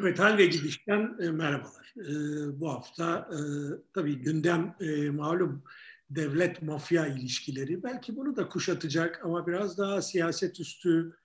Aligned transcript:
Evet, 0.00 0.18
hal 0.18 0.38
ve 0.38 0.46
gidişten 0.46 1.16
e, 1.20 1.30
merhabalar. 1.30 1.94
E, 1.96 2.12
bu 2.60 2.70
hafta 2.70 3.28
e, 3.32 3.38
tabii 3.92 4.14
gündem 4.14 4.74
e, 4.80 5.10
malum 5.10 5.64
devlet 6.10 6.62
mafya 6.62 7.06
ilişkileri. 7.06 7.82
Belki 7.82 8.16
bunu 8.16 8.36
da 8.36 8.48
kuşatacak 8.48 9.20
ama 9.24 9.46
biraz 9.46 9.78
daha 9.78 10.02
siyaset 10.02 10.60
üstü 10.60 11.16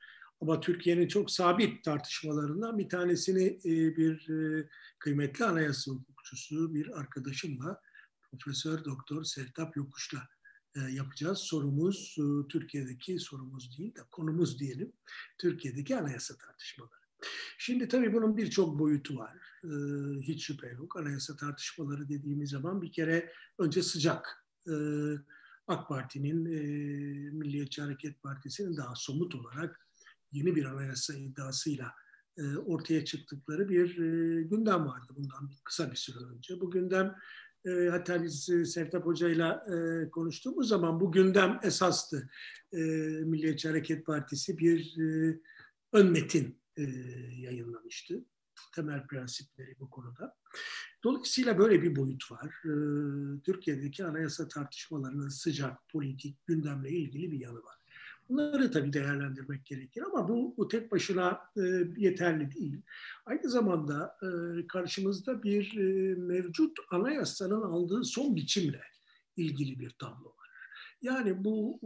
ama 0.41 0.59
Türkiye'nin 0.59 1.07
çok 1.07 1.31
sabit 1.31 1.83
tartışmalarından 1.83 2.77
bir 2.77 2.89
tanesini 2.89 3.59
e, 3.65 3.97
bir 3.97 4.29
e, 4.29 4.69
kıymetli 4.99 5.45
anayasa 5.45 5.91
hukukçusu 5.91 6.73
bir 6.73 6.99
arkadaşımla 6.99 7.81
Profesör 8.31 8.85
Doktor 8.85 9.23
Sertap 9.23 9.77
Yokuş'la 9.77 10.27
e, 10.75 10.79
yapacağız. 10.79 11.37
Sorumuz 11.37 12.15
e, 12.19 12.47
Türkiye'deki 12.47 13.19
sorumuz 13.19 13.77
değil 13.77 13.95
de 13.95 14.01
konumuz 14.11 14.59
diyelim. 14.59 14.93
Türkiye'deki 15.37 15.97
anayasa 15.97 16.37
tartışmaları. 16.37 16.98
Şimdi 17.57 17.87
tabii 17.87 18.13
bunun 18.13 18.37
birçok 18.37 18.79
boyutu 18.79 19.17
var. 19.17 19.37
Ee, 19.63 19.69
hiç 20.21 20.45
şüphe 20.45 20.67
yok. 20.67 20.97
Anayasa 20.97 21.35
tartışmaları 21.35 22.09
dediğimiz 22.09 22.49
zaman 22.49 22.81
bir 22.81 22.91
kere 22.91 23.31
önce 23.59 23.83
sıcak. 23.83 24.45
Ee, 24.67 24.71
AK 25.67 25.89
Parti'nin, 25.89 26.45
e, 26.45 26.59
Milliyetçi 27.31 27.81
Hareket 27.81 28.23
Partisi'nin 28.23 28.77
daha 28.77 28.95
somut 28.95 29.35
olarak 29.35 29.87
yeni 30.31 30.55
bir 30.55 30.65
anayasa 30.65 31.13
iddiasıyla 31.13 31.93
e, 32.37 32.57
ortaya 32.57 33.05
çıktıkları 33.05 33.69
bir 33.69 33.97
e, 33.97 34.43
gündem 34.43 34.85
vardı 34.85 35.13
bundan 35.15 35.51
kısa 35.63 35.91
bir 35.91 35.95
süre 35.95 36.17
önce. 36.35 36.61
Bu 36.61 36.71
gündem 36.71 37.15
hatta 37.91 38.23
biz 38.23 38.49
e, 38.49 38.65
Sertap 38.65 39.05
Hoca'yla 39.05 39.65
konuştuğumuz 40.11 40.67
zaman 40.67 40.99
bu 40.99 41.11
gündem 41.11 41.59
esastı. 41.63 42.29
Milliyetçi 43.23 43.67
Hareket 43.67 44.05
Partisi 44.05 44.57
bir 44.57 44.95
ön 45.93 46.11
metin 46.11 46.58
e, 46.79 46.83
yayınlamıştı. 47.41 48.25
Temel 48.75 49.07
prensipleri 49.07 49.79
bu 49.79 49.89
konuda. 49.89 50.35
Dolayısıyla 51.03 51.57
böyle 51.57 51.81
bir 51.81 51.95
boyut 51.95 52.31
var. 52.31 52.61
E, 52.65 52.71
Türkiye'deki 53.41 54.05
anayasa 54.05 54.47
tartışmalarının 54.47 55.29
sıcak 55.29 55.89
politik 55.89 56.47
gündemle 56.47 56.89
ilgili 56.89 57.31
bir 57.31 57.39
yanı 57.39 57.63
var. 57.63 57.75
Bunları 58.29 58.71
tabii 58.71 58.93
değerlendirmek 58.93 59.65
gerekir 59.65 60.01
ama 60.01 60.27
bu, 60.27 60.53
bu 60.57 60.67
tek 60.67 60.91
başına 60.91 61.39
e, 61.57 61.61
yeterli 61.97 62.51
değil. 62.51 62.81
Aynı 63.25 63.49
zamanda 63.49 64.17
e, 64.21 64.27
karşımızda 64.67 65.43
bir 65.43 65.77
e, 65.77 66.15
mevcut 66.15 66.77
anayasanın 66.91 67.61
aldığı 67.61 68.03
son 68.03 68.35
biçimle 68.35 68.81
ilgili 69.37 69.79
bir 69.79 69.89
tablo 69.89 70.38
yani 71.01 71.43
bu, 71.43 71.79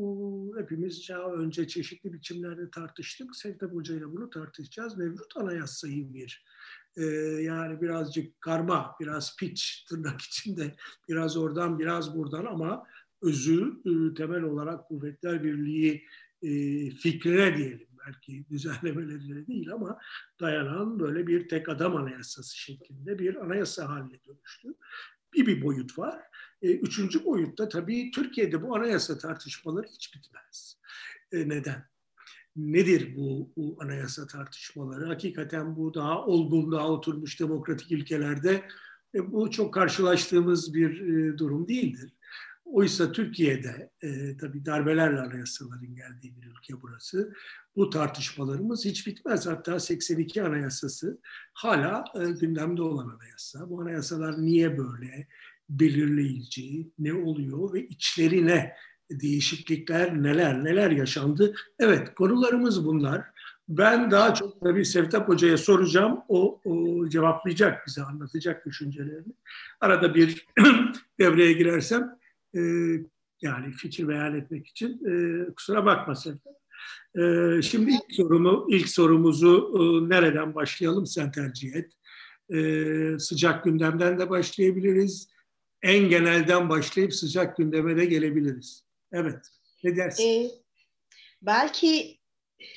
hepimiz 0.60 1.10
daha 1.10 1.34
önce 1.34 1.68
çeşitli 1.68 2.14
biçimlerde 2.14 2.70
tartıştık. 2.72 3.36
Sevtap 3.36 3.74
Hoca 3.74 3.96
ile 3.96 4.06
bunu 4.06 4.30
tartışacağız. 4.30 4.98
Mevcut 4.98 5.38
anayasayı 5.38 6.14
bir 6.14 6.46
e, 6.98 7.04
yani 7.42 7.82
birazcık 7.82 8.42
karma, 8.42 8.96
biraz 9.00 9.38
piç 9.38 9.86
tırnak 9.90 10.22
içinde 10.22 10.76
biraz 11.10 11.38
oradan 11.38 11.80
biraz 11.80 12.18
buradan 12.18 12.46
ama 12.46 12.84
özü 13.22 13.74
e, 13.86 14.14
temel 14.14 14.42
olarak 14.44 14.88
Kuvvetler 14.88 15.44
Birliği 15.44 16.04
e, 16.42 16.50
fikrine 16.90 17.58
diyelim 17.58 17.88
belki 18.08 18.46
düzenlemelerine 18.50 19.48
değil 19.48 19.72
ama 19.72 20.00
dayanan 20.40 21.00
böyle 21.00 21.28
bir 21.28 21.50
tek 21.50 21.70
adam 21.70 21.96
anayasası 21.96 22.58
şeklinde 22.58 23.20
bir 23.20 23.36
anayasa 23.36 23.90
haline 23.90 24.20
dönüştü. 24.28 24.74
Bir 25.34 25.46
bir 25.46 25.62
boyut 25.62 26.00
var. 26.00 26.22
E, 26.64 26.72
üçüncü 26.72 27.26
boyutta 27.26 27.70
tabii 27.70 28.12
Türkiye'de 28.12 28.62
bu 28.62 28.76
anayasa 28.76 29.18
tartışmaları 29.18 29.88
hiç 29.88 30.16
bitmez. 30.16 30.78
E, 31.32 31.50
neden? 31.50 31.86
Nedir 32.56 33.16
bu, 33.16 33.54
bu 33.58 33.78
anayasa 33.80 34.28
tartışmaları? 34.28 35.06
Hakikaten 35.06 35.76
bu 35.76 35.94
daha 35.94 36.26
olgun, 36.26 36.72
daha 36.72 36.90
oturmuş 36.90 37.40
demokratik 37.40 37.92
ülkelerde 37.92 38.64
e, 39.16 39.32
bu 39.32 39.52
çok 39.52 39.74
karşılaştığımız 39.74 40.74
bir 40.74 40.98
durum 41.38 41.68
değildir. 41.68 42.14
Oysa 42.66 43.12
Türkiye'de 43.12 43.92
e, 44.02 44.38
tabii 44.38 44.66
darbelerle 44.66 45.20
anayasaların 45.20 45.96
geldiği 45.96 46.36
bir 46.36 46.46
ülke 46.46 46.82
burası. 46.82 47.34
Bu 47.76 47.90
tartışmalarımız 47.90 48.86
hiç 48.86 49.08
bitmez. 49.08 49.48
Hatta 49.48 49.80
82 49.80 50.44
anayasası 50.44 51.20
hala 51.54 52.06
e, 52.16 52.32
gündemde 52.32 52.82
olan 52.82 53.10
anayasa. 53.10 53.70
Bu 53.70 53.82
anayasalar 53.82 54.42
niye 54.42 54.78
böyle? 54.78 55.28
Belirleyici, 55.70 56.92
ne 57.00 57.14
oluyor 57.14 57.74
ve 57.74 57.88
içlerine 57.88 58.74
değişiklikler 59.12 60.24
neler 60.24 60.64
neler 60.64 60.92
yaşandı. 60.92 61.56
Evet 61.80 62.16
konularımız 62.16 62.86
bunlar. 62.86 63.22
Ben 63.70 64.12
daha 64.12 64.34
çok 64.34 64.62
tabii 64.62 64.86
Sevtap 64.86 65.30
Hoca'ya 65.30 65.58
soracağım. 65.58 66.20
O, 66.28 66.62
o 66.66 67.10
cevaplayacak 67.10 67.88
bize, 67.88 68.04
anlatacak 68.04 68.66
düşüncelerini. 68.66 69.34
Arada 69.82 70.16
bir 70.16 70.46
devreye 71.20 71.54
girersem 71.54 72.20
e, 72.56 72.62
yani 73.42 73.72
fikir 73.72 74.08
beyan 74.08 74.36
etmek 74.36 74.68
için 74.68 75.02
e, 75.06 75.46
kusura 75.54 75.86
bakma 75.86 76.16
Sevtap. 76.16 76.54
E, 77.16 77.22
şimdi 77.62 77.92
ilk 77.92 78.16
sorumu, 78.16 78.68
ilk 78.70 78.90
sorumuzu 78.90 79.74
e, 79.76 80.10
nereden 80.10 80.56
başlayalım 80.56 81.06
sen 81.06 81.32
tercih 81.32 81.76
et. 81.76 81.92
E, 82.50 83.20
sıcak 83.20 83.64
gündemden 83.64 84.20
de 84.20 84.30
başlayabiliriz 84.30 85.33
en 85.84 86.10
genelden 86.10 86.70
başlayıp 86.70 87.14
sıcak 87.14 87.58
gündeme 87.58 87.98
de 87.98 88.06
gelebiliriz. 88.06 88.84
Evet, 89.12 89.40
ne 89.84 89.96
dersin? 89.96 90.24
Ee, 90.24 90.50
belki 91.42 92.20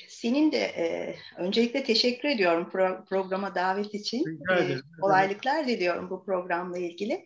senin 0.07 0.51
de 0.51 0.57
e, 0.57 1.15
öncelikle 1.37 1.83
teşekkür 1.83 2.29
ediyorum 2.29 2.69
pro, 2.69 3.05
programa 3.09 3.55
davet 3.55 3.93
için. 3.93 4.39
E, 4.51 4.77
kolaylıklar 5.01 5.67
diliyorum 5.67 6.09
bu 6.09 6.25
programla 6.25 6.77
ilgili. 6.77 7.25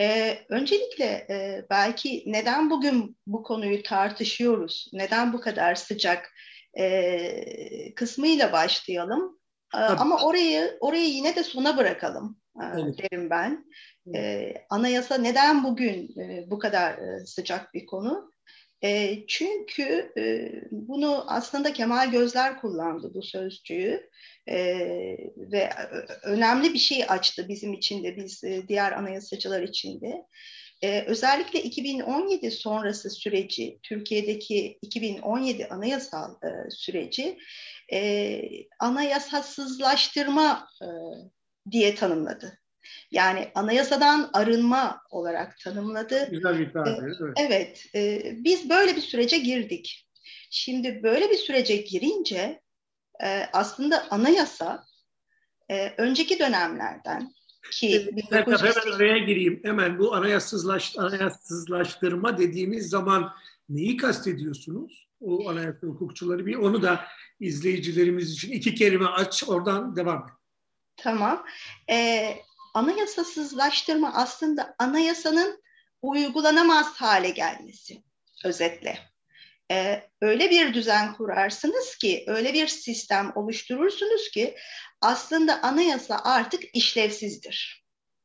E, 0.00 0.38
öncelikle 0.48 1.04
e, 1.04 1.66
belki 1.70 2.22
neden 2.26 2.70
bugün 2.70 3.16
bu 3.26 3.42
konuyu 3.42 3.82
tartışıyoruz, 3.82 4.90
neden 4.92 5.32
bu 5.32 5.40
kadar 5.40 5.74
sıcak 5.74 6.32
e, 6.78 7.94
kısmıyla 7.94 8.52
başlayalım. 8.52 9.38
E, 9.74 9.78
ama 9.78 10.24
orayı 10.24 10.76
orayı 10.80 11.08
yine 11.08 11.36
de 11.36 11.42
sona 11.42 11.76
bırakalım 11.76 12.40
e, 12.62 12.64
evet. 12.80 12.98
derim 12.98 13.30
ben. 13.30 13.64
E, 14.14 14.54
anayasa 14.70 15.18
neden 15.18 15.64
bugün 15.64 16.20
e, 16.20 16.50
bu 16.50 16.58
kadar 16.58 16.98
e, 16.98 17.26
sıcak 17.26 17.74
bir 17.74 17.86
konu? 17.86 18.32
E, 18.84 19.18
çünkü 19.26 20.12
e, 20.18 20.52
bunu 20.70 21.24
aslında 21.26 21.72
Kemal 21.72 22.10
Gözler 22.10 22.60
kullandı 22.60 23.10
bu 23.14 23.22
sözcüğü 23.22 24.10
e, 24.48 24.58
ve 25.36 25.70
önemli 26.22 26.74
bir 26.74 26.78
şey 26.78 27.04
açtı 27.08 27.48
bizim 27.48 27.72
için 27.72 28.04
de 28.04 28.16
biz 28.16 28.44
e, 28.44 28.68
diğer 28.68 28.92
anayasacılar 28.92 29.62
için 29.62 30.00
de. 30.00 30.24
Ee, 30.82 31.04
özellikle 31.06 31.62
2017 31.62 32.50
sonrası 32.50 33.10
süreci, 33.10 33.78
Türkiye'deki 33.82 34.78
2017 34.82 35.68
anayasal 35.68 36.34
e, 36.34 36.70
süreci 36.70 37.38
e, 37.92 38.40
anayasasızlaştırma 38.80 40.68
e, 40.82 40.88
diye 41.70 41.94
tanımladı. 41.94 42.58
Yani 43.10 43.48
anayasadan 43.54 44.30
arınma 44.32 45.00
olarak 45.10 45.58
tanımladı. 45.58 46.30
Güzel 46.30 46.58
bir 46.58 46.72
tabir, 46.72 46.92
evet. 47.20 47.36
Evet, 47.36 47.86
e, 47.94 48.22
biz 48.44 48.70
böyle 48.70 48.96
bir 48.96 49.00
sürece 49.00 49.38
girdik. 49.38 50.08
Şimdi 50.50 51.02
böyle 51.02 51.30
bir 51.30 51.36
sürece 51.36 51.76
girince 51.76 52.60
e, 53.24 53.42
aslında 53.52 54.10
anayasa 54.10 54.84
e, 55.68 55.94
önceki 55.98 56.38
dönemlerden 56.38 57.32
ki 57.70 58.10
hemen 58.30 58.94
oraya 58.96 59.18
gireyim. 59.18 59.60
Hemen 59.64 59.98
bu 59.98 60.14
anayasızlaş, 60.14 60.98
anayasızlaştırma 60.98 62.38
dediğimiz 62.38 62.88
zaman 62.88 63.32
neyi 63.68 63.96
kastediyorsunuz? 63.96 65.08
O 65.20 65.48
anayasa 65.48 65.86
hukukçuları 65.86 66.46
bir 66.46 66.54
onu 66.54 66.82
da 66.82 67.04
izleyicilerimiz 67.40 68.32
için 68.32 68.52
iki 68.52 68.74
kelime 68.74 69.06
aç 69.06 69.44
oradan 69.48 69.96
devam 69.96 70.18
et. 70.18 70.34
Tamam. 70.96 71.44
Ee, 71.90 72.36
anayasasızlaştırma 72.78 74.12
aslında 74.14 74.74
anayasanın 74.78 75.62
uygulanamaz 76.02 76.86
hale 76.96 77.30
gelmesi 77.30 78.02
özetle. 78.44 78.98
Ee, 79.70 80.02
öyle 80.20 80.50
bir 80.50 80.74
düzen 80.74 81.14
kurarsınız 81.14 81.96
ki, 81.96 82.24
öyle 82.26 82.54
bir 82.54 82.66
sistem 82.66 83.32
oluşturursunuz 83.34 84.30
ki 84.30 84.56
aslında 85.00 85.62
anayasa 85.62 86.20
artık 86.24 86.62
işlevsizdir. 86.74 87.84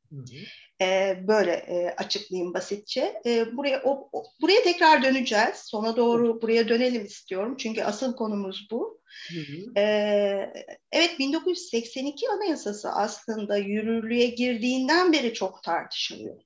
Hı 0.10 0.20
hı. 0.20 0.46
Ee, 0.82 1.18
böyle 1.28 1.52
e, 1.52 1.96
açıklayayım 1.98 2.54
basitçe. 2.54 3.22
Ee, 3.26 3.58
buraya 3.58 3.82
o, 3.84 4.10
o, 4.12 4.24
buraya 4.42 4.64
tekrar 4.64 5.04
döneceğiz. 5.04 5.56
Sona 5.56 5.98
doğru 5.98 6.42
buraya 6.42 6.70
dönelim 6.70 7.06
istiyorum. 7.06 7.58
Çünkü 7.58 7.84
asıl 7.84 8.16
konumuz 8.16 8.68
bu. 8.72 9.02
Hı 9.34 9.40
hı. 9.40 9.80
Ee, 9.80 10.54
evet 10.92 11.20
1982 11.20 12.30
Anayasası 12.30 12.90
aslında 12.90 13.58
yürürlüğe 13.58 14.28
girdiğinden 14.28 15.14
beri 15.14 15.34
çok 15.34 15.64
tartışılıyor. 15.64 16.42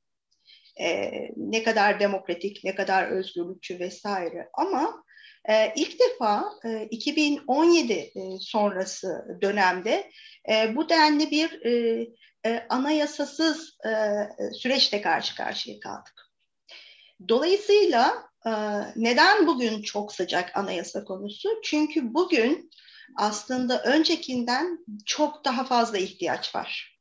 Ee, 0.82 1.12
ne 1.38 1.64
kadar 1.64 2.00
demokratik, 2.00 2.64
ne 2.64 2.76
kadar 2.76 3.08
özgürlükçü 3.08 3.80
vesaire. 3.80 4.50
Ama 4.54 5.04
E, 5.50 5.74
ilk 5.76 6.00
defa 6.00 6.46
e, 6.66 6.88
2017 6.92 7.94
e, 7.94 8.12
sonrası 8.40 9.38
dönemde 9.42 10.12
e, 10.50 10.76
bu 10.76 10.90
denli 10.90 11.32
bir 11.32 11.66
e, 12.44 12.50
e, 12.50 12.68
anayasasız 12.70 13.78
e, 13.86 13.92
süreçte 14.54 15.02
karşı 15.02 15.36
karşıya 15.36 15.80
kaldık. 15.80 16.32
Dolayısıyla 17.30 18.30
e, 18.46 18.52
neden 18.96 19.48
bugün 19.48 19.82
çok 19.82 20.14
sıcak 20.14 20.58
anayasa 20.58 21.04
konusu? 21.04 21.50
Çünkü 21.64 22.14
bugün 22.14 22.72
aslında 23.16 23.84
öncekinden 23.84 24.86
çok 25.06 25.46
daha 25.46 25.64
fazla 25.64 25.98
ihtiyaç 25.98 26.56
var 26.56 26.98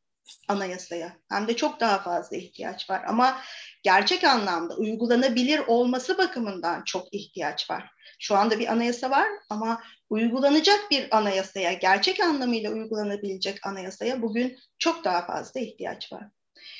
anayasaya. 0.48 1.16
Hem 1.30 1.48
de 1.48 1.56
çok 1.56 1.80
daha 1.80 1.98
fazla 1.98 2.36
ihtiyaç 2.36 2.90
var. 2.90 3.04
Ama 3.06 3.40
gerçek 3.86 4.24
anlamda 4.24 4.76
uygulanabilir 4.76 5.58
olması 5.58 6.18
bakımından 6.18 6.84
çok 6.84 7.14
ihtiyaç 7.14 7.70
var. 7.70 7.90
Şu 8.18 8.36
anda 8.36 8.58
bir 8.58 8.72
anayasa 8.72 9.10
var 9.10 9.26
ama 9.50 9.82
uygulanacak 10.10 10.90
bir 10.90 11.16
anayasaya, 11.16 11.72
gerçek 11.72 12.20
anlamıyla 12.20 12.72
uygulanabilecek 12.72 13.66
anayasaya 13.66 14.22
bugün 14.22 14.58
çok 14.78 15.04
daha 15.04 15.26
fazla 15.26 15.60
ihtiyaç 15.60 16.12
var. 16.12 16.24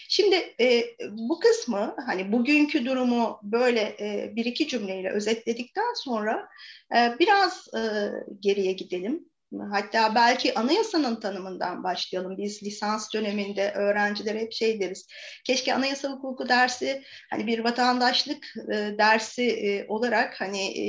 Şimdi 0.08 0.54
e, 0.60 0.84
bu 1.10 1.40
kısmı 1.40 1.96
hani 2.06 2.32
bugünkü 2.32 2.86
durumu 2.86 3.40
böyle 3.42 3.96
e, 4.00 4.32
bir 4.36 4.44
iki 4.44 4.68
cümleyle 4.68 5.10
özetledikten 5.10 5.94
sonra 5.94 6.48
e, 6.96 7.14
biraz 7.18 7.74
e, 7.74 8.10
geriye 8.40 8.72
gidelim. 8.72 9.28
Hatta 9.70 10.14
belki 10.14 10.54
anayasanın 10.54 11.20
tanımından 11.20 11.84
başlayalım. 11.84 12.36
Biz 12.36 12.62
lisans 12.62 13.14
döneminde 13.14 13.72
öğrencilere 13.72 14.40
hep 14.40 14.52
şey 14.52 14.80
deriz. 14.80 15.06
Keşke 15.44 15.74
anayasa 15.74 16.08
hukuku 16.08 16.48
dersi 16.48 17.02
hani 17.30 17.46
bir 17.46 17.58
vatandaşlık 17.58 18.54
e, 18.72 18.74
dersi 18.98 19.42
e, 19.42 19.86
olarak 19.88 20.40
hani 20.40 20.62
e, 20.62 20.86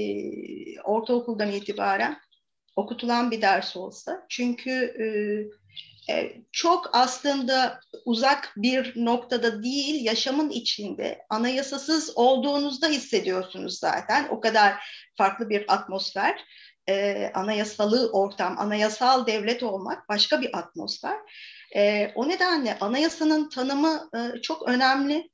ortaokuldan 0.81 1.51
itibaren 1.51 2.18
okutulan 2.75 3.31
bir 3.31 3.42
ders 3.42 3.77
olsa. 3.77 4.25
Çünkü 4.30 4.71
e, 4.71 5.06
e, 6.10 6.33
çok 6.51 6.89
aslında 6.94 7.80
uzak 8.06 8.53
bir 8.57 8.94
noktada 8.95 9.63
değil, 9.63 10.06
yaşamın 10.06 10.50
içinde 10.50 11.25
anayasasız 11.30 12.18
olduğunuzda 12.18 12.88
hissediyorsunuz 12.88 13.80
zaten. 13.80 14.27
O 14.30 14.39
kadar 14.39 14.74
farklı 15.18 15.50
bir 15.50 15.74
atmosfer 15.74 16.45
e, 16.89 17.31
anayasalı 17.34 18.12
ortam, 18.12 18.60
anayasal 18.60 19.28
devlet 19.28 19.63
olmak 19.63 20.10
başka 20.10 20.42
bir 20.42 20.57
atmosfer. 20.57 21.18
E, 21.75 22.12
o 22.16 22.30
nedenle 22.30 22.78
anayasanın 22.80 23.50
tanımı 23.50 24.10
e, 24.16 24.42
çok 24.42 24.69
önemli. 24.69 25.30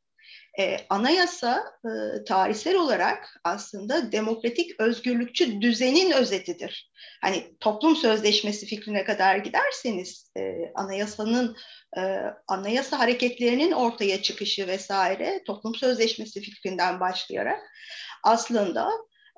E, 0.59 0.77
anayasa 0.89 1.63
e, 1.85 2.23
tarihsel 2.23 2.75
olarak 2.75 3.39
aslında 3.43 4.11
demokratik 4.11 4.79
özgürlükçü 4.79 5.61
düzenin 5.61 6.11
özetidir. 6.11 6.91
Hani 7.21 7.57
toplum 7.59 7.95
sözleşmesi 7.95 8.65
fikrine 8.65 9.03
kadar 9.03 9.37
giderseniz 9.37 10.31
e, 10.37 10.41
anayasanın 10.75 11.55
e, 11.97 12.01
anayasa 12.47 12.99
hareketlerinin 12.99 13.71
ortaya 13.71 14.21
çıkışı 14.21 14.67
vesaire 14.67 15.43
toplum 15.45 15.75
sözleşmesi 15.75 16.41
fikrinden 16.41 16.99
başlayarak 16.99 17.59
aslında 18.23 18.89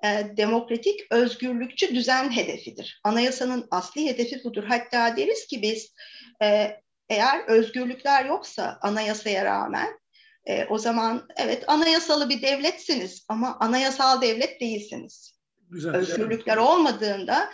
e, 0.03 0.37
demokratik 0.37 0.99
özgürlükçü 1.11 1.95
düzen 1.95 2.31
hedefidir. 2.31 3.01
Anayasanın 3.03 3.67
asli 3.71 4.05
hedefi 4.05 4.43
budur. 4.43 4.63
Hatta 4.67 5.17
deriz 5.17 5.47
ki 5.47 5.61
biz 5.61 5.93
e, 6.41 6.77
eğer 7.09 7.47
özgürlükler 7.47 8.25
yoksa 8.25 8.79
anayasaya 8.81 9.45
rağmen 9.45 9.99
e, 10.45 10.65
o 10.65 10.77
zaman 10.77 11.27
evet 11.37 11.63
anayasalı 11.67 12.29
bir 12.29 12.41
devletsiniz 12.41 13.25
ama 13.29 13.57
anayasal 13.59 14.21
devlet 14.21 14.61
değilsiniz. 14.61 15.35
Güzel, 15.69 15.95
özgürlükler 15.95 16.57
evet. 16.57 16.67
olmadığında 16.67 17.49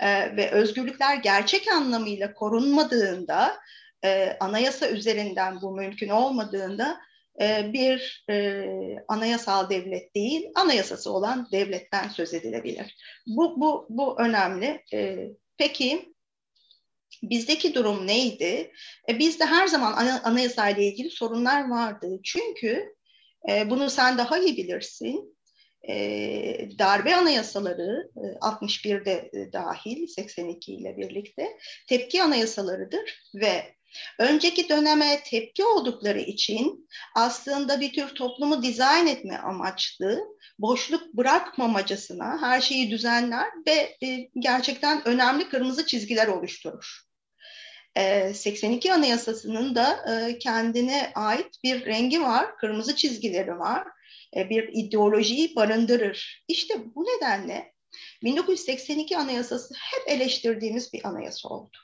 e, 0.00 0.36
ve 0.36 0.50
özgürlükler 0.50 1.16
gerçek 1.16 1.68
anlamıyla 1.72 2.34
korunmadığında 2.34 3.56
e, 4.04 4.36
anayasa 4.40 4.88
üzerinden 4.88 5.62
bu 5.62 5.76
mümkün 5.76 6.08
olmadığında 6.08 7.00
bir 7.72 8.24
e, 8.30 8.66
anayasal 9.08 9.70
devlet 9.70 10.14
değil, 10.14 10.46
anayasası 10.54 11.12
olan 11.12 11.48
devletten 11.52 12.08
söz 12.08 12.34
edilebilir. 12.34 12.96
Bu, 13.26 13.60
bu, 13.60 13.86
bu 13.90 14.20
önemli. 14.20 14.82
E, 14.92 15.28
peki 15.58 16.14
bizdeki 17.22 17.74
durum 17.74 18.06
neydi? 18.06 18.72
E, 19.08 19.18
bizde 19.18 19.44
her 19.44 19.66
zaman 19.66 20.20
anayasa 20.24 20.68
ile 20.68 20.86
ilgili 20.86 21.10
sorunlar 21.10 21.68
vardı. 21.70 22.20
Çünkü 22.24 22.94
e, 23.48 23.70
bunu 23.70 23.90
sen 23.90 24.18
daha 24.18 24.38
iyi 24.38 24.56
bilirsin. 24.56 25.36
E, 25.88 26.68
darbe 26.78 27.16
anayasaları 27.16 28.10
e, 28.16 28.26
61'de 28.38 29.30
e, 29.32 29.52
dahil 29.52 30.06
82 30.06 30.74
ile 30.74 30.96
birlikte 30.96 31.58
tepki 31.88 32.22
anayasalarıdır 32.22 33.30
ve 33.34 33.75
Önceki 34.18 34.68
döneme 34.68 35.22
tepki 35.22 35.64
oldukları 35.64 36.20
için 36.20 36.88
aslında 37.14 37.80
bir 37.80 37.92
tür 37.92 38.08
toplumu 38.08 38.62
dizayn 38.62 39.06
etme 39.06 39.38
amaçlı, 39.38 40.20
boşluk 40.58 41.14
bırakmamacasına 41.14 42.42
her 42.42 42.60
şeyi 42.60 42.90
düzenler 42.90 43.46
ve 43.66 43.96
e, 44.06 44.28
gerçekten 44.38 45.08
önemli 45.08 45.48
kırmızı 45.48 45.86
çizgiler 45.86 46.28
oluşturur. 46.28 47.06
82 48.34 48.88
e, 48.88 48.92
Anayasası'nın 48.92 49.74
da 49.74 50.04
e, 50.12 50.38
kendine 50.38 51.12
ait 51.14 51.62
bir 51.64 51.86
rengi 51.86 52.22
var, 52.22 52.56
kırmızı 52.56 52.96
çizgileri 52.96 53.58
var, 53.58 53.88
bir 54.36 54.68
ideolojiyi 54.72 55.56
barındırır. 55.56 56.44
İşte 56.48 56.74
bu 56.94 57.04
nedenle 57.04 57.72
1982 58.22 59.16
Anayasası 59.16 59.74
hep 59.74 60.08
eleştirdiğimiz 60.08 60.92
bir 60.92 61.04
anayasa 61.04 61.48
oldu 61.48 61.76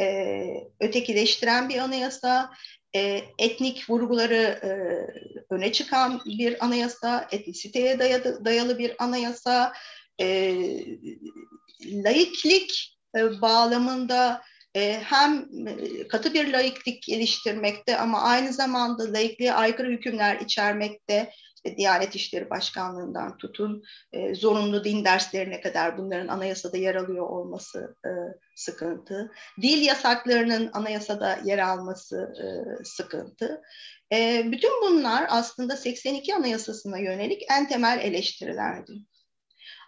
e, 0.00 0.44
ötekileştiren 0.80 1.68
bir 1.68 1.78
anayasa, 1.78 2.50
e, 2.96 3.20
etnik 3.38 3.90
vurguları 3.90 4.60
e, 4.62 4.70
öne 5.54 5.72
çıkan 5.72 6.20
bir 6.26 6.64
anayasa, 6.64 7.28
etnisiteye 7.32 7.98
dayalı, 7.98 8.44
dayalı 8.44 8.78
bir 8.78 8.94
anayasa, 8.98 9.72
e, 10.20 10.54
laiklik 11.84 12.98
e, 13.16 13.40
bağlamında 13.40 14.42
e, 14.76 15.00
hem 15.04 15.48
katı 16.08 16.34
bir 16.34 16.52
laiklik 16.52 17.02
geliştirmekte 17.02 17.98
ama 17.98 18.22
aynı 18.22 18.52
zamanda 18.52 19.12
laikliğe 19.12 19.52
aykırı 19.52 19.90
hükümler 19.90 20.40
içermekte, 20.40 21.32
işte 21.64 21.76
Diyanet 21.76 22.14
İşleri 22.14 22.50
Başkanlığı'ndan 22.50 23.36
tutun 23.36 23.82
e, 24.12 24.34
zorunlu 24.34 24.84
din 24.84 25.04
derslerine 25.04 25.60
kadar 25.60 25.98
bunların 25.98 26.28
anayasada 26.28 26.76
yer 26.76 26.94
alıyor 26.94 27.26
olması 27.28 27.96
e, 28.04 28.10
sıkıntı. 28.56 29.32
Dil 29.62 29.82
yasaklarının 29.82 30.70
anayasada 30.72 31.38
yer 31.44 31.58
alması 31.58 32.32
e, 32.42 32.46
sıkıntı. 32.84 33.62
E, 34.12 34.44
bütün 34.52 34.70
bunlar 34.82 35.26
aslında 35.28 35.76
82 35.76 36.34
Anayasası'na 36.34 36.98
yönelik 36.98 37.42
en 37.50 37.68
temel 37.68 38.00
eleştirilerdi. 38.02 38.92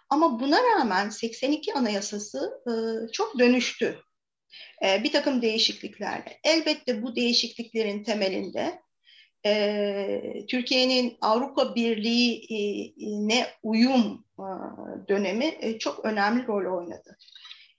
Ama 0.09 0.39
buna 0.39 0.57
rağmen 0.63 1.09
82 1.09 1.73
Anayasası 1.73 2.61
e, 2.67 2.73
çok 3.11 3.39
dönüştü. 3.39 3.97
E, 4.85 5.03
bir 5.03 5.11
takım 5.11 5.41
değişikliklerle. 5.41 6.39
Elbette 6.43 7.03
bu 7.03 7.15
değişikliklerin 7.15 8.03
temelinde 8.03 8.81
e, 9.45 10.45
Türkiye'nin 10.49 11.17
Avrupa 11.21 11.75
Birliği'ne 11.75 13.47
uyum 13.63 14.25
e, 14.39 14.47
dönemi 15.07 15.57
e, 15.59 15.79
çok 15.79 16.05
önemli 16.05 16.47
rol 16.47 16.77
oynadı. 16.77 17.17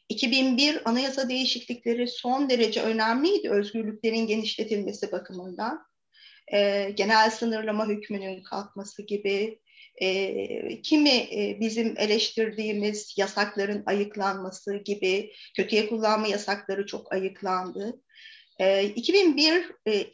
2001 0.08 0.88
anayasa 0.88 1.28
değişiklikleri 1.28 2.08
son 2.08 2.50
derece 2.50 2.82
önemliydi 2.82 3.50
özgürlüklerin 3.50 4.26
genişletilmesi 4.26 5.12
bakımından. 5.12 5.86
E, 6.52 6.90
genel 6.90 7.30
sınırlama 7.30 7.88
hükmünün 7.88 8.42
kalkması 8.42 9.02
gibi, 9.02 9.58
e, 10.02 10.82
kimi 10.82 11.08
e, 11.10 11.56
bizim 11.60 11.94
eleştirdiğimiz 11.98 13.14
yasakların 13.18 13.82
ayıklanması 13.86 14.76
gibi, 14.76 15.32
kötüye 15.56 15.88
kullanma 15.88 16.26
yasakları 16.26 16.86
çok 16.86 17.12
ayıklandı. 17.12 18.00
E, 18.58 18.84
2001 18.84 19.72
e, 19.88 20.06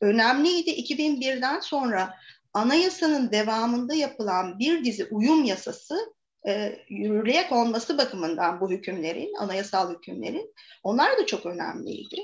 önemliydi. 0.00 0.70
2001'den 0.70 1.60
sonra 1.60 2.14
anayasanın 2.52 3.32
devamında 3.32 3.94
yapılan 3.94 4.58
bir 4.58 4.84
dizi 4.84 5.04
uyum 5.04 5.44
yasası 5.44 6.14
e, 6.48 6.78
yürürlüğe 6.88 7.48
konması 7.48 7.98
bakımından 7.98 8.60
bu 8.60 8.70
hükümlerin, 8.70 9.34
anayasal 9.34 9.94
hükümlerin 9.94 10.54
onlar 10.82 11.18
da 11.18 11.26
çok 11.26 11.46
önemliydi. 11.46 12.16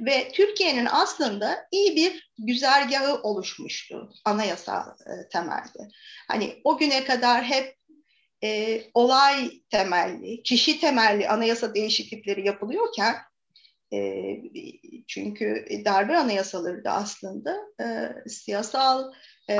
Ve 0.00 0.32
Türkiye'nin 0.32 0.88
aslında 0.90 1.66
iyi 1.72 1.96
bir 1.96 2.32
güzergahı 2.38 3.22
oluşmuştu 3.22 4.12
anayasal 4.24 4.88
e, 4.88 5.28
temelde. 5.28 5.88
Hani 6.28 6.60
o 6.64 6.78
güne 6.78 7.04
kadar 7.04 7.44
hep 7.44 7.76
e, 8.44 8.82
olay 8.94 9.50
temelli, 9.70 10.42
kişi 10.42 10.80
temelli 10.80 11.28
anayasa 11.28 11.74
değişiklikleri 11.74 12.46
yapılıyorken 12.46 13.16
e, 13.92 14.36
çünkü 15.08 15.64
darbe 15.84 16.16
anayasaları 16.16 16.84
da 16.84 16.92
aslında 16.92 17.56
e, 17.80 18.14
siyasal 18.28 19.12
e, 19.50 19.56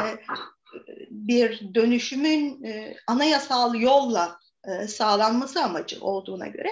bir 1.11 1.75
dönüşümün 1.75 2.65
e, 2.65 2.97
anayasal 3.07 3.75
yolla 3.75 4.39
e, 4.69 4.89
sağlanması 4.89 5.63
amacı 5.63 6.05
olduğuna 6.05 6.47
göre 6.47 6.69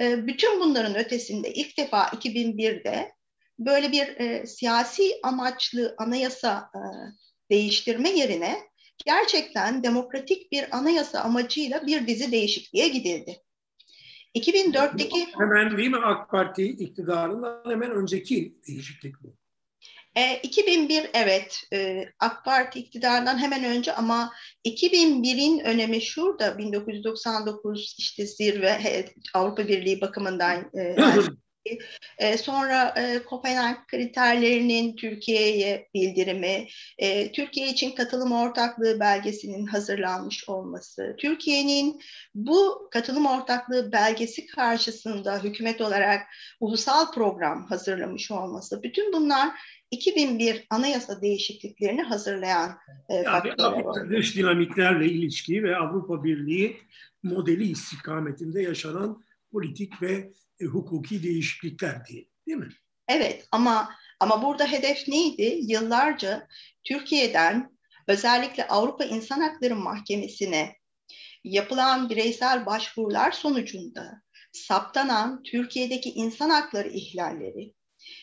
e, 0.00 0.26
bütün 0.26 0.60
bunların 0.60 0.96
ötesinde 0.96 1.52
ilk 1.52 1.78
defa 1.78 2.02
2001'de 2.02 3.12
böyle 3.58 3.92
bir 3.92 4.20
e, 4.20 4.46
siyasi 4.46 5.12
amaçlı 5.22 5.94
anayasa 5.98 6.70
e, 6.74 6.80
değiştirme 7.50 8.10
yerine 8.10 8.58
gerçekten 9.06 9.82
demokratik 9.82 10.52
bir 10.52 10.76
anayasa 10.76 11.20
amacıyla 11.20 11.86
bir 11.86 12.06
dizi 12.06 12.32
değişikliğe 12.32 12.88
gidildi. 12.88 13.36
2004'teki 14.34 15.26
hemen 15.38 15.76
değil 15.76 15.90
mi 15.90 15.96
AK 15.96 16.30
Parti 16.30 16.64
iktidarından 16.64 17.62
hemen 17.70 17.90
önceki 17.90 18.58
değişiklik 18.68 19.14
bu. 19.22 19.36
E, 20.16 20.40
2001 20.42 21.10
evet 21.14 21.62
e, 21.72 22.04
AK 22.18 22.44
Parti 22.44 22.78
iktidarından 22.78 23.38
hemen 23.38 23.64
önce 23.64 23.94
ama 23.94 24.32
2001'in 24.64 25.60
önemi 25.60 26.02
şurada 26.02 26.58
1999 26.58 27.96
işte 27.98 28.26
zirve 28.26 29.04
Avrupa 29.34 29.68
Birliği 29.68 30.00
bakımından 30.00 30.70
e, 30.78 30.96
e, 32.18 32.38
sonra 32.38 32.94
e, 32.96 33.18
Kopenhag 33.18 33.76
kriterlerinin 33.86 34.96
Türkiye'ye 34.96 35.88
bildirimi, 35.94 36.66
e, 36.98 37.32
Türkiye 37.32 37.68
için 37.68 37.90
katılım 37.90 38.32
ortaklığı 38.32 39.00
belgesinin 39.00 39.66
hazırlanmış 39.66 40.48
olması, 40.48 41.16
Türkiye'nin 41.18 42.00
bu 42.34 42.88
katılım 42.90 43.26
ortaklığı 43.26 43.92
belgesi 43.92 44.46
karşısında 44.46 45.44
hükümet 45.44 45.80
olarak 45.80 46.22
ulusal 46.60 47.12
program 47.12 47.66
hazırlamış 47.66 48.30
olması, 48.30 48.82
bütün 48.82 49.12
bunlar 49.12 49.48
2001 49.90 50.66
anayasa 50.70 51.22
değişikliklerini 51.22 52.02
hazırlayan 52.02 52.78
e, 53.08 53.22
faktörler. 53.22 54.10
Dış 54.10 54.36
dinamiklerle 54.36 55.06
ilişki 55.06 55.62
ve 55.62 55.76
Avrupa 55.76 56.24
Birliği 56.24 56.76
modeli 57.22 57.64
istikametinde 57.64 58.62
yaşanan 58.62 59.24
politik 59.52 60.02
ve 60.02 60.30
e, 60.60 60.64
hukuki 60.64 61.22
değişiklikler 61.22 62.04
diye, 62.06 62.28
değil 62.46 62.58
mi? 62.58 62.68
Evet 63.08 63.48
ama 63.52 63.94
ama 64.20 64.42
burada 64.42 64.66
hedef 64.72 65.08
neydi? 65.08 65.60
Yıllarca 65.62 66.48
Türkiye'den 66.84 67.78
özellikle 68.08 68.68
Avrupa 68.68 69.04
İnsan 69.04 69.40
Hakları 69.40 69.76
Mahkemesi'ne 69.76 70.76
yapılan 71.44 72.10
bireysel 72.10 72.66
başvurular 72.66 73.32
sonucunda 73.32 74.22
saptanan 74.52 75.42
Türkiye'deki 75.42 76.10
insan 76.10 76.50
hakları 76.50 76.88
ihlalleri 76.88 77.74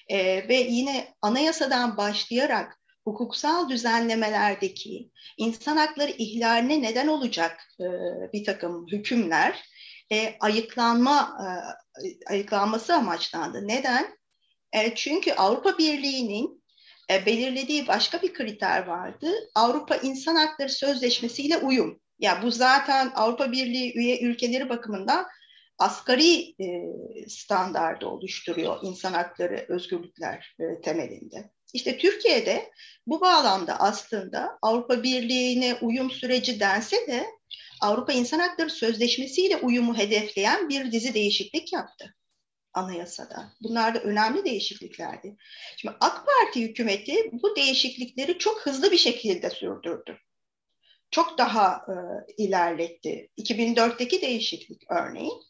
e, 0.08 0.48
ve 0.50 0.56
yine 0.56 1.14
anayasadan 1.22 1.98
başlayarak 1.98 2.80
hukuksal 3.04 3.70
düzenlemelerdeki 3.70 5.12
insan 5.38 5.78
hakları 5.78 6.12
ihlaline 6.12 6.82
neden 6.82 7.08
olacak 7.08 7.60
e, 7.80 7.86
bir 8.34 8.44
takım 8.44 8.88
hükümler 8.92 9.64
e, 10.12 10.36
ayıklanma 10.40 11.38
e, 11.42 11.48
ayıklanması 12.34 12.94
amaçlandı. 12.94 13.68
Neden? 13.68 14.18
E, 14.74 14.96
çünkü 14.96 15.34
Avrupa 15.34 15.78
Birliği'nin 15.78 16.64
e, 17.12 17.26
belirlediği 17.26 17.88
başka 17.88 18.22
bir 18.22 18.34
kriter 18.34 18.88
vardı. 18.88 19.32
Avrupa 19.56 19.96
İnsan 19.96 20.36
Hakları 20.36 20.70
Sözleşmesi 20.70 21.44
ile 21.44 21.58
uyum. 21.58 22.00
Ya 22.20 22.42
bu 22.44 22.52
zaten 22.52 23.12
Avrupa 23.16 23.52
Birliği 23.52 23.98
üye 23.98 24.22
ülkeleri 24.22 24.70
bakımından 24.70 25.28
asgari 25.78 26.56
e, 26.64 26.66
standardı 27.28 28.06
oluşturuyor 28.08 28.80
insan 28.84 29.14
hakları, 29.14 29.66
özgürlükler 29.70 30.56
e, 30.60 30.82
temelinde. 30.82 31.50
İşte 31.74 31.98
Türkiye'de 31.98 32.72
bu 33.08 33.22
bağlamda 33.22 33.80
aslında 33.80 34.58
Avrupa 34.62 35.04
Birliği'ne 35.04 35.78
uyum 35.82 36.12
süreci 36.12 36.60
dense 36.60 37.08
de 37.08 37.26
Avrupa 37.82 38.14
İnsan 38.14 38.40
Hakları 38.40 38.70
Sözleşmesi 38.70 39.46
ile 39.46 39.58
uyumu 39.58 39.98
hedefleyen 39.98 40.70
bir 40.70 40.92
dizi 40.92 41.14
değişiklik 41.14 41.74
yaptı 41.74 42.16
anayasada. 42.74 43.54
Bunlar 43.62 43.96
da 43.96 44.00
önemli 44.00 44.46
değişikliklerdi. 44.46 45.38
Şimdi 45.78 45.96
AK 46.00 46.26
Parti 46.26 46.62
hükümeti 46.62 47.16
bu 47.32 47.56
değişiklikleri 47.56 48.38
çok 48.38 48.62
hızlı 48.62 48.92
bir 48.92 48.98
şekilde 48.98 49.50
sürdürdü. 49.50 50.18
Çok 51.12 51.38
daha 51.38 51.86
e, 51.88 51.94
ilerletti. 52.38 53.30
2004'teki 53.38 54.22
değişiklik 54.22 54.82
örneğin. 54.92 55.42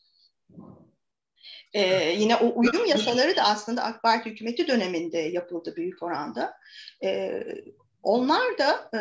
Ee, 1.74 2.16
yine 2.18 2.36
o 2.36 2.60
uyum 2.60 2.86
yasaları 2.86 3.36
da 3.36 3.44
aslında 3.44 3.84
AK 3.84 4.04
Parti 4.04 4.30
hükümeti 4.30 4.68
döneminde 4.68 5.18
yapıldı 5.18 5.74
büyük 5.76 6.04
oranda. 6.04 6.54
Ee, 7.04 7.44
onlar 8.06 8.58
da 8.58 8.90
e, 8.94 8.98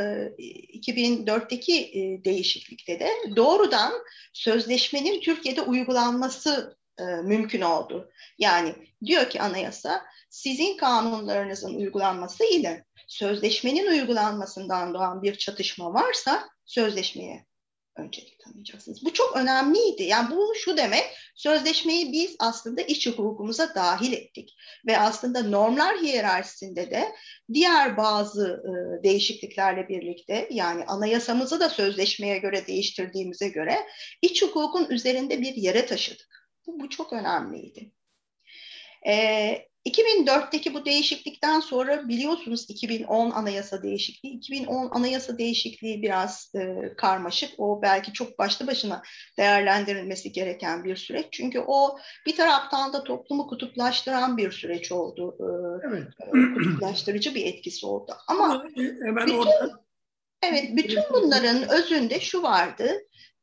2004'teki 0.79 1.81
e, 1.81 2.25
değişiklikte 2.25 3.01
de 3.01 3.11
doğrudan 3.37 3.93
sözleşmenin 4.33 5.21
Türkiye'de 5.21 5.63
uygulanması 5.63 6.77
e, 6.99 7.05
mümkün 7.05 7.61
oldu. 7.61 8.11
Yani 8.39 8.75
diyor 9.05 9.31
ki 9.31 9.43
anayasa 9.43 10.03
sizin 10.31 10.77
kanunlarınızın 10.77 11.75
uygulanması 11.75 12.45
ile 12.45 12.85
sözleşmenin 13.07 13.87
uygulanmasından 13.87 14.95
doğan 14.95 15.23
bir 15.23 15.35
çatışma 15.35 15.95
varsa 15.95 16.49
sözleşmeye 16.65 17.47
öncelik 17.97 18.41
tanıyacaksınız. 18.41 19.05
Bu 19.05 19.13
çok 19.13 19.37
önemliydi. 19.37 20.03
Yani 20.03 20.37
bu 20.37 20.53
şu 20.55 20.77
demek, 20.77 21.05
sözleşmeyi 21.35 22.13
biz 22.13 22.37
aslında 22.39 22.83
iç 22.83 23.07
hukukumuza 23.07 23.75
dahil 23.75 24.13
ettik. 24.13 24.57
Ve 24.87 24.99
aslında 24.99 25.43
normlar 25.43 25.97
hiyerarşisinde 25.97 26.91
de 26.91 27.13
diğer 27.53 27.97
bazı 27.97 28.63
e, 28.65 29.03
değişikliklerle 29.03 29.89
birlikte 29.89 30.49
yani 30.51 30.85
anayasamızı 30.85 31.61
da 31.61 31.69
sözleşmeye 31.69 32.39
göre 32.39 32.67
değiştirdiğimize 32.67 33.49
göre 33.49 33.77
iç 34.23 34.43
hukukun 34.43 34.91
üzerinde 34.91 35.41
bir 35.41 35.55
yere 35.55 35.87
taşıdık. 35.87 36.49
Bu, 36.67 36.81
bu 36.81 36.91
çok 36.91 37.13
önemliydi. 37.13 37.93
E, 39.07 39.74
2004'teki 39.87 40.75
bu 40.75 40.85
değişiklikten 40.85 41.61
sonra 41.61 42.09
biliyorsunuz 42.09 42.67
2010 42.69 43.31
anayasa 43.31 43.83
değişikliği. 43.83 44.37
2010 44.37 44.91
anayasa 44.91 45.39
değişikliği 45.39 46.03
biraz 46.03 46.53
e, 46.55 46.95
karmaşık. 46.97 47.51
O 47.59 47.83
belki 47.83 48.13
çok 48.13 48.39
başlı 48.39 48.67
başına 48.67 49.03
değerlendirilmesi 49.39 50.33
gereken 50.33 50.85
bir 50.85 50.97
süreç. 50.97 51.27
Çünkü 51.31 51.65
o 51.67 51.99
bir 52.27 52.37
taraftan 52.37 52.93
da 52.93 53.05
toplumu 53.05 53.47
kutuplaştıran 53.47 54.37
bir 54.37 54.53
süreç 54.53 54.93
oldu. 54.93 55.37
E, 55.41 55.47
evet. 55.89 56.07
E, 56.21 56.55
kutuplaştırıcı 56.55 57.35
bir 57.35 57.47
etkisi 57.47 57.87
oldu. 57.87 58.13
Ama 58.29 58.65
hemen 58.77 59.27
bütün, 59.27 59.39
orada... 59.39 59.85
evet 60.43 60.77
bütün 60.77 61.03
bunların 61.13 61.69
özünde 61.69 62.21
şu 62.21 62.43
vardı. 62.43 62.93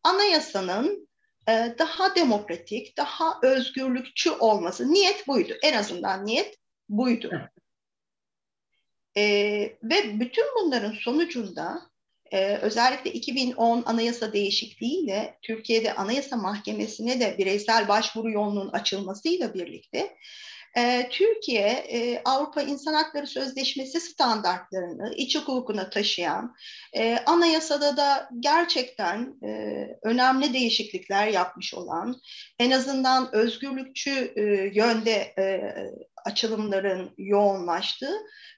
Anayasanın 0.04 0.88
e, 0.88 1.11
daha 1.48 2.16
demokratik, 2.16 2.98
daha 2.98 3.40
özgürlükçü 3.44 4.32
olması. 4.32 4.94
Niyet 4.94 5.28
buydu. 5.28 5.54
En 5.64 5.74
azından 5.74 6.26
niyet 6.26 6.58
buydu. 6.90 7.32
E, 9.18 9.24
ve 9.84 10.20
bütün 10.20 10.46
bunların 10.56 10.92
sonucunda 10.92 11.82
e, 12.32 12.56
özellikle 12.56 13.12
2010 13.12 13.84
anayasa 13.86 14.34
değişikliğiyle 14.34 15.38
Türkiye'de 15.42 15.94
Anayasa 15.94 16.38
Mahkemesi'ne 16.38 17.20
de 17.20 17.36
bireysel 17.38 17.88
başvuru 17.88 18.32
yolunun 18.32 18.70
açılmasıyla 18.70 19.54
birlikte 19.54 20.18
e, 20.78 21.10
Türkiye 21.12 21.68
e, 21.70 22.22
Avrupa 22.26 22.62
İnsan 22.62 22.94
Hakları 22.94 23.28
Sözleşmesi 23.28 24.00
standartlarını 24.00 25.14
iç 25.16 25.36
hukukuna 25.38 25.90
taşıyan, 25.90 26.56
e, 26.94 27.18
anayasada 27.26 27.98
da 27.98 28.30
gerçekten 28.40 29.36
e, 29.44 29.88
önemli 30.04 30.54
değişiklikler 30.54 31.28
yapmış 31.28 31.74
olan, 31.74 32.16
en 32.60 32.72
azından 32.72 33.36
özgürlükçü 33.36 34.34
e, 34.36 34.42
yönde 34.74 35.34
e, 35.38 35.74
açılımların 36.26 37.14
yoğunlaştığı 37.18 38.16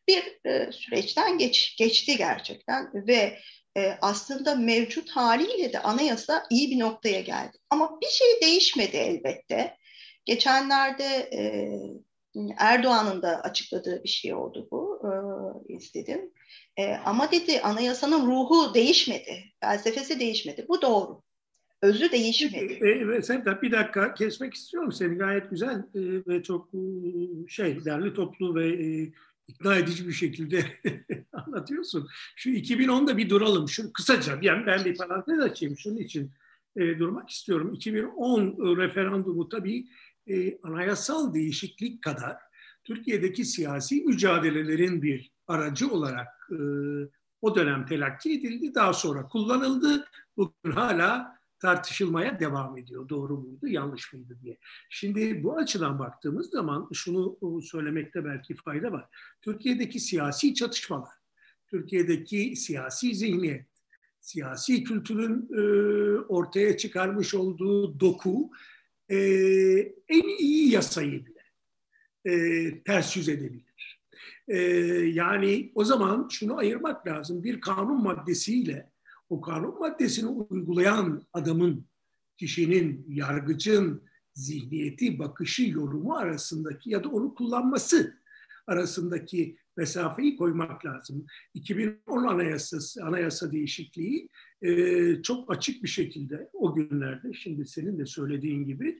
bir 0.08 0.24
e, 0.46 0.72
süreçten 0.72 1.38
geç, 1.38 1.76
geçti 1.78 2.18
gerçekten 2.18 3.08
ve 3.08 3.40
e, 3.78 3.98
aslında 4.02 4.56
mevcut 4.56 5.10
haliyle 5.10 5.74
de 5.74 5.80
anayasa 5.80 6.46
iyi 6.50 6.72
bir 6.72 6.80
noktaya 6.80 7.22
geldi. 7.22 7.58
Ama 7.70 8.02
bir 8.02 8.08
şey 8.08 8.28
değişmedi 8.42 8.98
elbette. 8.98 9.78
Geçenlerde 10.26 11.04
e, 11.34 11.42
Erdoğan'ın 12.58 13.22
da 13.22 13.42
açıkladığı 13.42 14.04
bir 14.04 14.10
şey 14.10 14.34
oldu 14.34 14.68
bu. 14.72 15.02
E, 15.04 15.74
izledim. 15.74 16.32
E, 16.78 16.94
ama 16.96 17.32
dedi 17.32 17.62
anayasanın 17.62 18.28
ruhu 18.28 18.74
değişmedi. 18.74 19.44
Felsefesi 19.62 20.20
değişmedi. 20.20 20.66
Bu 20.70 20.82
doğru. 20.82 21.22
Özü 21.82 22.12
değişmedi. 22.12 22.80
E, 22.82 23.16
e, 23.18 23.22
sen 23.22 23.46
de 23.46 23.62
bir 23.62 23.72
dakika 23.72 24.14
kesmek 24.14 24.54
istiyorum 24.54 24.92
seni. 24.92 25.16
Gayet 25.18 25.50
güzel 25.50 25.76
e, 25.76 26.02
ve 26.28 26.44
çok 26.44 26.70
e, 26.74 26.80
şey 27.48 27.86
derli 27.86 28.14
toplu 28.14 28.56
ve 28.56 28.68
e, 28.68 29.12
ikna 29.48 29.76
edici 29.76 30.08
bir 30.08 30.14
şekilde 30.14 30.66
anlatıyorsun. 31.34 32.08
Şu 32.36 32.50
2010'da 32.50 33.18
bir 33.18 33.30
duralım. 33.30 33.70
Şu 33.70 33.94
kısaca 33.94 34.40
yani 34.42 34.66
ben 34.66 34.86
bir 34.86 34.98
parantez 34.98 35.40
açayım 35.40 35.78
şunun 35.78 35.98
için 35.98 36.32
e, 36.76 37.00
durmak 37.00 37.30
istiyorum. 37.30 37.74
2010 37.74 38.78
referandumu 38.78 39.50
tabii 39.50 39.86
e, 40.28 40.60
anayasal 40.64 41.34
değişiklik 41.34 42.04
kadar 42.04 42.38
Türkiye'deki 42.84 43.46
siyasi 43.46 44.04
mücadelelerin 44.04 45.02
bir 45.02 45.32
aracı 45.48 45.92
olarak 45.92 46.50
e, 46.52 46.58
O 47.42 47.56
dönem 47.56 47.86
telakki 47.86 48.34
edildi, 48.34 48.76
daha 48.76 48.94
sonra 48.94 49.28
kullanıldı. 49.28 50.06
Bugün 50.38 50.72
hala 50.72 51.38
tartışılmaya 51.60 52.40
devam 52.40 52.78
ediyor. 52.78 53.10
Doğru 53.10 53.38
muydu, 53.38 53.68
yanlış 53.68 54.14
mıydı 54.14 54.38
diye. 54.44 54.58
Şimdi 54.90 55.44
bu 55.44 55.58
açıdan 55.58 56.00
baktığımız 56.00 56.50
zaman 56.50 56.90
şunu 56.94 57.38
söylemekte 57.62 58.26
belki 58.26 58.56
fayda 58.56 58.92
var. 58.92 59.06
Türkiye'deki 59.42 60.00
siyasi 60.00 60.54
çatışmalar, 60.54 61.14
Türkiye'deki 61.68 62.56
siyasi 62.56 63.16
zihniyet, 63.16 63.68
siyasi 64.20 64.84
kültürün 64.84 65.50
e, 65.54 65.62
ortaya 66.20 66.78
çıkarmış 66.78 67.34
olduğu 67.34 68.00
doku 68.00 68.52
e, 69.14 69.96
en 70.10 70.38
iyi 70.40 70.72
yasayı 70.72 71.26
bile 71.26 71.44
e, 72.26 72.84
ters 72.84 73.18
yüz 73.18 73.30
edebilir. 73.30 74.02
E, 74.48 74.58
yani 75.14 75.72
o 75.76 75.84
zaman 75.84 76.28
şunu 76.32 76.58
ayırmak 76.58 77.08
lazım. 77.08 77.44
Bir 77.44 77.62
kanun 77.62 78.04
maddesiyle 78.04 78.92
o 79.30 79.42
kanun 79.42 79.80
maddesini 79.80 80.28
uygulayan 80.28 81.28
adamın, 81.34 81.86
kişinin, 82.38 83.06
yargıcın 83.10 84.04
zihniyeti, 84.34 85.20
bakışı, 85.20 85.64
yorumu 85.70 86.16
arasındaki 86.16 86.90
ya 86.90 87.04
da 87.04 87.10
onu 87.10 87.36
kullanması 87.36 88.18
arasındaki 88.68 89.58
mesafeyi 89.78 90.38
koymak 90.38 90.86
lazım. 90.86 91.26
2010 91.54 92.24
anayasası, 92.24 93.04
anayasa 93.04 93.52
değişikliği 93.52 94.30
e, 94.62 95.22
çok 95.22 95.52
açık 95.52 95.84
bir 95.84 95.88
şekilde 95.88 96.50
o 96.54 96.76
günlerde, 96.76 97.34
şimdi 97.34 97.66
senin 97.66 98.00
de 98.00 98.06
söylediğin 98.06 98.66
gibi 98.66 99.00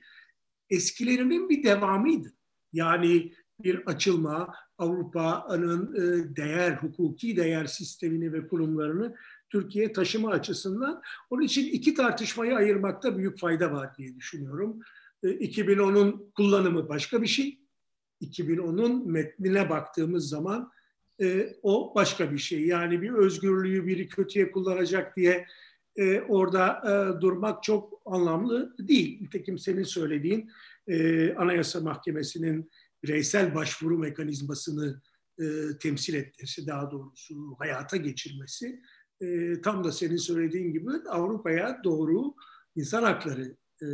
eskilerinin 0.70 1.48
bir 1.48 1.62
devamıydı. 1.62 2.32
Yani 2.72 3.32
bir 3.60 3.86
açılma, 3.86 4.54
Avrupa'nın 4.78 5.94
e, 5.94 6.36
değer, 6.36 6.72
hukuki 6.72 7.36
değer 7.36 7.66
sistemini 7.66 8.32
ve 8.32 8.48
kurumlarını 8.48 9.14
Türkiye 9.50 9.92
taşıma 9.92 10.30
açısından. 10.30 11.02
Onun 11.30 11.42
için 11.42 11.72
iki 11.72 11.94
tartışmayı 11.94 12.54
ayırmakta 12.54 13.18
büyük 13.18 13.38
fayda 13.38 13.72
var 13.72 13.96
diye 13.98 14.16
düşünüyorum. 14.16 14.80
2010'un 15.24 16.08
e, 16.08 16.32
kullanımı 16.34 16.88
başka 16.88 17.22
bir 17.22 17.26
şey. 17.26 17.63
2010'un 18.24 19.10
metnine 19.10 19.70
baktığımız 19.70 20.28
zaman 20.28 20.70
e, 21.22 21.56
o 21.62 21.92
başka 21.94 22.32
bir 22.32 22.38
şey. 22.38 22.66
Yani 22.66 23.02
bir 23.02 23.10
özgürlüğü 23.10 23.86
biri 23.86 24.08
kötüye 24.08 24.50
kullanacak 24.50 25.16
diye 25.16 25.46
e, 25.96 26.20
orada 26.20 26.82
e, 26.84 27.20
durmak 27.20 27.62
çok 27.62 28.02
anlamlı 28.06 28.74
değil. 28.78 29.22
Nitekim 29.22 29.58
senin 29.58 29.82
söylediğin 29.82 30.50
e, 30.88 31.34
Anayasa 31.34 31.80
Mahkemesi'nin 31.80 32.70
bireysel 33.02 33.54
başvuru 33.54 33.98
mekanizmasını 33.98 35.02
e, 35.38 35.44
temsil 35.80 36.14
etmesi, 36.14 36.66
daha 36.66 36.90
doğrusu 36.90 37.54
hayata 37.58 37.96
geçirmesi 37.96 38.80
e, 39.20 39.60
tam 39.60 39.84
da 39.84 39.92
senin 39.92 40.16
söylediğin 40.16 40.72
gibi 40.72 40.90
Avrupa'ya 41.08 41.80
doğru 41.84 42.34
insan 42.76 43.02
hakları 43.02 43.56
e, 43.82 43.86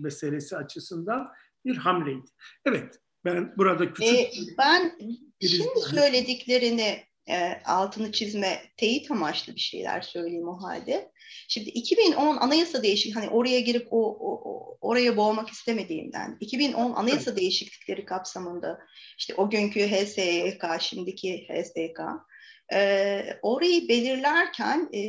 meselesi 0.00 0.56
açısından 0.56 1.28
bir 1.64 1.76
hamleydi. 1.76 2.26
Evet, 2.64 3.00
ben 3.34 3.54
burada 3.56 3.92
küçük... 3.92 4.14
E, 4.14 4.30
ben 4.58 4.98
şimdi 5.40 5.80
söylediklerini 5.90 6.98
e, 7.28 7.60
altını 7.64 8.12
çizme, 8.12 8.62
teyit 8.76 9.10
amaçlı 9.10 9.54
bir 9.54 9.60
şeyler 9.60 10.00
söyleyeyim 10.00 10.48
o 10.48 10.62
halde. 10.62 11.12
Şimdi 11.48 11.68
2010 11.68 12.36
anayasa 12.36 12.82
değişik 12.82 13.16
hani 13.16 13.28
oraya 13.28 13.60
girip 13.60 13.86
o, 13.90 14.18
o 14.20 14.78
oraya 14.80 15.16
boğmak 15.16 15.48
istemediğimden 15.48 16.36
2010 16.40 16.92
anayasa 16.92 17.30
evet. 17.30 17.40
değişiklikleri 17.40 18.04
kapsamında 18.04 18.78
işte 19.18 19.34
o 19.34 19.50
günkü 19.50 19.80
HSYK 19.80 20.64
şimdiki 20.80 21.48
HSYK 21.48 22.00
e, 22.72 23.38
orayı 23.42 23.88
belirlerken 23.88 24.88
e, 24.92 25.00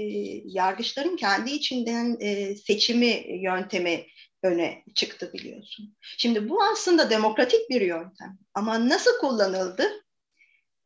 yargıçların 0.45 1.15
kendi 1.15 1.51
içinden 1.51 2.17
e, 2.19 2.55
seçimi 2.55 3.25
yöntemi 3.41 4.05
öne 4.43 4.83
çıktı 4.95 5.33
biliyorsun. 5.33 5.95
Şimdi 6.17 6.49
bu 6.49 6.63
aslında 6.63 7.09
demokratik 7.09 7.69
bir 7.69 7.81
yöntem 7.81 8.37
ama 8.53 8.89
nasıl 8.89 9.19
kullanıldı? 9.19 9.83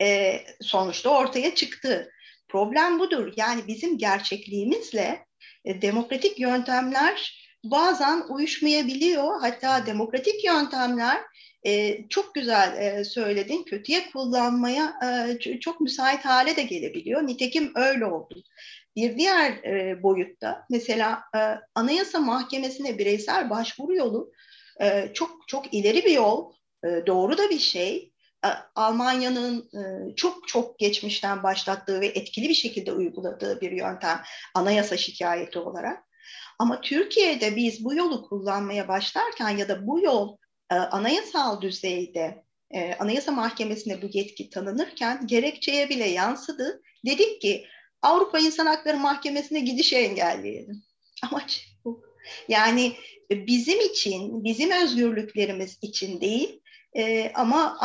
E, 0.01 0.39
sonuçta 0.61 1.09
ortaya 1.09 1.55
çıktı. 1.55 2.11
Problem 2.47 2.99
budur. 2.99 3.33
Yani 3.35 3.67
bizim 3.67 3.97
gerçekliğimizle 3.97 5.25
e, 5.65 5.81
demokratik 5.81 6.39
yöntemler 6.39 7.43
bazen 7.63 8.23
uyuşmayabiliyor. 8.29 9.41
Hatta 9.41 9.85
demokratik 9.85 10.43
yöntemler 10.43 11.21
e, 11.65 11.99
çok 12.09 12.35
güzel 12.35 12.77
e, 12.77 13.03
söyledin. 13.03 13.63
Kötüye 13.63 14.11
kullanmaya 14.11 14.93
e, 15.03 15.59
çok 15.59 15.81
müsait 15.81 16.25
hale 16.25 16.55
de 16.55 16.63
gelebiliyor. 16.63 17.27
Nitekim 17.27 17.71
öyle 17.75 18.05
oldu. 18.05 18.43
Bir 18.95 19.17
diğer 19.17 19.51
e, 19.51 20.03
boyutta 20.03 20.65
mesela 20.69 21.23
e, 21.35 21.39
Anayasa 21.75 22.19
Mahkemesi'ne 22.19 22.97
bireysel 22.97 23.49
başvuru 23.49 23.95
yolu 23.95 24.31
e, 24.81 25.13
çok 25.13 25.47
çok 25.47 25.73
ileri 25.73 26.05
bir 26.05 26.11
yol, 26.11 26.53
e, 26.85 26.87
doğru 27.07 27.37
da 27.37 27.49
bir 27.49 27.59
şey. 27.59 28.11
E, 28.45 28.49
Almanya'nın 28.75 29.69
e, 29.73 30.15
çok 30.15 30.47
çok 30.47 30.79
geçmişten 30.79 31.43
başlattığı 31.43 32.01
ve 32.01 32.07
etkili 32.07 32.49
bir 32.49 32.53
şekilde 32.53 32.91
uyguladığı 32.91 33.61
bir 33.61 33.71
yöntem 33.71 34.21
anayasa 34.55 34.97
şikayeti 34.97 35.59
olarak. 35.59 36.03
Ama 36.59 36.81
Türkiye'de 36.81 37.55
biz 37.55 37.85
bu 37.85 37.95
yolu 37.95 38.29
kullanmaya 38.29 38.87
başlarken 38.87 39.49
ya 39.49 39.69
da 39.69 39.87
bu 39.87 39.99
yol 39.99 40.37
e, 40.71 40.75
anayasal 40.75 41.61
düzeyde 41.61 42.43
e, 42.71 42.93
Anayasa 42.93 43.31
Mahkemesi'ne 43.31 44.01
bu 44.01 44.05
yetki 44.13 44.49
tanınırken 44.49 45.27
gerekçeye 45.27 45.89
bile 45.89 46.09
yansıdı. 46.09 46.81
Dedik 47.05 47.41
ki 47.41 47.65
Avrupa 48.03 48.39
İnsan 48.39 48.65
Hakları 48.65 48.97
Mahkemesi'ne 48.97 49.59
gidişi 49.59 49.95
engelleyelim. 49.95 50.83
Amaç 51.31 51.67
bu. 51.85 52.03
Yani 52.47 52.93
bizim 53.31 53.79
için, 53.79 54.43
bizim 54.43 54.71
özgürlüklerimiz 54.71 55.77
için 55.81 56.21
değil, 56.21 56.61
e, 56.95 57.31
ama 57.35 57.77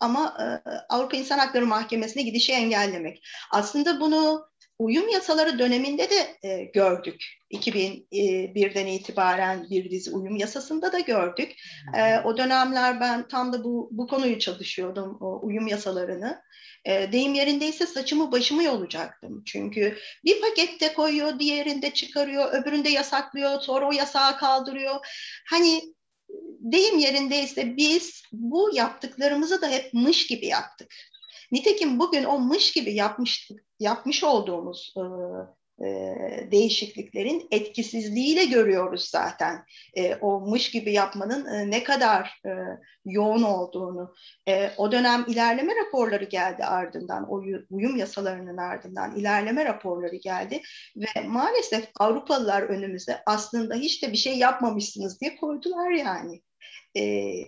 ama 0.00 0.36
e, 0.40 0.70
Avrupa 0.88 1.16
İnsan 1.16 1.38
Hakları 1.38 1.66
Mahkemesi'ne 1.66 2.22
gidişi 2.22 2.52
engellemek. 2.52 3.26
Aslında 3.52 4.00
bunu 4.00 4.48
uyum 4.78 5.08
yasaları 5.08 5.58
döneminde 5.58 6.10
de 6.10 6.48
e, 6.48 6.64
gördük. 6.64 7.24
2001'den 7.50 8.86
itibaren 8.86 9.66
bir 9.70 9.90
dizi 9.90 10.10
uyum 10.10 10.36
yasasında 10.36 10.92
da 10.92 10.98
gördük. 10.98 11.52
E, 11.96 12.18
o 12.18 12.36
dönemler 12.36 13.00
ben 13.00 13.28
tam 13.28 13.52
da 13.52 13.64
bu, 13.64 13.88
bu 13.92 14.06
konuyu 14.06 14.38
çalışıyordum, 14.38 15.18
o 15.20 15.40
uyum 15.42 15.66
yasalarını. 15.66 16.42
E, 16.84 17.12
deyim 17.12 17.34
yerindeyse 17.34 17.86
saçımı 17.86 18.32
başımı 18.32 18.62
yolacaktım. 18.62 19.42
Çünkü 19.46 19.98
bir 20.24 20.40
pakette 20.40 20.92
koyuyor, 20.92 21.38
diğerinde 21.38 21.90
çıkarıyor, 21.90 22.52
öbüründe 22.52 22.88
yasaklıyor, 22.88 23.60
sonra 23.60 23.88
o 23.88 23.92
yasağı 23.92 24.36
kaldırıyor. 24.36 24.94
Hani 25.50 25.94
deyim 26.60 26.98
yerindeyse 26.98 27.76
biz 27.76 28.22
bu 28.32 28.70
yaptıklarımızı 28.74 29.62
da 29.62 29.68
hep 29.68 29.94
mış 29.94 30.26
gibi 30.26 30.46
yaptık. 30.46 30.94
Nitekim 31.52 31.98
bugün 31.98 32.24
o 32.24 32.38
mış 32.38 32.72
gibi 32.72 32.94
yapmıştık, 32.94 33.64
yapmış 33.80 34.24
olduğumuz 34.24 34.94
e, 34.96 35.02
e, 35.84 35.88
değişikliklerin 36.50 37.48
etkisizliğiyle 37.50 38.44
görüyoruz 38.44 39.04
zaten. 39.04 39.64
E, 39.96 40.14
o 40.14 40.40
mış 40.40 40.70
gibi 40.70 40.92
yapmanın 40.92 41.46
e, 41.46 41.70
ne 41.70 41.84
kadar 41.84 42.40
e, 42.46 42.50
yoğun 43.04 43.42
olduğunu. 43.42 44.14
E, 44.48 44.70
o 44.76 44.92
dönem 44.92 45.24
ilerleme 45.28 45.72
raporları 45.76 46.24
geldi 46.24 46.64
ardından, 46.64 47.30
o 47.30 47.42
uyum 47.70 47.96
yasalarının 47.96 48.56
ardından 48.56 49.16
ilerleme 49.16 49.64
raporları 49.64 50.16
geldi 50.16 50.62
ve 50.96 51.28
maalesef 51.28 51.88
Avrupalılar 52.00 52.62
önümüze 52.62 53.22
aslında 53.26 53.74
hiç 53.74 54.02
de 54.02 54.12
bir 54.12 54.18
şey 54.18 54.38
yapmamışsınız 54.38 55.20
diye 55.20 55.36
koydular 55.36 55.90
yani. 55.90 56.42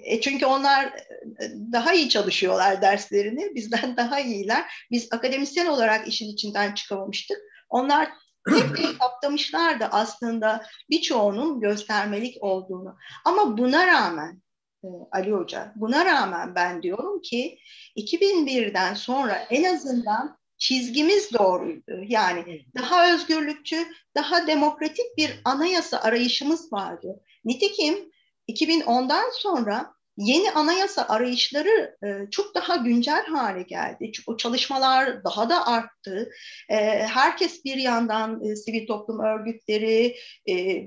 E, 0.04 0.20
çünkü 0.20 0.46
onlar 0.46 0.84
e, 0.84 1.44
daha 1.72 1.92
iyi 1.92 2.08
çalışıyorlar 2.08 2.82
derslerini, 2.82 3.54
bizden 3.54 3.96
daha 3.96 4.20
iyiler. 4.20 4.64
Biz 4.90 5.08
akademisyen 5.12 5.66
olarak 5.66 6.08
işin 6.08 6.28
içinden 6.28 6.74
çıkamamıştık. 6.74 7.38
Onlar 7.68 8.08
tek 8.50 8.76
tek 8.76 9.00
kaptamışlardı 9.00 9.84
aslında 9.84 10.66
birçoğunun 10.90 11.60
göstermelik 11.60 12.42
olduğunu. 12.42 12.96
Ama 13.24 13.58
buna 13.58 13.86
rağmen 13.86 14.42
e, 14.84 14.88
Ali 15.12 15.32
Hoca, 15.32 15.72
buna 15.76 16.04
rağmen 16.04 16.54
ben 16.54 16.82
diyorum 16.82 17.22
ki 17.22 17.58
2001'den 17.96 18.94
sonra 18.94 19.34
en 19.34 19.74
azından 19.74 20.40
çizgimiz 20.58 21.32
doğruydu. 21.32 22.04
Yani 22.06 22.66
daha 22.76 23.14
özgürlükçü, 23.14 23.86
daha 24.16 24.46
demokratik 24.46 25.16
bir 25.16 25.40
anayasa 25.44 26.00
arayışımız 26.00 26.72
vardı. 26.72 27.20
Nitekim 27.44 28.10
2010'dan 28.54 29.30
sonra 29.32 29.94
yeni 30.20 30.50
anayasa 30.50 31.06
arayışları 31.08 31.96
e, 32.04 32.30
çok 32.30 32.54
daha 32.54 32.76
güncel 32.76 33.26
hale 33.26 33.62
geldi. 33.62 34.12
O 34.26 34.36
çalışmalar 34.36 35.24
daha 35.24 35.50
da 35.50 35.66
arttı. 35.66 36.30
E, 36.68 36.76
herkes 37.06 37.64
bir 37.64 37.76
yandan 37.76 38.44
e, 38.44 38.56
sivil 38.56 38.86
toplum 38.86 39.20
örgütleri, 39.20 40.16
e, 40.46 40.82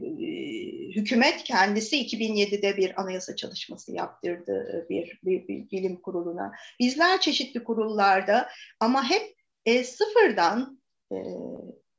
hükümet 0.95 1.43
kendisi 1.43 2.05
2007'de 2.05 2.77
bir 2.77 3.01
anayasa 3.01 3.35
çalışması 3.35 3.91
yaptırdı 3.91 4.85
e, 4.85 4.89
bir, 4.89 5.19
bir, 5.23 5.47
bir 5.47 5.71
bilim 5.71 6.01
kuruluna. 6.01 6.51
Bizler 6.79 7.21
çeşitli 7.21 7.63
kurullarda 7.63 8.49
ama 8.79 9.09
hep 9.09 9.35
e, 9.65 9.83
sıfırdan 9.83 10.79
e, 11.11 11.17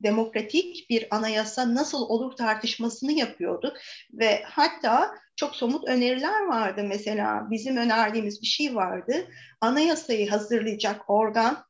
demokratik 0.03 0.89
bir 0.89 1.07
anayasa 1.15 1.75
nasıl 1.75 2.01
olur 2.01 2.35
tartışmasını 2.35 3.11
yapıyorduk. 3.11 3.77
Ve 4.13 4.43
hatta 4.45 5.15
çok 5.35 5.55
somut 5.55 5.87
öneriler 5.87 6.45
vardı 6.45 6.83
mesela. 6.83 7.47
Bizim 7.51 7.77
önerdiğimiz 7.77 8.41
bir 8.41 8.47
şey 8.47 8.75
vardı. 8.75 9.27
Anayasayı 9.61 10.29
hazırlayacak 10.29 11.09
organ 11.09 11.65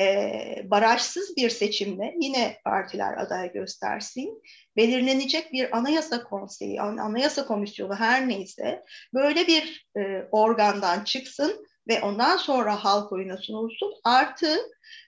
e, 0.00 0.62
barajsız 0.64 1.36
bir 1.36 1.50
seçimle 1.50 2.14
yine 2.20 2.58
partiler 2.64 3.18
aday 3.18 3.52
göstersin. 3.52 4.42
Belirlenecek 4.76 5.52
bir 5.52 5.76
anayasa 5.76 6.24
konseyi, 6.24 6.80
anayasa 6.80 7.46
komisyonu 7.46 7.94
her 7.94 8.28
neyse 8.28 8.84
böyle 9.14 9.46
bir 9.46 9.86
e, 9.96 10.28
organdan 10.32 11.04
çıksın 11.04 11.66
ve 11.88 12.02
ondan 12.02 12.36
sonra 12.36 12.84
halk 12.84 13.12
oyuna 13.12 13.36
sunulsun. 13.36 13.94
Artı 14.04 14.56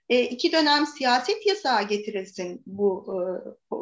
e, 0.08 0.22
iki 0.22 0.52
dönem 0.52 0.86
siyaset 0.86 1.46
yasağı 1.46 1.88
getirilsin 1.88 2.62
bu 2.66 3.06
e, 3.08 3.18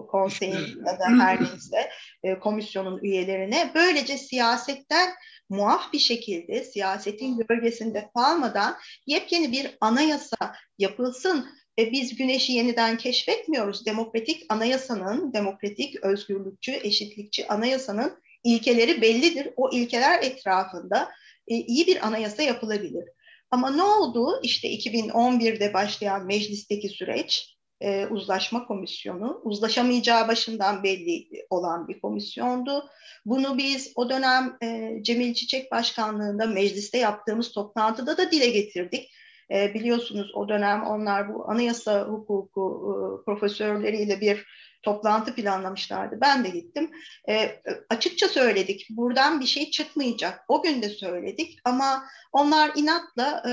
konseyin 0.08 0.84
ya 0.86 0.98
da 0.98 1.24
her 1.24 1.40
neyse 1.40 1.90
e, 2.22 2.38
komisyonun 2.38 3.00
üyelerine. 3.02 3.70
Böylece 3.74 4.18
siyasetten 4.18 5.10
muaf 5.48 5.92
bir 5.92 5.98
şekilde 5.98 6.64
siyasetin 6.64 7.38
gölgesinde 7.38 8.10
kalmadan 8.14 8.76
yepyeni 9.06 9.52
bir 9.52 9.76
anayasa 9.80 10.54
yapılsın. 10.78 11.46
E, 11.78 11.92
biz 11.92 12.16
güneşi 12.16 12.52
yeniden 12.52 12.96
keşfetmiyoruz. 12.96 13.86
Demokratik 13.86 14.42
anayasanın, 14.48 15.32
demokratik, 15.32 16.04
özgürlükçü, 16.04 16.72
eşitlikçi 16.72 17.48
anayasanın 17.48 18.22
ilkeleri 18.44 19.02
bellidir. 19.02 19.48
O 19.56 19.70
ilkeler 19.70 20.22
etrafında 20.22 21.10
e, 21.48 21.54
iyi 21.54 21.86
bir 21.86 22.06
anayasa 22.06 22.42
yapılabilir. 22.42 23.04
Ama 23.50 23.70
ne 23.70 23.82
oldu? 23.82 24.40
İşte 24.42 24.68
2011'de 24.68 25.74
başlayan 25.74 26.26
meclisteki 26.26 26.88
süreç, 26.88 27.56
e, 27.80 28.06
uzlaşma 28.06 28.66
komisyonu, 28.66 29.40
uzlaşamayacağı 29.44 30.28
başından 30.28 30.82
belli 30.82 31.28
olan 31.50 31.88
bir 31.88 32.00
komisyondu. 32.00 32.90
Bunu 33.24 33.58
biz 33.58 33.92
o 33.94 34.10
dönem 34.10 34.56
e, 34.62 34.98
Cemil 35.02 35.34
Çiçek 35.34 35.72
Başkanlığında 35.72 36.46
mecliste 36.46 36.98
yaptığımız 36.98 37.52
toplantıda 37.52 38.16
da 38.18 38.30
dile 38.30 38.46
getirdik. 38.50 39.10
E, 39.50 39.74
biliyorsunuz 39.74 40.34
o 40.34 40.48
dönem 40.48 40.82
onlar 40.82 41.34
bu 41.34 41.50
anayasa 41.50 42.02
hukuku 42.02 43.20
e, 43.20 43.24
profesörleriyle 43.24 44.20
bir 44.20 44.46
toplantı 44.82 45.34
planlamışlardı. 45.34 46.20
Ben 46.20 46.44
de 46.44 46.48
gittim. 46.48 46.90
E, 47.28 47.62
açıkça 47.90 48.28
söyledik. 48.28 48.86
Buradan 48.90 49.40
bir 49.40 49.46
şey 49.46 49.70
çıkmayacak. 49.70 50.44
O 50.48 50.62
gün 50.62 50.82
de 50.82 50.88
söyledik 50.88 51.58
ama 51.64 52.04
onlar 52.32 52.70
inatla 52.76 53.42
e, 53.48 53.52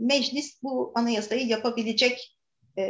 meclis 0.00 0.62
bu 0.62 0.92
anayasayı 0.94 1.46
yapabilecek 1.46 2.36
e, 2.78 2.84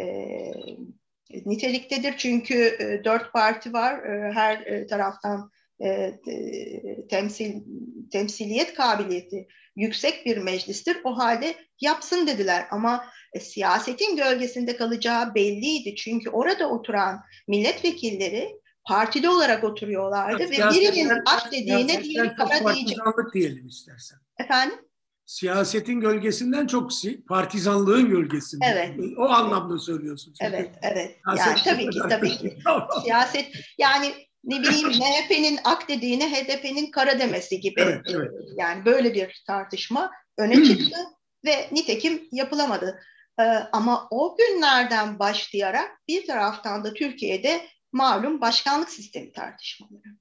niteliktedir. 1.46 2.14
Çünkü 2.16 2.54
e, 2.54 3.04
dört 3.04 3.32
parti 3.32 3.72
var. 3.72 4.04
E, 4.04 4.32
her 4.32 4.60
e, 4.60 4.86
taraftan 4.86 5.50
e, 5.86 6.20
temsil 7.10 7.62
temsiliyet 8.12 8.74
kabiliyeti 8.74 9.46
yüksek 9.76 10.26
bir 10.26 10.36
meclistir. 10.36 10.96
O 11.04 11.18
halde 11.18 11.54
yapsın 11.80 12.26
dediler 12.26 12.66
ama 12.70 13.04
e, 13.32 13.40
siyasetin 13.40 14.16
gölgesinde 14.16 14.76
kalacağı 14.76 15.34
belliydi. 15.34 15.94
Çünkü 15.96 16.30
orada 16.30 16.70
oturan 16.70 17.20
milletvekilleri 17.48 18.60
partide 18.84 19.28
olarak 19.28 19.64
oturuyorlardı 19.64 20.42
evet, 20.42 20.58
ve 20.58 20.70
birinin 20.70 21.22
ak 21.26 21.52
dediğine 21.52 22.04
diğeri 22.04 22.34
kara 22.34 22.74
diyecek. 22.74 22.98
diyelim 23.34 23.66
istersen. 23.66 24.18
Efendim? 24.38 24.78
Siyasetin 25.26 26.00
gölgesinden 26.00 26.66
çok 26.66 26.90
partizanlığın 27.28 28.10
gölgesinde. 28.10 28.64
Evet. 28.68 29.18
O 29.18 29.28
anlamda 29.28 29.78
söylüyorsun. 29.78 30.34
Çünkü 30.40 30.54
evet, 30.56 30.70
evet. 30.82 31.16
Yani 31.38 31.60
tabii 31.64 31.90
ki, 31.90 32.00
tabii 32.08 32.30
ki. 32.38 32.58
Siyaset, 33.02 33.46
yani 33.78 34.14
ne 34.44 34.62
bileyim 34.62 34.88
MHP'nin 34.98 35.58
ak 35.64 35.88
dediğine 35.88 36.32
HDP'nin 36.32 36.90
kara 36.90 37.18
demesi 37.18 37.60
gibi. 37.60 37.80
Evet, 37.80 38.00
evet. 38.14 38.30
Yani 38.56 38.84
böyle 38.84 39.14
bir 39.14 39.42
tartışma 39.46 40.10
öne 40.38 40.64
çıktı 40.64 40.96
ve 41.44 41.68
nitekim 41.72 42.28
yapılamadı. 42.32 43.00
Ee, 43.40 43.42
ama 43.72 44.08
o 44.10 44.36
günlerden 44.36 45.18
başlayarak 45.18 45.90
bir 46.08 46.26
taraftan 46.26 46.84
da 46.84 46.94
Türkiye'de 46.94 47.66
malum 47.92 48.40
başkanlık 48.40 48.90
sistemi 48.90 49.32
tartışmaları. 49.32 50.16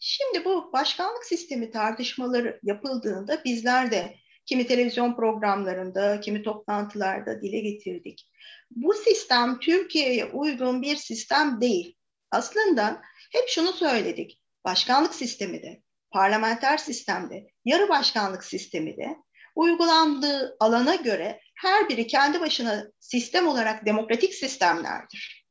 Şimdi 0.00 0.44
bu 0.44 0.72
başkanlık 0.72 1.24
sistemi 1.24 1.70
tartışmaları 1.70 2.60
yapıldığında 2.62 3.44
bizler 3.44 3.90
de 3.90 4.16
kimi 4.46 4.66
televizyon 4.66 5.16
programlarında, 5.16 6.20
kimi 6.20 6.42
toplantılarda 6.42 7.42
dile 7.42 7.60
getirdik. 7.60 8.30
Bu 8.70 8.94
sistem 8.94 9.58
Türkiye'ye 9.60 10.24
uygun 10.24 10.82
bir 10.82 10.96
sistem 10.96 11.60
değil. 11.60 11.96
Aslında 12.30 13.02
hep 13.32 13.48
şunu 13.48 13.72
söyledik. 13.72 14.40
Başkanlık 14.64 15.14
sistemi 15.14 15.62
de, 15.62 15.82
parlamenter 16.10 16.78
sistemde, 16.78 17.46
yarı 17.64 17.88
başkanlık 17.88 18.44
sistemi 18.44 18.96
de 18.96 19.16
uygulandığı 19.54 20.56
alana 20.60 20.94
göre 20.94 21.40
her 21.54 21.88
biri 21.88 22.06
kendi 22.06 22.40
başına 22.40 22.86
sistem 23.00 23.48
olarak 23.48 23.86
demokratik 23.86 24.34
sistemlerdir. 24.34 25.46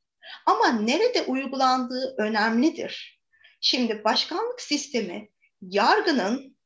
Ama 0.46 0.70
nerede 0.70 1.22
uygulandığı 1.22 2.16
önemlidir. 2.18 3.22
Şimdi 3.62 4.04
başkanlık 4.04 4.62
sistemi 4.62 5.30
yargının 5.62 6.58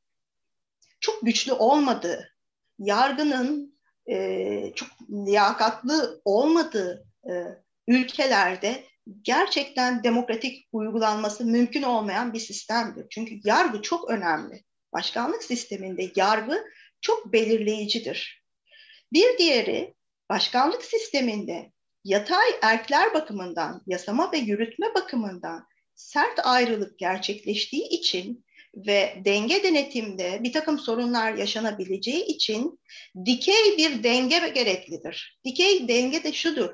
çok 1.00 1.22
güçlü 1.22 1.52
olmadığı, 1.52 2.36
yargının 2.78 3.78
e, 4.10 4.72
çok 4.74 4.88
liyakatlı 5.10 6.22
olmadığı 6.24 7.06
e, 7.30 7.32
ülkelerde 7.88 8.84
gerçekten 9.22 10.04
demokratik 10.04 10.68
uygulanması 10.72 11.44
mümkün 11.44 11.82
olmayan 11.82 12.32
bir 12.32 12.38
sistemdir. 12.38 13.06
Çünkü 13.10 13.40
yargı 13.44 13.82
çok 13.82 14.10
önemli. 14.10 14.64
Başkanlık 14.92 15.44
sisteminde 15.44 16.10
yargı 16.16 16.64
çok 17.00 17.32
belirleyicidir. 17.32 18.42
Bir 19.12 19.38
diğeri 19.38 19.94
başkanlık 20.28 20.84
sisteminde 20.84 21.72
yatay 22.04 22.48
erkler 22.62 23.14
bakımından, 23.14 23.82
yasama 23.86 24.32
ve 24.32 24.38
yürütme 24.38 24.94
bakımından 24.94 25.66
sert 25.94 26.46
ayrılık 26.46 26.98
gerçekleştiği 26.98 27.88
için 27.88 28.44
ve 28.74 29.22
denge 29.24 29.62
denetimde 29.62 30.40
bir 30.42 30.52
takım 30.52 30.78
sorunlar 30.78 31.34
yaşanabileceği 31.34 32.24
için 32.24 32.80
dikey 33.24 33.76
bir 33.78 34.02
denge 34.02 34.48
gereklidir. 34.54 35.40
Dikey 35.44 35.88
denge 35.88 36.24
de 36.24 36.32
şudur. 36.32 36.70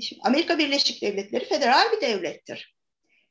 Şimdi 0.00 0.22
Amerika 0.24 0.58
Birleşik 0.58 1.02
Devletleri 1.02 1.44
federal 1.44 1.92
bir 1.92 2.00
devlettir. 2.00 2.76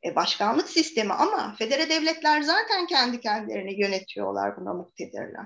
E, 0.05 0.15
başkanlık 0.15 0.69
sistemi 0.69 1.13
ama 1.13 1.55
federal 1.59 1.89
devletler 1.89 2.41
zaten 2.41 2.87
kendi 2.87 3.21
kendilerini 3.21 3.81
yönetiyorlar 3.81 4.57
buna 4.57 4.73
muktedirler. 4.73 5.45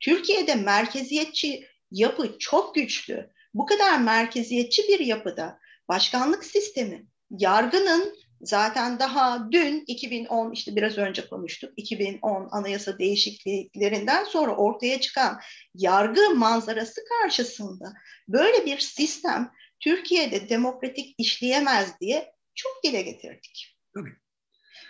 Türkiye'de 0.00 0.54
merkeziyetçi 0.54 1.66
yapı 1.90 2.38
çok 2.38 2.74
güçlü. 2.74 3.30
Bu 3.54 3.66
kadar 3.66 3.98
merkeziyetçi 3.98 4.82
bir 4.88 5.00
yapıda 5.00 5.58
başkanlık 5.88 6.44
sistemi, 6.44 7.06
yargının 7.30 8.14
zaten 8.42 8.98
daha 8.98 9.48
dün 9.52 9.84
2010 9.86 10.52
işte 10.52 10.76
biraz 10.76 10.98
önce 10.98 11.28
konuştuk 11.28 11.72
2010 11.76 12.48
anayasa 12.50 12.98
değişikliklerinden 12.98 14.24
sonra 14.24 14.56
ortaya 14.56 15.00
çıkan 15.00 15.40
yargı 15.74 16.34
manzarası 16.34 17.00
karşısında 17.08 17.92
böyle 18.28 18.66
bir 18.66 18.78
sistem 18.78 19.50
Türkiye'de 19.82 20.48
demokratik 20.48 21.14
işleyemez 21.18 22.00
diye 22.00 22.32
çok 22.54 22.84
dile 22.84 23.02
getirdik. 23.02 23.78
Tabii. 23.94 24.12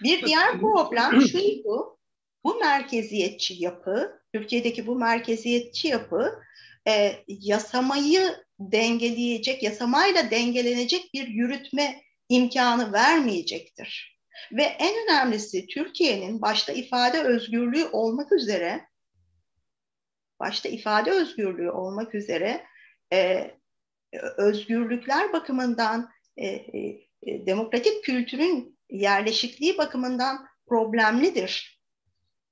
Bir 0.02 0.26
diğer 0.26 0.61
problem 0.61 1.20
şuydu, 1.33 1.98
bu 2.44 2.55
merkeziyetçi 2.59 3.55
yapı, 3.59 4.22
Türkiye'deki 4.35 4.87
bu 4.87 4.96
merkeziyetçi 4.96 5.88
yapı 5.88 6.42
e, 6.88 7.24
yasamayı 7.28 8.44
dengeleyecek, 8.61 9.62
yasamayla 9.62 10.31
dengelenecek 10.31 11.14
bir 11.14 11.28
yürütme 11.28 12.02
imkanı 12.28 12.92
vermeyecektir. 12.92 14.18
Ve 14.52 14.62
en 14.62 15.05
önemlisi 15.05 15.66
Türkiye'nin 15.66 16.42
başta 16.42 16.72
ifade 16.72 17.22
özgürlüğü 17.22 17.87
olmak 17.92 18.33
üzere 18.33 18.87
başta 20.40 20.68
ifade 20.68 21.11
özgürlüğü 21.11 21.70
olmak 21.70 22.14
üzere 22.14 22.66
e, 23.12 23.50
özgürlükler 24.37 25.33
bakımından 25.33 26.11
e, 26.37 26.46
e, 26.46 26.79
e, 27.22 27.46
demokratik 27.46 28.05
kültürün 28.05 28.79
yerleşikliği 28.90 29.79
bakımından 29.79 30.46
problemlidir. 30.66 31.83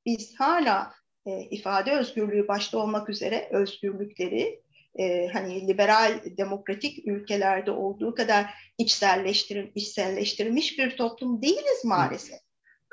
Biz 0.07 0.35
hala 0.41 0.95
e, 1.27 1.41
ifade 1.41 1.93
özgürlüğü 1.93 2.49
başta 2.49 2.79
olmak 2.79 3.09
üzere 3.09 3.49
özgürlükleri 3.53 4.63
e, 4.99 5.29
hani 5.29 5.69
liberal 5.69 6.21
demokratik 6.39 7.07
ülkelerde 7.07 7.71
olduğu 7.71 8.15
kadar 8.15 8.55
içselleştirir, 8.79 9.73
içselleştirilmiş 9.75 10.79
bir 10.79 10.97
toplum 10.97 11.43
değiliz 11.43 11.85
maalesef. 11.85 12.39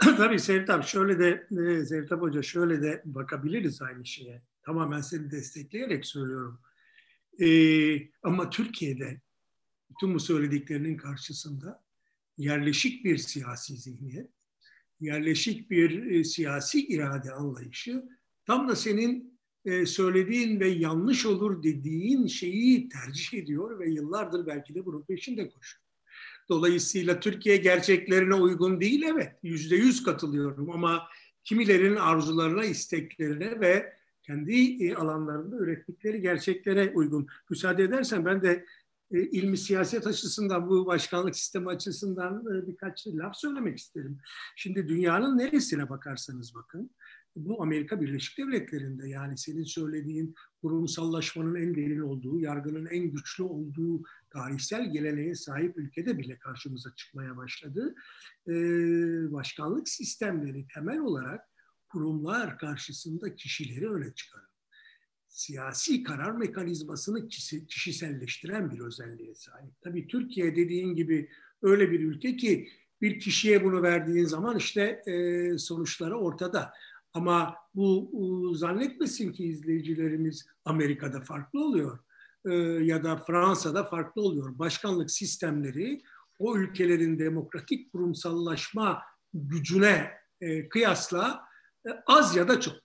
Tabii 0.18 0.40
Sevtap 0.40 0.86
şöyle 0.86 1.20
de 1.20 1.48
e, 1.62 1.86
Sevtap 1.86 2.22
Hoca 2.22 2.42
şöyle 2.42 2.82
de 2.82 3.02
bakabiliriz 3.06 3.82
aynı 3.82 4.06
şeye. 4.06 4.42
Tamamen 4.66 5.02
seni 5.02 5.32
destekleyerek 5.32 6.06
söylüyorum. 6.06 6.60
Ee, 7.42 8.10
ama 8.24 8.50
Türkiye'de 8.50 9.22
bütün 9.90 10.14
bu 10.14 10.20
söylediklerinin 10.20 10.98
karşısında 10.98 11.84
yerleşik 12.38 13.06
bir 13.06 13.18
siyasi 13.18 13.78
zihniyet, 13.78 14.30
yerleşik 15.00 15.72
bir 15.72 16.06
e, 16.06 16.24
siyasi 16.24 16.88
irade 16.88 17.32
anlayışı 17.32 18.04
tam 18.46 18.70
da 18.70 18.76
senin 18.76 19.40
e, 19.66 19.86
söylediğin 19.86 20.60
ve 20.60 20.68
yanlış 20.68 21.26
olur 21.26 21.64
dediğin 21.64 22.28
şeyi 22.28 22.90
tercih 22.90 23.38
ediyor 23.38 23.80
ve 23.80 23.90
yıllardır 23.90 24.48
belki 24.48 24.76
de 24.76 24.86
bunun 24.86 25.06
peşinde 25.06 25.50
koşuyor. 25.50 25.84
Dolayısıyla 26.50 27.20
Türkiye 27.20 27.58
gerçeklerine 27.58 28.36
uygun 28.36 28.82
değil 28.82 29.02
evet 29.02 29.36
yüzde 29.44 29.76
yüz 29.76 30.04
katılıyorum 30.04 30.70
ama 30.70 31.08
kimilerin 31.44 31.96
arzularına, 31.96 32.66
isteklerine 32.66 33.60
ve 33.60 33.97
kendi 34.28 34.84
e, 34.86 34.96
alanlarında 34.96 35.58
ürettikleri 35.58 36.22
gerçeklere 36.22 36.92
uygun. 36.94 37.28
Müsaade 37.50 37.84
edersen 37.84 38.26
ben 38.26 38.42
de 38.42 38.66
e, 39.12 39.22
ilmi 39.22 39.58
siyaset 39.58 40.08
açısından, 40.08 40.70
bu 40.70 40.86
başkanlık 40.86 41.36
sistemi 41.36 41.70
açısından 41.70 42.44
e, 42.46 42.68
birkaç 42.68 43.08
laf 43.08 43.36
söylemek 43.36 43.78
isterim. 43.78 44.18
Şimdi 44.56 44.88
dünyanın 44.88 45.38
neresine 45.38 45.90
bakarsanız 45.90 46.56
bakın, 46.56 46.92
bu 47.36 47.62
Amerika 47.64 48.02
Birleşik 48.02 48.38
Devletleri'nde 48.38 49.10
yani 49.10 49.38
senin 49.38 49.64
söylediğin 49.64 50.36
kurumsallaşmanın 50.62 51.56
en 51.56 51.76
derin 51.76 52.00
olduğu, 52.00 52.40
yargının 52.40 52.86
en 52.86 53.12
güçlü 53.12 53.44
olduğu 53.44 54.04
tarihsel 54.30 54.92
geleneğe 54.92 55.36
sahip 55.36 55.78
ülkede 55.78 56.18
bile 56.18 56.38
karşımıza 56.40 56.90
çıkmaya 56.96 57.38
başladı. 57.38 57.96
Ee, 58.48 58.54
başkanlık 59.32 59.90
sistemleri 59.90 60.66
temel 60.74 61.00
olarak 61.00 61.42
kurumlar 61.90 62.58
karşısında 62.58 63.36
kişileri 63.36 63.90
öne 63.90 64.14
çıkarır. 64.14 64.48
Siyasi 65.28 66.04
karar 66.04 66.32
mekanizmasını 66.32 67.28
kişiselleştiren 67.68 68.72
bir 68.72 68.80
özelliğe 68.80 69.36
sahip. 69.36 69.82
Tabii 69.82 70.08
Türkiye 70.08 70.56
dediğin 70.56 70.96
gibi 70.96 71.30
öyle 71.62 71.92
bir 71.92 72.00
ülke 72.00 72.38
ki 72.38 72.70
bir 73.02 73.20
kişiye 73.20 73.64
bunu 73.64 73.82
verdiğin 73.82 74.26
zaman 74.26 74.58
işte 74.58 74.82
e, 75.06 75.58
sonuçları 75.58 76.18
ortada. 76.18 76.74
Ama 77.14 77.56
bu, 77.76 78.52
zannetmesin 78.56 79.34
ki 79.34 79.46
izleyicilerimiz 79.46 80.46
Amerika'da 80.66 81.22
farklı 81.22 81.66
oluyor 81.66 82.00
e, 82.46 82.54
ya 82.84 83.04
da 83.04 83.18
Fransa'da 83.18 83.84
farklı 83.84 84.22
oluyor. 84.22 84.60
Başkanlık 84.60 85.12
sistemleri 85.12 86.02
o 86.40 86.58
ülkelerin 86.58 87.20
demokratik 87.20 87.92
kurumsallaşma 87.92 89.02
gücüne 89.34 90.12
e, 90.42 90.70
kıyasla 90.70 91.47
az 92.06 92.36
ya 92.36 92.48
da 92.48 92.60
çok. 92.60 92.76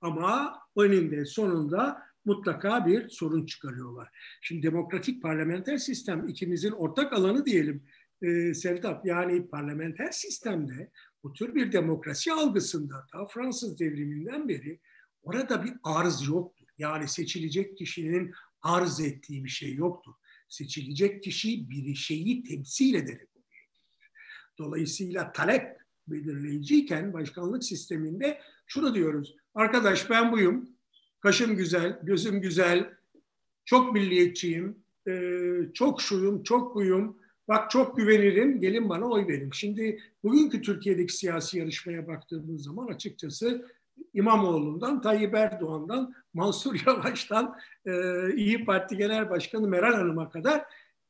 Ama 0.00 0.58
önünde 0.76 1.24
sonunda 1.24 2.02
mutlaka 2.24 2.86
bir 2.86 3.08
sorun 3.08 3.46
çıkarıyorlar. 3.46 4.08
Şimdi 4.40 4.62
demokratik 4.62 5.22
parlamenter 5.22 5.76
sistem 5.76 6.28
ikimizin 6.28 6.70
ortak 6.70 7.12
alanı 7.12 7.46
diyelim 7.46 7.84
e, 8.22 8.54
Sevdap. 8.54 9.06
Yani 9.06 9.48
parlamenter 9.48 10.10
sistemde 10.10 10.90
bu 11.22 11.32
tür 11.32 11.54
bir 11.54 11.72
demokrasi 11.72 12.32
algısında 12.32 13.06
ta 13.12 13.26
Fransız 13.26 13.78
devriminden 13.78 14.48
beri 14.48 14.80
orada 15.22 15.64
bir 15.64 15.72
arz 15.84 16.28
yoktur. 16.28 16.66
Yani 16.78 17.08
seçilecek 17.08 17.78
kişinin 17.78 18.32
arz 18.62 19.00
ettiği 19.00 19.44
bir 19.44 19.50
şey 19.50 19.74
yoktur. 19.74 20.12
Seçilecek 20.48 21.22
kişi 21.22 21.70
bir 21.70 21.94
şeyi 21.94 22.42
temsil 22.42 22.94
ederek 22.94 23.32
Dolayısıyla 24.58 25.32
talep 25.32 25.81
belirleyiciyken 26.08 27.12
başkanlık 27.12 27.64
sisteminde 27.64 28.38
şunu 28.66 28.94
diyoruz. 28.94 29.36
Arkadaş 29.54 30.10
ben 30.10 30.32
buyum. 30.32 30.68
Kaşım 31.20 31.56
güzel, 31.56 31.98
gözüm 32.02 32.40
güzel, 32.40 32.90
çok 33.64 33.92
milliyetçiyim, 33.92 34.76
çok 35.74 36.02
şuyum, 36.02 36.42
çok 36.42 36.74
buyum, 36.74 37.16
Bak 37.48 37.70
çok 37.70 37.96
güvenirim, 37.96 38.60
gelin 38.60 38.88
bana 38.88 39.06
oy 39.06 39.26
verin. 39.26 39.50
Şimdi 39.52 40.00
bugünkü 40.22 40.62
Türkiye'deki 40.62 41.16
siyasi 41.16 41.58
yarışmaya 41.58 42.06
baktığımız 42.06 42.64
zaman 42.64 42.86
açıkçası 42.86 43.68
İmamoğlu'ndan, 44.14 45.00
Tayyip 45.00 45.34
Erdoğan'dan, 45.34 46.14
Mansur 46.34 46.74
Yavaş'tan, 46.86 47.56
e, 47.86 47.92
İyi 48.34 48.64
Parti 48.64 48.96
Genel 48.96 49.30
Başkanı 49.30 49.68
Meral 49.68 49.94
Hanım'a 49.94 50.30
kadar 50.30 50.64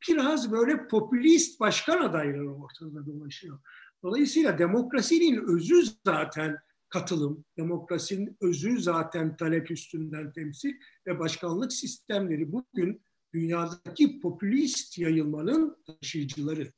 biraz 0.08 0.52
böyle 0.52 0.88
popülist 0.88 1.60
başkan 1.60 2.02
adayları 2.02 2.54
ortada 2.54 3.06
dolaşıyor. 3.06 3.58
Dolayısıyla 4.02 4.58
demokrasinin 4.58 5.56
özü 5.56 5.82
zaten 6.06 6.58
katılım, 6.88 7.44
demokrasinin 7.56 8.36
özü 8.40 8.80
zaten 8.80 9.36
talep 9.36 9.70
üstünden 9.70 10.32
temsil 10.32 10.74
ve 11.06 11.18
başkanlık 11.18 11.72
sistemleri 11.72 12.52
bugün 12.52 13.02
dünyadaki 13.34 14.20
popülist 14.20 14.98
yayılmanın 14.98 15.76
taşıyıcıları. 15.86 16.72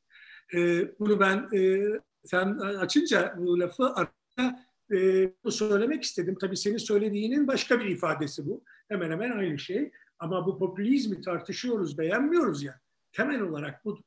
E, 0.55 0.89
bunu 0.99 1.21
ben 1.21 1.59
e, 1.59 1.85
sen 2.25 2.59
açınca 2.59 3.35
bu 3.39 3.61
lafı 3.61 3.95
arada 3.95 4.65
e, 4.93 4.97
bunu 5.45 5.53
söylemek 5.53 6.03
istedim. 6.03 6.37
Tabii 6.41 6.57
senin 6.57 6.77
söylediğinin 6.77 7.47
başka 7.47 7.81
bir 7.81 7.87
ifadesi 7.87 8.47
bu. 8.47 8.65
Hemen 8.89 9.11
hemen 9.11 9.31
aynı 9.31 9.59
şey. 9.59 9.91
Ama 10.19 10.47
bu 10.47 10.59
popülizmi 10.59 11.21
tartışıyoruz, 11.21 11.99
beğenmiyoruz 11.99 12.63
ya. 12.63 12.81
Temel 13.13 13.41
olarak 13.41 13.85
budur. 13.85 14.05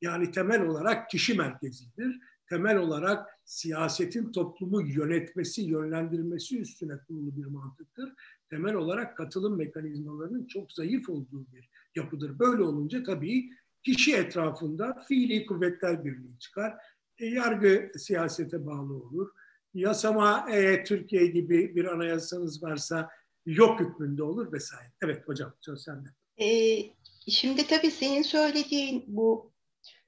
Yani 0.00 0.30
temel 0.30 0.62
olarak 0.62 1.10
kişi 1.10 1.34
merkezidir. 1.34 2.20
Temel 2.48 2.76
olarak 2.76 3.40
siyasetin 3.44 4.32
toplumu 4.32 4.82
yönetmesi, 4.82 5.62
yönlendirmesi 5.62 6.60
üstüne 6.60 6.98
kurulu 7.08 7.36
bir 7.36 7.44
mantıktır. 7.44 8.12
Temel 8.50 8.74
olarak 8.74 9.16
katılım 9.16 9.56
mekanizmalarının 9.58 10.46
çok 10.46 10.72
zayıf 10.72 11.08
olduğu 11.08 11.46
bir 11.52 11.70
yapıdır. 11.96 12.38
Böyle 12.38 12.62
olunca 12.62 13.02
tabii 13.02 13.50
kişi 13.84 14.16
etrafında 14.16 15.04
fiili 15.08 15.46
kuvvetler 15.46 16.04
birliği 16.04 16.38
çıkar. 16.38 16.74
E, 17.18 17.26
yargı 17.26 17.92
siyasete 17.96 18.66
bağlı 18.66 18.94
olur. 18.94 19.30
Yasama 19.74 20.50
e, 20.50 20.84
Türkiye 20.84 21.26
gibi 21.26 21.76
bir 21.76 21.84
anayasanız 21.84 22.62
varsa 22.62 23.10
yok 23.46 23.80
hükmünde 23.80 24.22
olur 24.22 24.52
vesaire. 24.52 24.92
Evet 25.02 25.28
hocam 25.28 25.54
söz 25.60 25.82
sende. 25.82 26.08
E, 26.38 26.78
şimdi 27.28 27.66
tabii 27.66 27.90
senin 27.90 28.22
söylediğin 28.22 29.04
bu 29.06 29.52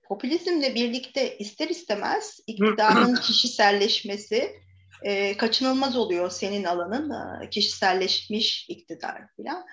popülizmle 0.09 0.75
birlikte 0.75 1.39
ister 1.39 1.69
istemez 1.69 2.41
iktidarın 2.47 3.15
kişiselleşmesi 3.23 4.53
e, 5.03 5.37
kaçınılmaz 5.37 5.97
oluyor 5.97 6.31
senin 6.31 6.65
alanın 6.65 7.11
e, 7.43 7.51
kişiselleşmiş 7.51 8.67
iktidar 8.69 9.23
falan. 9.37 9.65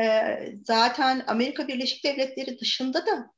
E, 0.00 0.36
zaten 0.64 1.24
Amerika 1.26 1.68
Birleşik 1.68 2.04
Devletleri 2.04 2.58
dışında 2.60 3.06
da 3.06 3.30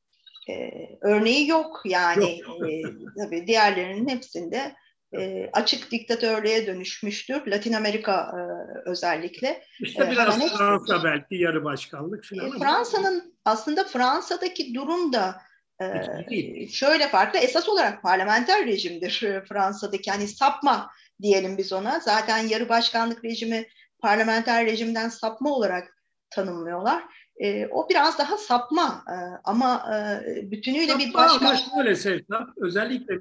e, 0.49 0.71
örneği 1.01 1.49
yok 1.49 1.83
yani 1.85 2.41
e, 2.69 2.83
tabii 3.19 3.47
diğerlerinin 3.47 4.09
hepsinde 4.09 4.75
e, 5.19 5.51
açık 5.53 5.91
diktatörlüğe 5.91 6.67
dönüşmüştür. 6.67 7.47
Latin 7.47 7.73
Amerika 7.73 8.33
e, 8.39 8.41
özellikle. 8.91 9.63
İşte 9.81 10.11
biraz 10.11 10.43
e, 10.43 10.49
Fransa 10.49 10.95
hepsi, 10.95 11.05
belki 11.05 11.35
yarı 11.35 11.65
başkanlık 11.65 12.25
falan. 12.25 12.47
E, 12.47 12.59
Fransa'nın 12.59 13.35
aslında 13.45 13.85
Fransa'daki 13.85 14.75
durum 14.75 15.13
da 15.13 15.37
e, 15.81 16.69
şöyle 16.69 17.09
farklı. 17.09 17.39
Esas 17.39 17.69
olarak 17.69 18.03
parlamenter 18.03 18.67
rejimdir 18.67 19.23
e, 19.23 19.45
Fransa'daki. 19.45 20.11
Hani 20.11 20.29
sapma 20.29 20.91
diyelim 21.23 21.59
biz 21.59 21.73
ona. 21.73 22.01
Zaten 22.01 22.39
yarı 22.39 22.69
başkanlık 22.69 23.25
rejimi 23.25 23.67
parlamenter 23.99 24.67
rejimden 24.67 25.09
sapma 25.09 25.51
olarak 25.51 25.97
tanımlıyorlar. 26.31 27.05
E, 27.37 27.67
o 27.67 27.89
biraz 27.89 28.19
daha 28.19 28.37
sapma 28.37 29.05
e, 29.09 29.17
ama 29.45 29.87
e, 29.95 30.51
bütünüyle 30.51 30.93
sapma 30.93 31.07
bir 31.07 31.15
başka... 31.15 31.47
Ama 31.47 31.57
şöyle 31.57 31.95
Sevda, 31.95 32.47
özellikle 32.57 33.21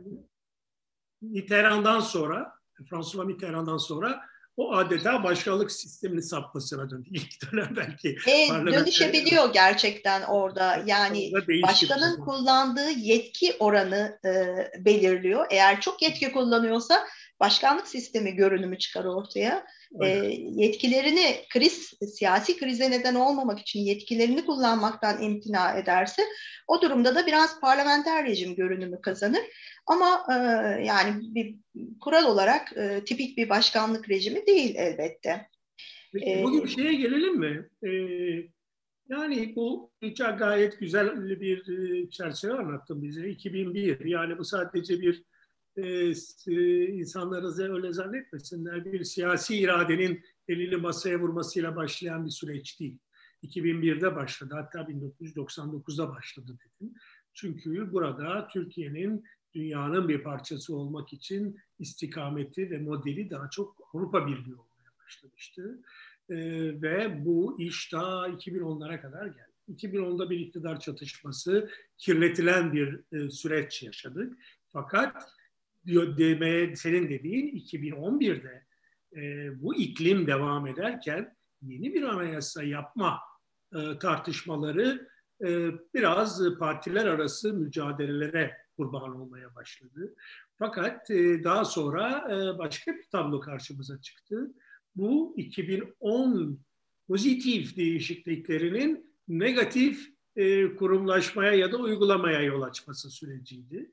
Mitterrand'dan 1.22 2.00
sonra, 2.00 2.54
François 2.90 3.26
Mitterrand'dan 3.26 3.78
sonra 3.78 4.22
o 4.58 4.74
adeta 4.74 5.24
başkanlık 5.24 5.72
sisteminin 5.72 6.22
sapmasına 6.22 6.90
döndü. 6.90 7.10
İlk 7.12 7.52
dönem 7.52 7.76
belki. 7.76 8.10
E, 8.28 8.50
dönüşebiliyor 8.50 9.54
gerçekten 9.54 10.22
orada. 10.22 10.84
Yani 10.86 11.32
başkanın 11.64 12.26
kullandığı 12.26 12.90
yetki 12.90 13.56
oranı 13.60 14.20
e, 14.26 14.56
belirliyor. 14.86 15.46
Eğer 15.50 15.82
çok 15.82 16.02
yetki 16.02 16.32
kullanıyorsa 16.32 17.08
başkanlık 17.40 17.88
sistemi 17.88 18.36
görünümü 18.36 18.78
çıkar 18.78 19.06
ortaya. 19.06 19.66
E, 20.02 20.08
yetkilerini 20.56 21.46
kriz, 21.50 21.94
siyasi 22.16 22.58
krize 22.58 22.92
neden 22.92 23.16
olmamak 23.16 23.60
için 23.60 23.80
yetkilerini 23.80 24.46
kullanmaktan 24.46 25.22
imtina 25.22 25.74
ederse 25.74 26.22
o 26.68 26.82
durumda 26.82 27.16
da 27.16 27.26
biraz 27.26 27.60
parlamenter 27.60 28.26
rejim 28.26 28.56
görünümü 28.56 29.02
kazanır. 29.02 29.42
Ama 29.86 30.26
e, 30.30 30.34
yani 30.84 31.36
bir 31.36 31.56
kural 32.02 32.26
olarak 32.26 32.78
e, 32.78 33.04
tipik 33.06 33.38
bir 33.38 33.50
başkanlık 33.50 34.10
rejimi 34.10 34.46
değil 34.46 34.76
elbette. 34.76 35.48
E, 36.26 36.44
bugün 36.44 36.66
şeye 36.66 36.94
gelelim 36.94 37.40
mi? 37.40 37.70
Ee, 37.84 37.90
yani 39.10 39.54
bu 39.56 39.92
gayet 40.38 40.80
güzel 40.80 41.40
bir 41.42 42.10
çerçeve 42.10 42.54
anlattın 42.54 43.04
bize. 43.04 43.30
2001 43.30 44.06
yani 44.06 44.38
bu 44.38 44.46
sadece 44.46 45.02
bir 45.02 45.24
e, 45.78 46.88
insanları 46.88 47.74
öyle 47.74 47.94
zannetmesinler. 47.94 48.86
Bir 48.86 49.04
siyasi 49.04 49.58
iradenin 49.58 50.24
elini 50.48 50.76
masaya 50.76 51.20
vurmasıyla 51.20 51.76
başlayan 51.76 52.26
bir 52.26 52.32
süreç 52.32 52.80
değil. 52.80 53.00
2001'de 53.44 54.16
başladı 54.16 54.56
hatta 54.56 54.80
1999'da 54.80 56.10
başladı 56.10 56.58
dedim. 56.66 56.94
Çünkü 57.34 57.92
burada 57.92 58.48
Türkiye'nin 58.48 59.24
dünyanın 59.56 60.10
bir 60.10 60.24
parçası 60.24 60.76
olmak 60.76 61.14
için 61.14 61.60
istikameti 61.80 62.72
ve 62.72 62.78
modeli 62.78 63.30
daha 63.30 63.50
çok 63.50 63.90
Avrupa 63.94 64.28
Birliği 64.28 64.56
olmaya 64.56 64.92
başlamıştı. 65.06 65.82
Ee, 66.30 66.36
ve 66.82 67.26
bu 67.26 67.62
iş 67.62 67.94
daha 67.94 68.30
2010'lara 68.30 69.02
kadar 69.02 69.26
geldi. 69.26 69.54
2010'da 69.70 70.30
bir 70.30 70.40
iktidar 70.40 70.80
çatışması, 70.80 71.70
kirletilen 71.98 72.74
bir 72.74 73.00
e, 73.12 73.30
süreç 73.30 73.84
yaşadık. 73.84 74.34
Fakat 74.68 75.32
demeye 75.88 76.76
senin 76.76 77.10
dediğin 77.10 77.56
2011'de 77.56 78.66
e, 79.16 79.52
bu 79.62 79.76
iklim 79.76 80.28
devam 80.28 80.68
ederken 80.68 81.36
yeni 81.62 81.94
bir 81.94 82.04
anayasa 82.04 82.64
yapma 82.64 83.20
e, 83.76 84.00
tartışmaları 84.00 85.10
e, 85.46 85.72
biraz 85.94 86.58
partiler 86.60 87.06
arası 87.06 87.54
mücadelelere 87.54 88.63
kurban 88.78 89.22
olmaya 89.22 89.56
başladı. 89.56 90.16
Fakat 90.60 91.12
e, 91.12 91.44
daha 91.44 91.66
sonra 91.66 92.28
e, 92.32 92.58
başka 92.58 92.92
bir 92.92 93.10
tablo 93.12 93.40
karşımıza 93.40 94.02
çıktı. 94.02 94.52
Bu 94.96 95.34
2010 95.38 96.60
pozitif 97.08 97.78
değişikliklerinin 97.78 99.14
negatif 99.28 100.10
e, 100.36 100.76
kurumlaşmaya 100.76 101.54
ya 101.54 101.72
da 101.72 101.78
uygulamaya 101.78 102.42
yol 102.42 102.62
açması 102.62 103.10
süreciydi. 103.10 103.92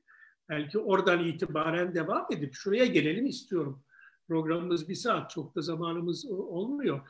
Belki 0.49 0.79
oradan 0.79 1.23
itibaren 1.27 1.95
devam 1.95 2.27
edip 2.31 2.53
şuraya 2.53 2.85
gelelim 2.85 3.25
istiyorum. 3.25 3.83
Programımız 4.27 4.89
bir 4.89 4.95
saat, 4.95 5.29
çok 5.29 5.55
da 5.55 5.61
zamanımız 5.61 6.25
olmuyor. 6.31 7.09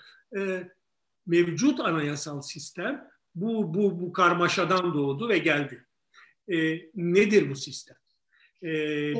Mevcut 1.25 1.79
anayasal 1.79 2.41
sistem 2.41 3.09
bu, 3.35 3.73
bu, 3.73 4.01
bu 4.01 4.13
karmaşadan 4.13 4.93
doğdu 4.93 5.29
ve 5.29 5.37
geldi. 5.37 5.85
E, 6.51 6.81
nedir 6.95 7.49
bu 7.49 7.55
sistem? 7.55 7.97
E, 8.63 8.71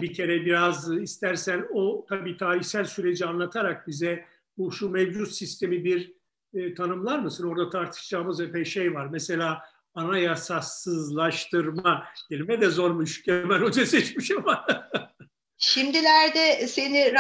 bir 0.02 0.14
kere 0.14 0.46
biraz 0.46 1.02
istersen 1.02 1.68
o 1.74 2.06
tabii 2.10 2.38
tarihsel 2.38 2.86
süreci 2.86 3.26
anlatarak 3.26 3.88
bize 3.88 4.26
bu 4.58 4.72
şu 4.72 4.90
mevcut 4.90 5.32
sistemi 5.32 5.84
bir 5.84 6.14
e, 6.54 6.74
tanımlar 6.74 7.20
mısın? 7.20 7.48
Orada 7.48 7.70
tartışacağımız 7.70 8.42
epey 8.42 8.66
şey 8.66 8.94
var. 8.94 9.08
Mesela 9.12 9.62
anayasasızlaştırma 9.94 12.06
kelime 12.30 12.62
de 12.62 12.70
zormuş. 12.70 13.24
Kemal 13.24 13.62
Hoca 13.62 13.86
seçmiş 13.86 14.32
ama. 14.32 14.66
Şimdilerde 15.74 16.68
seni 16.68 17.14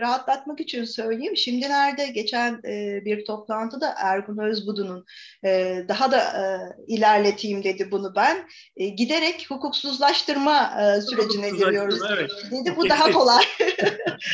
rahatlatmak 0.00 0.60
için 0.60 0.84
söyleyeyim. 0.84 1.36
Şimdilerde 1.36 2.06
geçen 2.06 2.60
e, 2.64 3.04
bir 3.04 3.24
toplantıda 3.24 3.94
Ergun 3.96 4.38
Özbudu'nun 4.38 5.04
e, 5.44 5.84
daha 5.88 6.12
da 6.12 6.18
e, 6.18 6.44
ilerleteyim 6.86 7.64
dedi 7.64 7.90
bunu 7.90 8.12
ben. 8.16 8.48
giderek 8.96 9.46
hukuksuzlaştırma 9.48 10.70
sürecine 11.10 11.50
giriyoruz. 11.50 12.00
Evet. 12.10 12.30
Dedi 12.50 12.76
bu 12.76 12.88
daha 12.88 13.10
kolay. 13.10 13.44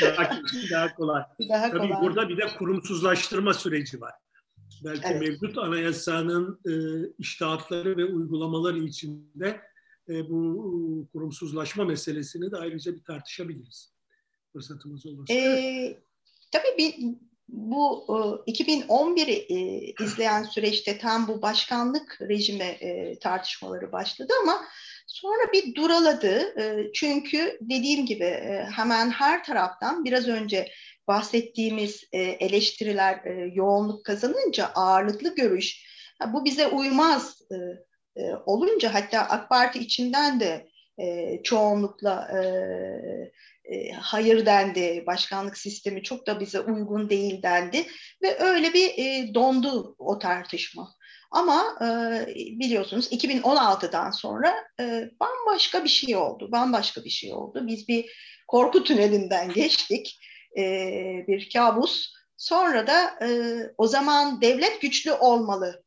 daha, 0.70 0.94
kolay. 0.94 1.22
Daha 1.48 1.70
Tabii 1.70 1.88
kolay. 1.88 2.02
burada 2.02 2.28
bir 2.28 2.36
de 2.36 2.46
kurumsuzlaştırma 2.58 3.54
süreci 3.54 4.00
var. 4.00 4.12
Belki 4.84 5.02
evet. 5.04 5.20
mevcut 5.20 5.58
anayasanın 5.58 6.60
e, 6.66 6.72
iştahatları 7.18 7.96
ve 7.96 8.04
uygulamaları 8.04 8.78
içinde 8.78 9.60
e, 10.08 10.30
bu 10.30 11.08
kurumsuzlaşma 11.12 11.84
meselesini 11.84 12.50
de 12.50 12.56
ayrıca 12.56 12.94
bir 12.94 13.04
tartışabiliriz. 13.04 13.92
Fırsatımız 14.52 15.06
olursa. 15.06 15.34
Ee, 15.34 16.00
tabii 16.52 16.78
bir, 16.78 16.94
bu 17.48 18.06
e, 18.46 18.52
2011'i 18.52 19.32
e, 19.32 19.92
izleyen 20.04 20.42
süreçte 20.42 20.98
tam 20.98 21.28
bu 21.28 21.42
başkanlık 21.42 22.18
rejime 22.20 22.64
e, 22.64 23.18
tartışmaları 23.18 23.92
başladı 23.92 24.32
ama 24.42 24.64
sonra 25.06 25.52
bir 25.52 25.74
duraladı. 25.74 26.60
E, 26.60 26.92
çünkü 26.94 27.58
dediğim 27.60 28.06
gibi 28.06 28.24
e, 28.24 28.66
hemen 28.76 29.10
her 29.10 29.44
taraftan 29.44 30.04
biraz 30.04 30.28
önce 30.28 30.68
bahsettiğimiz 31.08 32.04
e, 32.12 32.20
eleştiriler 32.20 33.24
e, 33.24 33.50
yoğunluk 33.54 34.04
kazanınca 34.04 34.66
ağırlıklı 34.66 35.34
görüş 35.34 35.92
bu 36.32 36.44
bize 36.44 36.66
uymaz 36.66 37.42
e, 38.16 38.22
olunca 38.46 38.94
hatta 38.94 39.20
AK 39.20 39.48
Parti 39.48 39.78
içinden 39.78 40.40
de 40.40 40.68
e, 40.98 41.40
çoğunlukla 41.42 42.28
e, 42.32 42.42
e, 43.64 43.92
hayır 43.92 44.46
dendi, 44.46 45.04
başkanlık 45.06 45.58
sistemi 45.58 46.02
çok 46.02 46.26
da 46.26 46.40
bize 46.40 46.60
uygun 46.60 47.10
değil 47.10 47.42
dendi 47.42 47.86
ve 48.22 48.38
öyle 48.38 48.74
bir 48.74 48.88
e, 48.98 49.34
dondu 49.34 49.96
o 49.98 50.18
tartışma. 50.18 50.94
Ama 51.30 51.78
e, 51.80 51.86
biliyorsunuz 52.36 53.12
2016'dan 53.12 54.10
sonra 54.10 54.54
e, 54.80 55.10
bambaşka 55.20 55.84
bir 55.84 55.88
şey 55.88 56.16
oldu, 56.16 56.52
bambaşka 56.52 57.04
bir 57.04 57.10
şey 57.10 57.32
oldu. 57.32 57.66
Biz 57.66 57.88
bir 57.88 58.10
korku 58.48 58.84
tünelinden 58.84 59.52
geçtik, 59.54 60.20
e, 60.58 60.62
bir 61.28 61.50
kabus. 61.50 62.12
Sonra 62.36 62.86
da 62.86 63.26
e, 63.26 63.56
o 63.78 63.86
zaman 63.86 64.40
devlet 64.40 64.80
güçlü 64.80 65.12
olmalı 65.12 65.82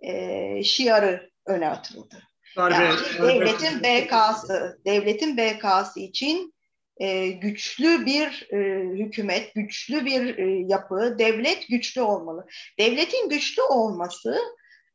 e, 0.00 0.62
şiarı 0.64 1.27
öne 1.48 1.68
atıldı. 1.68 2.22
Darbe, 2.56 2.74
yani 2.74 2.98
devletin 3.22 3.82
BK'sı, 3.82 4.80
devletin 4.84 5.36
BK'sı 5.36 6.00
için 6.00 6.54
e, 6.96 7.28
güçlü 7.28 8.06
bir 8.06 8.48
e, 8.52 8.88
hükümet, 9.04 9.54
güçlü 9.54 10.04
bir 10.04 10.38
e, 10.38 10.64
yapı, 10.68 11.16
devlet 11.18 11.68
güçlü 11.68 12.00
olmalı. 12.00 12.46
Devletin 12.78 13.28
güçlü 13.28 13.62
olması 13.62 14.38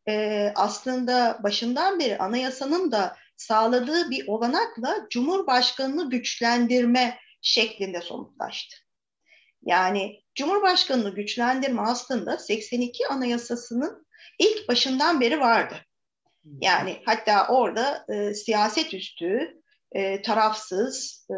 e, 0.09 0.51
aslında 0.55 1.39
başından 1.43 1.99
beri 1.99 2.17
anayasanın 2.17 2.91
da 2.91 3.17
sağladığı 3.37 4.09
bir 4.09 4.27
olanakla 4.27 4.95
Cumhurbaşkanını 5.09 6.09
güçlendirme 6.09 7.17
şeklinde 7.41 8.01
somutlaştı. 8.01 8.75
Yani 9.65 10.23
Cumhurbaşkanını 10.35 11.15
güçlendirme 11.15 11.81
aslında 11.81 12.37
82 12.37 13.07
Anayasası'nın 13.07 14.07
ilk 14.39 14.67
başından 14.67 15.21
beri 15.21 15.39
vardı. 15.39 15.75
Yani 16.61 16.97
hatta 17.05 17.47
orada 17.47 18.05
e, 18.09 18.33
siyaset 18.33 18.93
üstü, 18.93 19.61
e, 19.91 20.21
tarafsız, 20.21 21.27
e, 21.29 21.35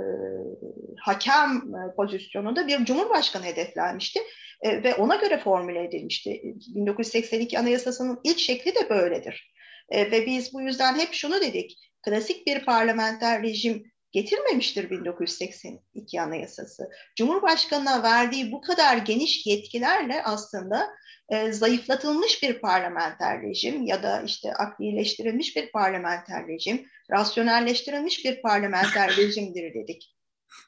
hakem 1.01 1.49
e, 1.51 1.95
pozisyonunda 1.95 2.67
bir 2.67 2.85
cumhurbaşkanı 2.85 3.45
hedeflenmişti 3.45 4.19
e, 4.61 4.83
ve 4.83 4.95
ona 4.95 5.15
göre 5.15 5.37
formüle 5.37 5.83
edilmişti. 5.83 6.41
1982 6.75 7.59
Anayasası'nın 7.59 8.19
ilk 8.23 8.39
şekli 8.39 8.75
de 8.75 8.89
böyledir. 8.89 9.53
E, 9.89 10.11
ve 10.11 10.25
biz 10.25 10.53
bu 10.53 10.61
yüzden 10.61 10.99
hep 10.99 11.13
şunu 11.13 11.41
dedik, 11.41 11.77
klasik 12.05 12.47
bir 12.47 12.65
parlamenter 12.65 13.43
rejim 13.43 13.83
getirmemiştir 14.15 14.89
1982 14.89 16.21
Anayasası. 16.21 16.89
Cumhurbaşkanına 17.15 18.03
verdiği 18.03 18.51
bu 18.51 18.61
kadar 18.61 18.97
geniş 18.97 19.45
yetkilerle 19.45 20.23
aslında 20.23 20.89
e, 21.29 21.51
zayıflatılmış 21.51 22.43
bir 22.43 22.59
parlamenter 22.59 23.41
rejim 23.41 23.85
ya 23.85 24.03
da 24.03 24.21
işte 24.21 24.53
aklileştirilmiş 24.53 25.55
bir 25.55 25.71
parlamenter 25.71 26.47
rejim, 26.47 26.87
rasyonelleştirilmiş 27.11 28.25
bir 28.25 28.41
parlamenter 28.41 29.17
rejimdir 29.17 29.73
dedik. 29.73 30.15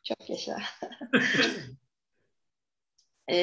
Çok 0.04 0.30
yaşa. 0.30 0.58
e, 3.32 3.36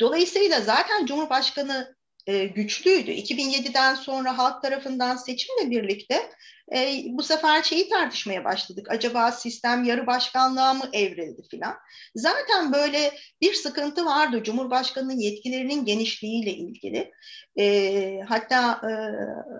dolayısıyla 0.00 0.60
zaten 0.60 1.06
Cumhurbaşkanı 1.06 1.96
e, 2.26 2.44
güçlüydü. 2.46 3.10
2007'den 3.10 3.94
sonra 3.94 4.38
halk 4.38 4.62
tarafından 4.62 5.16
seçimle 5.16 5.70
birlikte 5.70 6.30
e, 6.74 7.04
bu 7.06 7.22
sefer 7.22 7.62
şeyi 7.62 7.88
tartışmaya 7.88 8.44
başladık. 8.44 8.86
Acaba 8.90 9.32
sistem 9.32 9.84
yarı 9.84 10.06
başkanlığa 10.06 10.74
mı 10.74 10.84
evrildi 10.92 11.42
filan? 11.50 11.74
Zaten 12.14 12.72
böyle 12.72 13.12
bir 13.40 13.54
sıkıntı 13.54 14.04
vardı 14.04 14.42
Cumhurbaşkanı'nın 14.42 15.18
yetkilerinin 15.18 15.84
genişliğiyle 15.84 16.50
ilgili. 16.50 17.10
E, 17.58 18.20
hatta 18.28 18.80
e, 18.88 18.92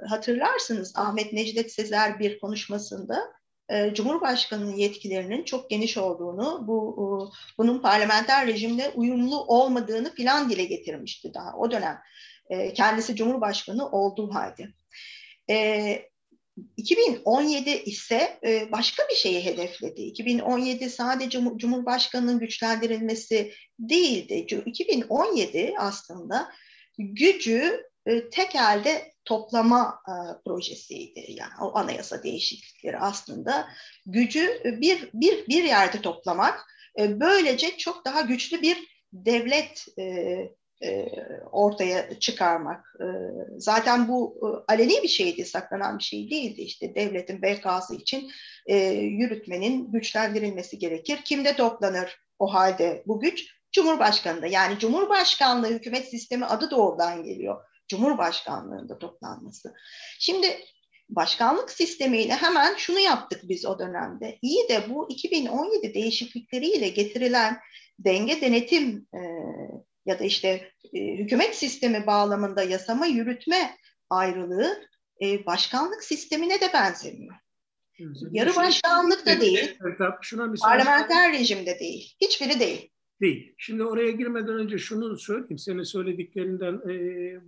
hatırlarsınız 0.08 0.92
Ahmet 0.96 1.32
Necdet 1.32 1.72
Sezer 1.72 2.18
bir 2.18 2.40
konuşmasında 2.40 3.32
e, 3.68 3.94
Cumhurbaşkanı'nın 3.94 4.76
yetkilerinin 4.76 5.44
çok 5.44 5.70
geniş 5.70 5.96
olduğunu, 5.96 6.64
bu 6.66 7.32
bunun 7.58 7.82
parlamenter 7.82 8.46
rejimle 8.46 8.90
uyumlu 8.94 9.44
olmadığını 9.44 10.14
filan 10.14 10.50
dile 10.50 10.64
getirmişti 10.64 11.34
daha 11.34 11.56
o 11.56 11.70
dönem. 11.70 11.98
E, 12.50 12.72
kendisi 12.72 13.16
Cumhurbaşkanı 13.16 13.90
olduğu 13.90 14.34
halde. 14.34 14.68
E, 15.50 16.12
2017 16.76 17.70
ise 17.70 18.38
e, 18.44 18.72
başka 18.72 19.02
bir 19.10 19.14
şeyi 19.14 19.44
hedefledi. 19.44 20.02
2017 20.02 20.90
sadece 20.90 21.40
Cumhurbaşkanı'nın 21.56 22.38
güçlendirilmesi 22.38 23.52
değildi. 23.78 24.34
2017 24.66 25.74
aslında 25.78 26.52
gücü 26.98 27.86
e, 28.06 28.30
tek 28.30 28.54
elde 28.54 29.12
toplama 29.24 30.00
e, 30.08 30.14
projesiydi. 30.44 31.24
Yani 31.28 31.52
o 31.60 31.78
anayasa 31.78 32.22
değişiklikleri 32.22 32.98
aslında 32.98 33.68
gücü 34.06 34.60
bir 34.64 35.10
bir 35.14 35.46
bir 35.46 35.64
yerde 35.64 36.00
toplamak, 36.00 36.66
böylece 36.98 37.76
çok 37.76 38.04
daha 38.04 38.20
güçlü 38.20 38.62
bir 38.62 39.06
devlet 39.12 39.86
ortaya 41.52 42.18
çıkarmak. 42.20 42.94
E, 43.00 43.06
zaten 43.58 44.08
bu 44.08 44.38
e, 44.42 44.72
aleni 44.72 45.02
bir 45.02 45.08
şeydi, 45.08 45.44
saklanan 45.44 45.98
bir 45.98 46.04
şey 46.04 46.30
değildi. 46.30 46.60
İşte 46.60 46.94
devletin 46.94 47.42
bekası 47.42 47.94
için 47.94 48.30
e, 48.66 48.76
yürütmenin 48.92 49.92
güçlendirilmesi 49.92 50.78
gerekir. 50.78 51.18
Kimde 51.24 51.56
toplanır 51.56 52.20
o 52.38 52.54
halde 52.54 53.02
bu 53.06 53.20
güç? 53.20 53.46
Cumhurbaşkanı'nda. 53.72 54.46
Yani 54.46 54.78
Cumhurbaşkanlığı 54.78 55.68
hükümet 55.68 56.08
sistemi 56.08 56.44
adı 56.44 56.70
da 56.70 56.76
oradan 56.76 57.24
geliyor. 57.24 57.64
Cumhurbaşkanlığında 57.88 58.98
toplanması. 58.98 59.74
Şimdi 60.18 60.46
başkanlık 61.08 61.70
sistemiyle 61.70 62.32
hemen 62.32 62.74
şunu 62.76 62.98
yaptık 62.98 63.40
biz 63.44 63.66
o 63.66 63.78
dönemde. 63.78 64.38
İyi 64.42 64.68
de 64.68 64.82
bu 64.90 65.06
2017 65.10 65.94
değişiklikleriyle 65.94 66.88
getirilen 66.88 67.58
denge 67.98 68.40
denetim 68.40 69.06
e, 69.14 69.20
ya 70.06 70.18
da 70.18 70.24
işte 70.24 70.70
e, 70.94 71.16
hükümet 71.18 71.54
sistemi 71.54 72.06
bağlamında 72.06 72.62
yasama 72.62 73.06
yürütme 73.06 73.76
ayrılığı 74.10 74.88
e, 75.22 75.46
başkanlık 75.46 76.04
sistemine 76.04 76.60
de 76.60 76.70
benzemiyor. 76.74 77.34
Yarı 78.32 78.56
başkanlık 78.56 79.26
da 79.26 79.40
değil, 79.40 79.78
parlamenter 80.62 81.32
rejimde 81.32 81.78
değil, 81.78 82.14
hiçbiri 82.20 82.60
değil. 82.60 82.90
Değil. 83.20 83.54
Şimdi 83.58 83.84
oraya 83.84 84.10
girmeden 84.10 84.54
önce 84.54 84.78
şunu 84.78 85.18
söyleyeyim. 85.18 85.58
Senin 85.58 85.82
söylediklerinden 85.82 86.74
e, 86.74 86.94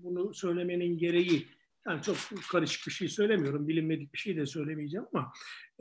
bunu 0.03 0.35
söylemenin 0.35 0.99
gereği 0.99 1.47
yani 1.87 2.03
çok 2.03 2.17
karışık 2.51 2.87
bir 2.87 2.93
şey 2.93 3.09
söylemiyorum, 3.09 3.69
bilinmedik 3.69 4.13
bir 4.13 4.19
şey 4.19 4.37
de 4.37 4.47
söylemeyeceğim 4.47 5.07
ama 5.15 5.33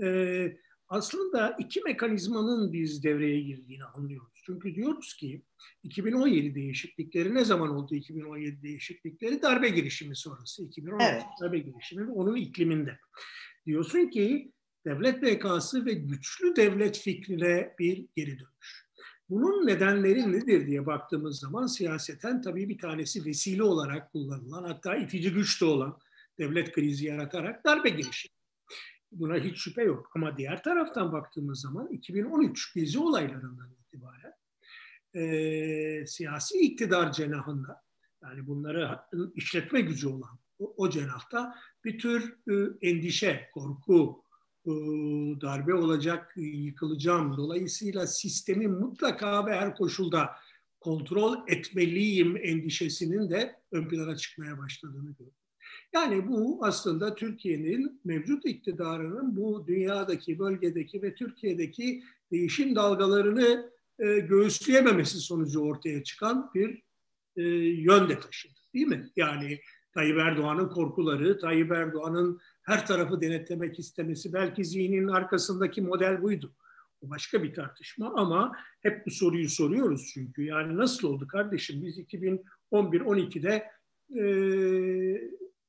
e, 0.04 0.58
aslında 0.88 1.56
iki 1.60 1.82
mekanizmanın 1.82 2.74
biz 2.74 3.04
devreye 3.04 3.42
girdiğini 3.42 3.84
anlıyoruz. 3.84 4.33
Çünkü 4.46 4.76
diyoruz 4.76 5.14
ki 5.14 5.42
2017 5.84 6.56
değişiklikleri 6.56 7.36
ne 7.36 7.46
zaman 7.46 7.70
oldu 7.70 7.96
2017 7.96 8.64
değişiklikleri? 8.64 9.42
Darbe 9.42 9.70
girişimi 9.70 10.16
sonrası. 10.16 10.64
2017 10.64 11.12
evet. 11.12 11.24
darbe 11.42 11.60
girişimi 11.60 12.08
ve 12.08 12.12
onun 12.12 12.36
ikliminde. 12.36 13.00
Diyorsun 13.66 14.08
ki 14.08 14.52
devlet 14.86 15.22
bekası 15.22 15.86
ve 15.86 15.94
güçlü 15.94 16.56
devlet 16.56 16.98
fikrine 16.98 17.74
bir 17.80 18.06
geri 18.16 18.40
dönüş. 18.40 18.84
Bunun 19.30 19.68
nedenleri 19.68 20.32
nedir 20.32 20.68
diye 20.68 20.86
baktığımız 20.86 21.40
zaman 21.40 21.68
siyaseten 21.68 22.42
tabii 22.42 22.70
bir 22.70 22.78
tanesi 22.78 23.26
vesile 23.26 23.64
olarak 23.64 24.12
kullanılan 24.12 24.64
hatta 24.64 24.96
itici 24.96 25.34
güç 25.34 25.62
de 25.62 25.66
olan 25.66 25.98
devlet 26.40 26.72
krizi 26.72 27.06
yaratarak 27.06 27.66
darbe 27.66 27.90
girişimi. 27.90 28.34
Buna 29.12 29.36
hiç 29.36 29.58
şüphe 29.58 29.84
yok. 29.84 30.12
Ama 30.16 30.38
diğer 30.38 30.64
taraftan 30.64 31.12
baktığımız 31.12 31.62
zaman 31.62 31.88
2013 31.88 32.74
gezi 32.74 33.00
olaylarından 33.00 33.70
itibaren 33.72 34.23
e, 35.16 36.06
siyasi 36.08 36.60
iktidar 36.60 37.12
cenahında 37.12 37.82
yani 38.24 38.48
bunları 38.48 39.00
işletme 39.36 39.82
gücü 39.82 40.08
olan 40.08 40.40
o, 40.60 40.74
o 40.78 40.90
cenahta 40.90 41.56
bir 41.86 42.00
tür 42.00 42.36
e, 42.52 42.88
endişe, 42.90 43.50
korku, 43.54 44.24
e, 44.66 44.72
darbe 45.42 45.74
olacak, 45.74 46.34
yıkılacağım. 46.38 47.38
Dolayısıyla 47.38 48.08
sistemi 48.08 48.68
mutlaka 48.68 49.46
ve 49.46 49.56
her 49.56 49.76
koşulda 49.76 50.30
kontrol 50.80 51.38
etmeliyim 51.48 52.38
endişesinin 52.38 53.30
de 53.30 53.56
ön 53.72 53.88
plana 53.88 54.16
çıkmaya 54.16 54.58
başladığını 54.58 55.12
görüyoruz. 55.12 55.44
Yani 55.94 56.28
bu 56.28 56.60
aslında 56.66 57.16
Türkiye'nin 57.16 58.02
mevcut 58.04 58.46
iktidarının 58.46 59.36
bu 59.36 59.68
dünyadaki, 59.68 60.40
bölgedeki 60.40 61.02
ve 61.02 61.16
Türkiye'deki 61.16 62.04
değişim 62.32 62.76
dalgalarını 62.76 63.73
e, 64.00 64.20
göğüsleyememesi 64.20 65.18
sonucu 65.18 65.60
ortaya 65.60 66.04
çıkan 66.04 66.52
bir 66.56 66.84
e, 67.36 67.44
yönde 67.82 68.20
taşıdı. 68.20 68.54
Değil 68.74 68.88
mi? 68.88 69.12
Yani 69.16 69.60
Tayyip 69.94 70.18
Erdoğan'ın 70.18 70.70
korkuları, 70.70 71.40
Tayyip 71.40 71.72
Erdoğan'ın 71.72 72.40
her 72.64 72.88
tarafı 72.88 73.22
denetlemek 73.22 73.80
istemesi 73.80 74.34
belki 74.34 74.66
zihninin 74.66 75.08
arkasındaki 75.08 75.82
model 75.82 76.22
buydu. 76.22 76.56
O 77.02 77.10
başka 77.10 77.44
bir 77.44 77.54
tartışma 77.54 78.14
ama 78.16 78.52
hep 78.82 79.06
bu 79.06 79.12
soruyu 79.12 79.50
soruyoruz 79.50 80.12
çünkü. 80.14 80.44
Yani 80.44 80.78
nasıl 80.78 81.08
oldu 81.08 81.28
kardeşim? 81.28 81.82
Biz 81.84 82.00
2011-12'de 82.00 83.72
e, 84.20 84.24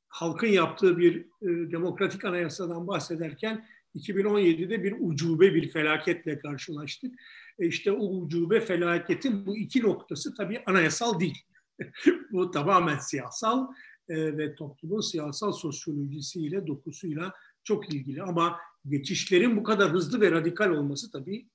halkın 0.09 0.47
yaptığı 0.47 0.99
bir 0.99 1.21
e, 1.21 1.71
demokratik 1.73 2.25
anayasadan 2.25 2.87
bahsederken 2.87 3.67
2017'de 3.95 4.85
bir 4.85 4.95
ucube 5.01 5.55
bir 5.55 5.71
felaketle 5.71 6.39
karşılaştık. 6.39 7.15
E 7.59 7.67
işte 7.67 7.93
o 7.93 8.07
ucube 8.07 8.61
felaketin 8.61 9.47
bu 9.47 9.57
iki 9.57 9.83
noktası 9.83 10.35
tabii 10.35 10.63
anayasal 10.67 11.21
değil. 11.21 11.39
bu 12.33 12.51
tamamen 12.51 12.99
siyasal 12.99 13.69
e, 14.09 14.39
ve 14.39 14.55
toplumun 14.55 15.01
siyasal 15.01 15.53
sosyolojisiyle, 15.53 16.67
dokusuyla 16.67 17.33
çok 17.65 17.95
ilgili. 17.95 18.23
Ama 18.23 18.61
geçişlerin 18.89 19.57
bu 19.57 19.63
kadar 19.63 19.93
hızlı 19.93 20.21
ve 20.21 20.31
radikal 20.31 20.71
olması 20.71 21.11
tabii 21.11 21.49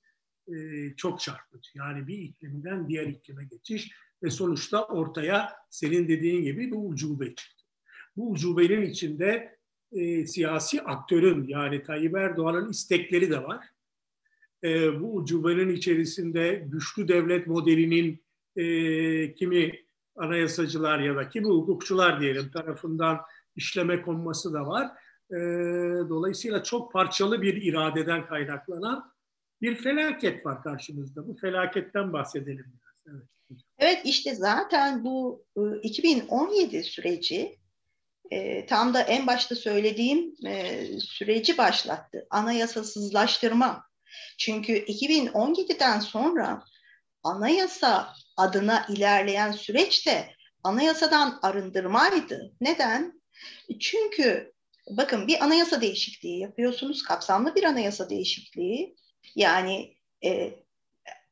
e, 0.47 0.55
çok 0.97 1.19
çarpıcı. 1.19 1.71
Yani 1.75 2.07
bir 2.07 2.17
iklimden 2.17 2.89
diğer 2.89 3.07
iklime 3.07 3.45
geçiş 3.45 3.91
ve 4.23 4.29
sonuçta 4.29 4.85
ortaya 4.85 5.53
senin 5.69 6.07
dediğin 6.07 6.43
gibi 6.43 6.71
bir 6.71 6.77
ucube 6.77 7.35
çıktı. 7.35 7.65
Bu 8.17 8.31
ucubenin 8.31 8.81
içinde 8.81 9.59
e, 9.91 10.27
siyasi 10.27 10.81
aktörün 10.81 11.47
yani 11.47 11.83
Tayyip 11.83 12.15
Erdoğan'ın 12.15 12.69
istekleri 12.69 13.31
de 13.31 13.43
var. 13.43 13.69
E, 14.63 15.01
bu 15.01 15.15
ucubenin 15.15 15.69
içerisinde 15.69 16.63
güçlü 16.67 17.07
devlet 17.07 17.47
modelinin 17.47 18.23
e, 18.55 19.33
kimi 19.33 19.71
anayasacılar 20.15 20.99
ya 20.99 21.15
da 21.15 21.29
kimi 21.29 21.47
hukukçular 21.47 22.21
diyelim 22.21 22.51
tarafından 22.51 23.19
işleme 23.55 24.01
konması 24.01 24.53
da 24.53 24.67
var. 24.67 24.87
E, 25.31 25.37
dolayısıyla 26.09 26.63
çok 26.63 26.93
parçalı 26.93 27.41
bir 27.41 27.61
iradeden 27.61 28.27
kaynaklanan 28.27 29.11
bir 29.61 29.75
felaket 29.75 30.45
var 30.45 30.63
karşımızda. 30.63 31.27
Bu 31.27 31.35
felaketten 31.35 32.13
bahsedelim 32.13 32.65
biraz. 32.79 33.15
Evet. 33.15 33.27
Evet 33.79 34.01
işte 34.03 34.35
zaten 34.35 35.03
bu 35.03 35.45
2017 35.83 36.77
e, 36.77 36.83
süreci 36.83 37.59
e, 38.31 38.65
tam 38.65 38.93
da 38.93 39.01
en 39.01 39.27
başta 39.27 39.55
söylediğim 39.55 40.35
e, 40.45 40.85
süreci 40.99 41.57
başlattı. 41.57 42.27
Anayasasızlaştırma. 42.29 43.88
Çünkü 44.37 44.73
2017'den 44.73 45.99
sonra 45.99 46.63
anayasa 47.23 48.13
adına 48.37 48.85
ilerleyen 48.89 49.51
süreçte 49.51 50.35
anayasadan 50.63 51.39
arındırmaydı. 51.41 52.53
Neden? 52.61 53.21
Çünkü 53.79 54.53
bakın 54.89 55.27
bir 55.27 55.43
anayasa 55.43 55.81
değişikliği 55.81 56.39
yapıyorsunuz, 56.39 57.03
kapsamlı 57.03 57.55
bir 57.55 57.63
anayasa 57.63 58.09
değişikliği. 58.09 58.95
Yani 59.35 59.95
e, 60.25 60.53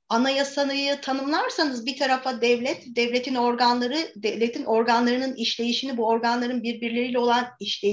anayasayı 0.09 1.01
tanımlarsanız 1.01 1.85
bir 1.85 1.97
tarafa 1.97 2.41
devlet, 2.41 2.95
devletin 2.95 3.35
organları, 3.35 3.97
devletin 4.15 4.65
organlarının 4.65 5.35
işleyişini, 5.35 5.97
bu 5.97 6.07
organların 6.07 6.63
birbirleriyle 6.63 7.19
olan 7.19 7.47
işte 7.59 7.87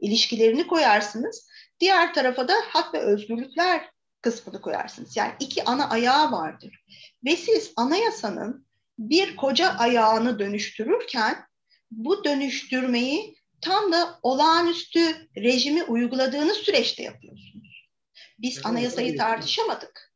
ilişkilerini 0.00 0.66
koyarsınız. 0.66 1.48
Diğer 1.80 2.14
tarafa 2.14 2.48
da 2.48 2.54
hak 2.68 2.94
ve 2.94 2.98
özgürlükler 2.98 3.90
kısmını 4.22 4.60
koyarsınız. 4.60 5.16
Yani 5.16 5.32
iki 5.40 5.64
ana 5.64 5.90
ayağı 5.90 6.32
vardır. 6.32 6.84
Ve 7.24 7.36
siz 7.36 7.72
anayasanın 7.76 8.66
bir 8.98 9.36
koca 9.36 9.68
ayağını 9.68 10.38
dönüştürürken 10.38 11.44
bu 11.90 12.24
dönüştürmeyi 12.24 13.36
tam 13.60 13.92
da 13.92 14.18
olağanüstü 14.22 15.28
rejimi 15.36 15.82
uyguladığınız 15.82 16.56
süreçte 16.56 17.02
yapıyorsunuz. 17.02 17.90
Biz 18.38 18.66
anayasayı 18.66 19.16
tartışamadık. 19.16 20.12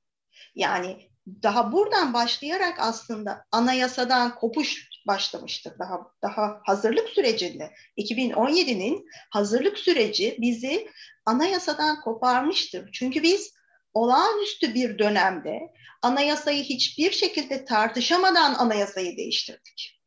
Yani 0.55 1.11
daha 1.43 1.73
buradan 1.73 2.15
başlayarak 2.15 2.77
aslında 2.81 3.45
anayasadan 3.53 4.35
kopuş 4.35 4.89
başlamıştır 5.07 5.79
daha 5.79 6.01
daha 6.23 6.61
hazırlık 6.65 7.09
sürecinde. 7.09 7.75
2017'nin 7.99 9.07
hazırlık 9.31 9.79
süreci 9.79 10.37
bizi 10.41 10.91
anayasadan 11.27 12.01
koparmıştır. 12.01 12.91
Çünkü 12.93 13.23
biz 13.23 13.55
olağanüstü 13.95 14.75
bir 14.75 14.99
dönemde 14.99 15.73
anayasayı 16.03 16.63
hiçbir 16.63 17.11
şekilde 17.11 17.65
tartışamadan 17.65 18.55
anayasayı 18.55 19.17
değiştirdik. 19.17 20.01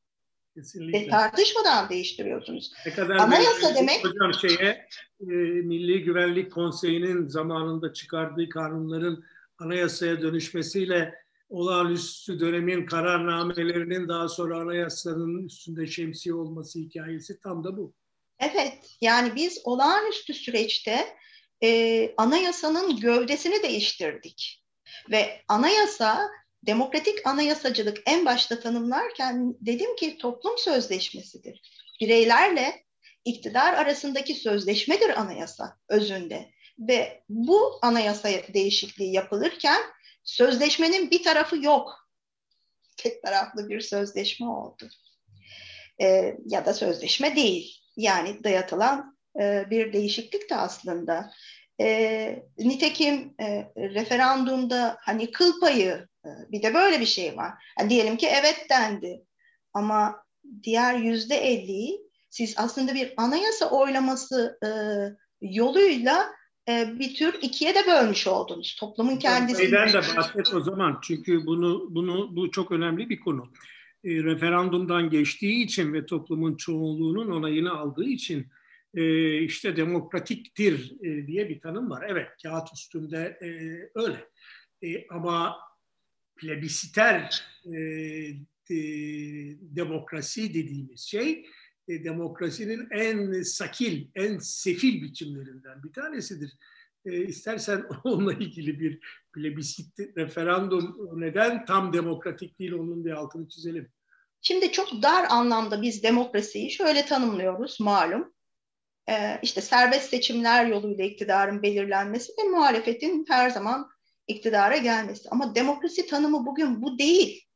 Kesinlikle. 0.55 1.01
Ve 1.01 1.07
tartışmadan 1.07 1.89
değiştiriyorsunuz. 1.89 2.71
Ne 2.85 2.93
kadar 2.93 3.15
Anayasa 3.15 3.75
demek... 3.75 4.05
Hocam 4.05 4.33
şeye 4.33 4.87
e, 5.21 5.25
Milli 5.63 6.03
Güvenlik 6.03 6.51
Konseyi'nin 6.51 7.27
zamanında 7.27 7.93
çıkardığı 7.93 8.49
kanunların 8.49 9.23
anayasaya 9.59 10.21
dönüşmesiyle 10.21 11.13
olağanüstü 11.49 12.39
dönemin 12.39 12.85
kararnamelerinin 12.85 14.07
daha 14.07 14.27
sonra 14.27 14.59
anayasanın 14.59 15.45
üstünde 15.45 15.87
şemsiye 15.87 16.35
olması 16.35 16.79
hikayesi 16.79 17.39
tam 17.39 17.63
da 17.63 17.77
bu. 17.77 17.93
Evet, 18.39 18.97
yani 19.01 19.35
biz 19.35 19.61
olağanüstü 19.63 20.33
süreçte 20.33 21.05
e, 21.63 22.13
anayasanın 22.17 22.99
gövdesini 22.99 23.63
değiştirdik. 23.63 24.63
Ve 25.11 25.41
anayasa 25.47 26.29
demokratik 26.63 27.27
anayasacılık 27.27 27.97
en 28.05 28.25
başta 28.25 28.59
tanımlarken 28.59 29.55
dedim 29.61 29.95
ki 29.95 30.17
toplum 30.17 30.57
sözleşmesidir. 30.57 31.61
Bireylerle 32.01 32.83
iktidar 33.25 33.73
arasındaki 33.73 34.33
sözleşmedir 34.33 35.09
anayasa 35.09 35.77
özünde. 35.89 36.51
Ve 36.79 37.23
bu 37.29 37.79
anayasa 37.81 38.29
değişikliği 38.53 39.13
yapılırken 39.13 39.81
sözleşmenin 40.23 41.11
bir 41.11 41.23
tarafı 41.23 41.63
yok. 41.63 42.09
Tek 42.97 43.23
taraflı 43.23 43.69
bir 43.69 43.81
sözleşme 43.81 44.47
oldu. 44.47 44.89
E, 46.01 46.35
ya 46.45 46.65
da 46.65 46.73
sözleşme 46.73 47.35
değil. 47.35 47.81
Yani 47.97 48.43
dayatılan 48.43 49.16
e, 49.41 49.65
bir 49.69 49.93
değişiklik 49.93 50.49
de 50.49 50.55
aslında. 50.55 51.31
E, 51.81 52.43
nitekim 52.59 53.33
e, 53.39 53.71
referandumda 53.77 54.97
hani 55.01 55.31
kıl 55.31 55.59
payı 55.59 56.07
e, 56.25 56.29
bir 56.51 56.63
de 56.63 56.73
böyle 56.73 56.99
bir 56.99 57.05
şey 57.05 57.37
var. 57.37 57.51
Yani 57.79 57.89
diyelim 57.89 58.17
ki 58.17 58.27
evet 58.27 58.65
dendi 58.69 59.23
ama 59.73 60.23
diğer 60.63 60.95
yüzde 60.99 61.35
elliyi 61.35 62.01
siz 62.29 62.55
aslında 62.57 62.93
bir 62.93 63.13
anayasa 63.17 63.69
oylaması 63.69 64.59
e, 64.65 64.69
yoluyla 65.41 66.25
e, 66.69 66.99
bir 66.99 67.15
tür 67.15 67.33
ikiye 67.41 67.75
de 67.75 67.87
bölmüş 67.87 68.27
oldunuz. 68.27 68.75
Toplumun 68.79 69.17
kendisi. 69.17 69.63
Neden 69.63 69.93
de 69.93 70.01
bahset 70.17 70.53
o 70.53 70.61
zaman 70.61 70.99
çünkü 71.03 71.45
bunu 71.45 71.87
bunu 71.89 72.35
bu 72.35 72.51
çok 72.51 72.71
önemli 72.71 73.09
bir 73.09 73.19
konu. 73.19 73.47
E, 74.03 74.09
referandumdan 74.09 75.09
geçtiği 75.09 75.63
için 75.63 75.93
ve 75.93 76.05
toplumun 76.05 76.55
çoğunluğunun 76.55 77.31
onayını 77.31 77.71
aldığı 77.71 78.05
için 78.05 78.47
e, 78.93 79.37
işte 79.41 79.75
demokratiktir 79.75 80.95
e, 81.03 81.27
diye 81.27 81.49
bir 81.49 81.61
tanım 81.61 81.89
var. 81.89 82.05
Evet 82.09 82.27
kağıt 82.43 82.73
üstünde 82.73 83.37
e, 83.41 83.47
öyle. 83.95 84.29
E, 84.81 85.07
ama 85.07 85.57
plebisiter 86.35 87.47
demokrasi 89.75 90.53
dediğimiz 90.53 91.01
şey 91.01 91.45
demokrasinin 91.87 92.87
en 92.91 93.41
sakil, 93.41 94.07
en 94.15 94.37
sefil 94.37 95.01
biçimlerinden 95.01 95.83
bir 95.83 95.93
tanesidir. 95.93 96.53
E, 97.05 97.25
istersen 97.25 97.85
onunla 98.03 98.33
ilgili 98.33 98.79
bir 98.79 98.99
plebisit 99.33 99.99
referandum 99.99 100.97
neden 101.15 101.65
tam 101.65 101.93
demokratik 101.93 102.59
değil 102.59 102.71
onun 102.71 103.05
bir 103.05 103.11
altını 103.11 103.49
çizelim. 103.49 103.89
Şimdi 104.41 104.71
çok 104.71 105.03
dar 105.03 105.25
anlamda 105.29 105.81
biz 105.81 106.03
demokrasiyi 106.03 106.71
şöyle 106.71 107.05
tanımlıyoruz 107.05 107.79
malum. 107.79 108.33
Ee, 109.09 109.39
işte 109.41 109.61
serbest 109.61 110.09
seçimler 110.09 110.65
yoluyla 110.65 111.05
iktidarın 111.05 111.63
belirlenmesi 111.63 112.33
ve 112.39 112.43
muhalefetin 112.43 113.25
her 113.27 113.49
zaman 113.49 113.89
iktidara 114.27 114.77
gelmesi. 114.77 115.29
Ama 115.29 115.55
demokrasi 115.55 116.07
tanımı 116.07 116.45
bugün 116.45 116.81
bu 116.81 116.97
değil. 116.97 117.47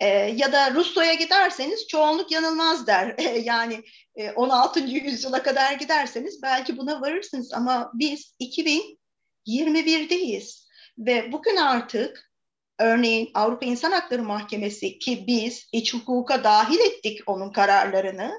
E, 0.00 0.06
ya 0.08 0.52
da 0.52 0.74
Rusya'ya 0.74 1.14
giderseniz 1.14 1.88
çoğunluk 1.88 2.32
yanılmaz 2.32 2.86
der. 2.86 3.14
E, 3.18 3.38
yani 3.38 3.82
e, 4.16 4.30
16. 4.30 4.80
yüzyıla 4.80 5.42
kadar 5.42 5.72
giderseniz 5.72 6.42
belki 6.42 6.76
buna 6.76 7.00
varırsınız 7.00 7.52
ama 7.52 7.90
biz 7.94 8.34
2021'deyiz 9.46 10.66
ve 10.98 11.32
bugün 11.32 11.56
artık 11.56 12.32
örneğin 12.78 13.30
Avrupa 13.34 13.66
İnsan 13.66 13.92
Hakları 13.92 14.22
Mahkemesi 14.22 14.98
ki 14.98 15.24
biz 15.26 15.68
iç 15.72 15.94
hukuka 15.94 16.44
dahil 16.44 16.78
ettik 16.78 17.20
onun 17.26 17.52
kararlarını 17.52 18.32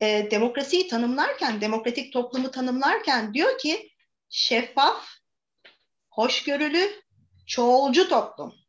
e, 0.00 0.30
demokrasiyi 0.30 0.88
tanımlarken, 0.88 1.60
demokratik 1.60 2.12
toplumu 2.12 2.50
tanımlarken 2.50 3.34
diyor 3.34 3.58
ki 3.58 3.92
şeffaf, 4.28 5.06
hoşgörülü, 6.10 6.90
çoğulcu 7.46 8.08
toplum 8.08 8.60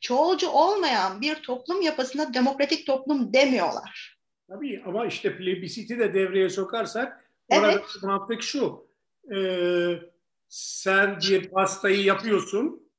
çoğulcu 0.00 0.48
olmayan 0.48 1.20
bir 1.20 1.34
toplum 1.34 1.82
yapısına 1.82 2.34
demokratik 2.34 2.86
toplum 2.86 3.32
demiyorlar. 3.32 4.18
Tabii 4.48 4.82
ama 4.86 5.06
işte 5.06 5.36
plebisiti 5.36 5.98
de 5.98 6.14
devreye 6.14 6.50
sokarsak 6.50 7.30
orada 7.48 7.72
evet. 7.72 7.84
mantık 8.02 8.42
şu. 8.42 8.88
E, 9.34 9.38
sen 10.48 11.18
bir 11.20 11.50
pastayı 11.50 12.04
yapıyorsun, 12.04 12.90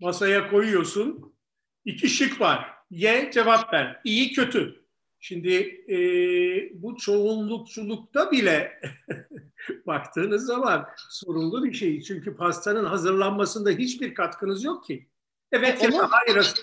masaya 0.00 0.50
koyuyorsun. 0.50 1.34
iki 1.84 2.08
şık 2.08 2.40
var. 2.40 2.74
Ye 2.90 3.30
cevap 3.34 3.72
ver. 3.72 4.00
İyi 4.04 4.32
kötü. 4.32 4.83
Şimdi 5.26 5.84
e, 5.88 5.96
bu 6.82 6.96
çoğunlukçulukta 6.96 8.30
bile 8.30 8.80
baktığınız 9.86 10.46
zaman 10.46 10.86
sorunlu 11.10 11.64
bir 11.64 11.72
şey. 11.72 12.02
Çünkü 12.02 12.36
pastanın 12.36 12.84
hazırlanmasında 12.84 13.70
hiçbir 13.70 14.14
katkınız 14.14 14.64
yok 14.64 14.84
ki. 14.84 15.08
Evet, 15.52 15.82
onun, 15.82 16.08
hayır 16.10 16.54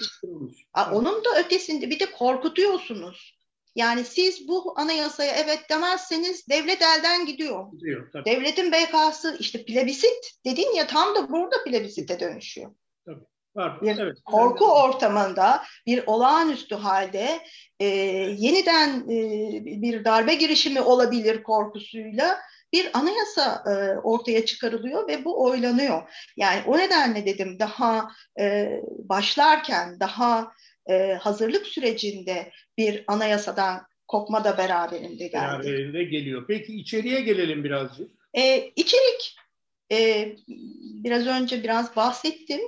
Onun 0.94 1.24
da 1.24 1.40
ötesinde 1.40 1.90
bir 1.90 2.00
de 2.00 2.12
korkutuyorsunuz. 2.12 3.38
Yani 3.76 4.04
siz 4.04 4.48
bu 4.48 4.74
anayasaya 4.80 5.34
evet 5.36 5.60
demezseniz 5.70 6.48
devlet 6.50 6.82
elden 6.82 7.26
gidiyor. 7.26 7.72
gidiyor 7.72 8.12
tabii. 8.12 8.26
Devletin 8.26 8.72
BK'sı 8.72 9.38
işte 9.40 9.66
plebisit 9.66 10.46
dedin 10.46 10.76
ya 10.76 10.88
tam 10.88 11.16
da 11.16 11.30
burada 11.30 11.64
plebisite 11.64 12.20
dönüşüyor. 12.20 12.72
Var, 13.56 13.82
bir 13.82 13.98
evet, 13.98 14.18
korku 14.26 14.66
ortamında 14.66 15.64
bir 15.86 16.04
olağanüstü 16.06 16.76
halde 16.76 17.40
e, 17.80 17.86
yeniden 18.38 19.00
e, 19.00 19.82
bir 19.82 20.06
darbe 20.06 20.36
girişimi 20.36 20.82
olabilir 20.82 21.44
korkusuyla 21.44 22.40
bir 22.74 22.90
anayasa 22.94 23.64
e, 23.68 24.00
ortaya 24.00 24.46
çıkarılıyor 24.46 25.08
ve 25.08 25.26
bu 25.26 25.44
oylanıyor. 25.44 26.10
Yani 26.38 26.62
o 26.68 26.78
nedenle 26.78 27.26
dedim 27.26 27.60
daha 27.60 28.12
e, 28.40 28.80
başlarken, 28.88 30.00
daha 30.00 30.52
e, 30.90 31.14
hazırlık 31.14 31.68
sürecinde 31.68 32.52
bir 32.78 33.04
anayasadan 33.08 33.82
kopma 34.08 34.44
da 34.44 34.58
beraberinde 34.58 35.28
geldi. 35.28 35.34
Beraberinde 35.34 36.04
geliyor. 36.04 36.46
Peki 36.48 36.76
içeriye 36.76 37.22
gelelim 37.22 37.64
birazcık. 37.64 38.12
E, 38.34 38.72
içerik, 38.76 39.36
e, 39.92 40.30
biraz 41.04 41.28
önce 41.28 41.64
biraz 41.64 41.96
bahsettim. 41.96 42.62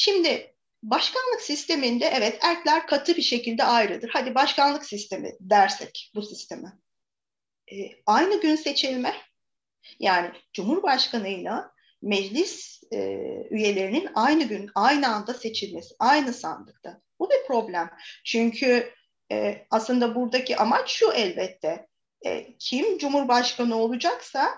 Şimdi 0.00 0.54
başkanlık 0.82 1.40
sisteminde 1.40 2.06
evet 2.06 2.38
erkler 2.42 2.86
katı 2.86 3.16
bir 3.16 3.22
şekilde 3.22 3.64
ayrıdır. 3.64 4.10
Hadi 4.12 4.34
başkanlık 4.34 4.84
sistemi 4.84 5.32
dersek 5.40 6.10
bu 6.14 6.22
sistemi 6.22 6.72
e, 7.72 7.76
aynı 8.06 8.40
gün 8.40 8.56
seçilme 8.56 9.14
yani 10.00 10.30
Cumhurbaşkanıyla 10.52 11.72
meclis 12.02 12.82
e, 12.92 12.98
üyelerinin 13.50 14.08
aynı 14.14 14.44
gün 14.44 14.70
aynı 14.74 15.08
anda 15.08 15.34
seçilmesi 15.34 15.94
aynı 15.98 16.32
sandıkta. 16.32 17.00
Bu 17.18 17.30
bir 17.30 17.46
problem. 17.46 17.90
Çünkü 18.24 18.92
e, 19.32 19.66
aslında 19.70 20.14
buradaki 20.14 20.56
amaç 20.56 20.90
şu 20.90 21.12
elbette. 21.12 21.86
E, 22.26 22.56
kim 22.58 22.98
Cumhurbaşkanı 22.98 23.76
olacaksa 23.76 24.54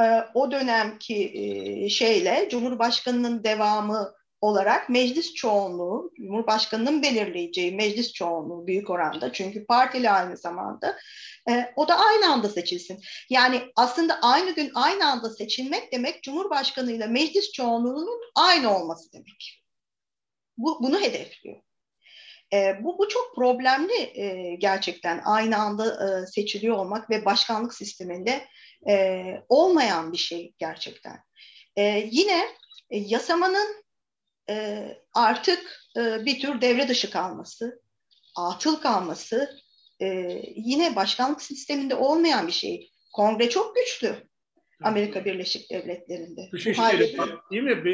e, 0.00 0.04
o 0.34 0.50
dönemki 0.50 1.32
e, 1.34 1.88
şeyle 1.88 2.48
Cumhurbaşkanının 2.50 3.44
devamı 3.44 4.14
olarak 4.44 4.88
meclis 4.88 5.34
çoğunluğu, 5.34 6.12
Cumhurbaşkanı'nın 6.16 7.02
belirleyeceği 7.02 7.74
meclis 7.74 8.12
çoğunluğu 8.12 8.66
büyük 8.66 8.90
oranda 8.90 9.32
çünkü 9.32 9.66
partili 9.66 10.10
aynı 10.10 10.36
zamanda 10.36 10.98
e, 11.50 11.72
o 11.76 11.88
da 11.88 11.98
aynı 11.98 12.32
anda 12.32 12.48
seçilsin. 12.48 13.00
Yani 13.30 13.62
aslında 13.76 14.18
aynı 14.22 14.54
gün 14.54 14.70
aynı 14.74 15.06
anda 15.06 15.30
seçilmek 15.30 15.92
demek 15.92 16.22
Cumhurbaşkanı 16.22 16.92
ile 16.92 17.06
meclis 17.06 17.52
çoğunluğunun 17.52 18.20
aynı 18.34 18.76
olması 18.76 19.12
demek. 19.12 19.62
Bu, 20.56 20.82
bunu 20.82 21.00
hedefliyor. 21.00 21.56
E, 22.52 22.84
bu, 22.84 22.98
bu 22.98 23.08
çok 23.08 23.34
problemli 23.34 24.20
e, 24.20 24.54
gerçekten 24.54 25.22
aynı 25.24 25.56
anda 25.56 25.84
e, 25.86 26.26
seçiliyor 26.26 26.76
olmak 26.76 27.10
ve 27.10 27.24
başkanlık 27.24 27.74
sisteminde 27.74 28.46
e, 28.88 29.24
olmayan 29.48 30.12
bir 30.12 30.18
şey 30.18 30.54
gerçekten. 30.58 31.16
E, 31.76 32.08
yine 32.10 32.48
e, 32.90 32.98
yasamanın 32.98 33.83
e, 34.50 34.88
artık 35.14 35.86
e, 35.96 36.24
bir 36.24 36.40
tür 36.40 36.60
devre 36.60 36.88
dışı 36.88 37.10
kalması, 37.10 37.82
atıl 38.36 38.76
kalması 38.76 39.58
e, 40.00 40.06
yine 40.56 40.96
başkanlık 40.96 41.42
sisteminde 41.42 41.94
olmayan 41.94 42.46
bir 42.46 42.52
şey. 42.52 42.90
Kongre 43.12 43.50
çok 43.50 43.76
güçlü. 43.76 44.16
Amerika 44.82 45.24
Birleşik 45.24 45.70
Devletleri'nde. 45.70 46.48
Dışişleri 46.52 47.16
değil 47.50 47.62
mi? 47.62 47.70
Evet. 47.72 47.84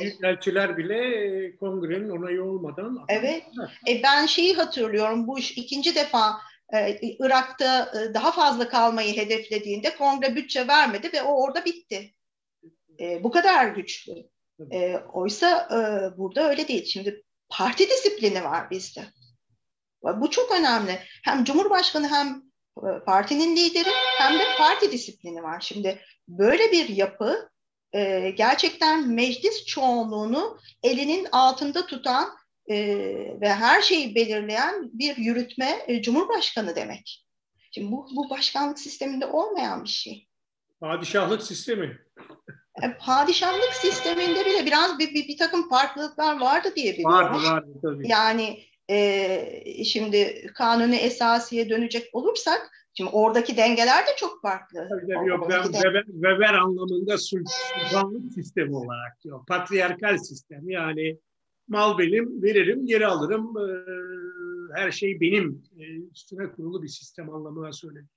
Büyükelçiler 0.00 0.76
bile 0.76 1.56
kongrenin 1.56 2.10
onayı 2.10 2.44
olmadan. 2.44 3.04
Evet. 3.08 3.42
E 3.88 4.02
ben 4.02 4.26
şeyi 4.26 4.54
hatırlıyorum. 4.54 5.26
Bu 5.26 5.38
iş 5.38 5.58
ikinci 5.58 5.94
defa 5.94 6.38
e, 6.74 6.98
Irak'ta 7.00 7.82
e, 7.82 8.14
daha 8.14 8.32
fazla 8.32 8.68
kalmayı 8.68 9.16
hedeflediğinde 9.16 9.96
kongre 9.96 10.36
bütçe 10.36 10.68
vermedi 10.68 11.10
ve 11.12 11.22
o 11.22 11.42
orada 11.42 11.64
bitti. 11.64 12.14
E, 13.00 13.24
bu 13.24 13.30
kadar 13.30 13.68
güçlü. 13.68 14.12
E, 14.72 14.96
oysa 15.12 15.68
e, 15.70 15.78
burada 16.18 16.48
öyle 16.48 16.68
değil. 16.68 16.84
Şimdi 16.84 17.22
parti 17.48 17.90
disiplini 17.90 18.44
var 18.44 18.70
bizde. 18.70 19.04
Bu 20.02 20.30
çok 20.30 20.52
önemli. 20.52 21.00
Hem 21.24 21.44
Cumhurbaşkanı 21.44 22.08
hem 22.08 22.42
partinin 23.06 23.56
lideri 23.56 23.90
hem 24.18 24.38
de 24.38 24.44
parti 24.58 24.92
disiplini 24.92 25.42
var. 25.42 25.60
Şimdi 25.60 26.00
böyle 26.28 26.72
bir 26.72 26.88
yapı 26.88 27.48
e, 27.94 28.30
gerçekten 28.30 29.08
meclis 29.08 29.66
çoğunluğunu 29.66 30.58
elinin 30.82 31.26
altında 31.32 31.86
tutan 31.86 32.36
e, 32.70 32.76
ve 33.40 33.54
her 33.54 33.82
şeyi 33.82 34.14
belirleyen 34.14 34.90
bir 34.92 35.16
yürütme 35.16 35.84
e, 35.86 36.02
cumhurbaşkanı 36.02 36.76
demek. 36.76 37.26
Şimdi 37.70 37.92
bu, 37.92 38.08
bu 38.16 38.30
başkanlık 38.30 38.78
sisteminde 38.78 39.26
olmayan 39.26 39.84
bir 39.84 39.88
şey. 39.88 40.28
Padişahlık 40.80 41.42
sistemi. 41.42 41.98
E, 42.82 42.96
padişahlık 42.98 43.72
sisteminde 43.72 44.46
bile 44.46 44.66
biraz 44.66 44.98
bir, 44.98 45.14
bir, 45.14 45.28
bir 45.28 45.36
takım 45.36 45.68
farklılıklar 45.68 46.40
vardı 46.40 46.68
diye 46.76 46.92
biliyorum. 46.92 47.18
Vardı 47.18 47.46
vardı 47.46 47.70
tabii. 47.82 48.08
Yani 48.08 48.60
e, 48.90 49.84
şimdi 49.84 50.46
kanuni 50.54 50.96
esasiye 50.96 51.70
dönecek 51.70 52.10
olursak 52.12 52.70
Şimdi 52.96 53.10
oradaki 53.10 53.56
dengeler 53.56 54.06
de 54.06 54.10
çok 54.16 54.42
farklı. 54.42 54.88
Tabii, 54.88 55.28
yok, 55.28 55.50
ben 55.50 55.62
Weber, 55.62 56.04
Weber 56.04 56.54
anlamında 56.54 57.18
sultanlık 57.18 58.32
sistemi 58.34 58.76
olarak 58.76 59.20
diyor. 59.24 59.46
Patriarkal 59.46 60.18
sistem 60.18 60.68
yani 60.68 61.18
mal 61.68 61.98
benim, 61.98 62.42
veririm, 62.42 62.86
geri 62.86 63.06
alırım. 63.06 63.54
Her 64.74 64.90
şey 64.90 65.20
benim 65.20 65.62
üstüne 66.12 66.52
kurulu 66.52 66.82
bir 66.82 66.88
sistem 66.88 67.30
anlamına 67.30 67.72
söyledim. 67.72 68.08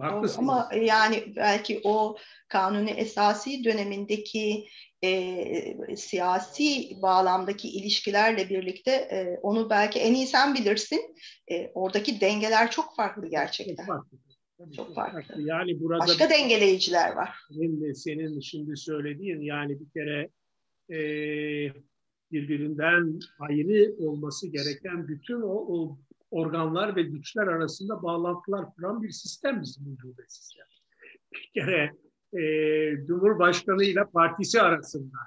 Haklısın. 0.00 0.38
Ama 0.38 0.68
yani 0.80 1.22
belki 1.36 1.80
o 1.84 2.16
kanuni 2.48 2.90
esasi 2.90 3.64
dönemindeki 3.64 4.66
e, 5.04 5.96
siyasi 5.96 6.96
bağlamdaki 7.02 7.68
ilişkilerle 7.68 8.48
birlikte 8.48 8.90
e, 8.90 9.38
onu 9.42 9.70
belki 9.70 9.98
en 9.98 10.14
iyi 10.14 10.26
sen 10.26 10.54
bilirsin. 10.54 11.14
E, 11.50 11.70
oradaki 11.74 12.20
dengeler 12.20 12.70
çok 12.70 12.96
farklı 12.96 13.28
gerçekten. 13.30 13.86
Çok 13.86 13.86
farklı. 13.86 14.18
çok 14.76 14.94
farklı. 14.94 15.42
Yani 15.42 15.80
burada 15.80 15.98
başka 15.98 16.30
dengeleyiciler 16.30 17.12
var. 17.12 17.30
Senin, 17.48 17.92
senin 17.92 18.40
şimdi 18.40 18.76
söylediğin 18.76 19.40
yani 19.40 19.80
bir 19.80 19.90
kere 19.90 20.28
e, 20.90 20.98
birbirinden 22.32 23.18
ayrı 23.38 23.94
olması 23.98 24.48
gereken 24.48 25.08
bütün 25.08 25.40
o, 25.40 25.54
o 25.68 25.98
organlar 26.30 26.96
ve 26.96 27.02
güçler 27.02 27.46
arasında 27.46 28.02
bağlantılar 28.02 28.74
kuran 28.74 29.02
bir 29.02 29.10
sistem 29.10 29.62
bizim 29.62 29.92
ucube 29.92 30.22
sistem. 30.28 30.66
Bir 31.32 31.50
kere 31.54 31.92
e, 32.32 33.06
Cumhurbaşkanı 33.06 33.84
ile 33.84 34.04
partisi 34.04 34.62
arasında 34.62 35.18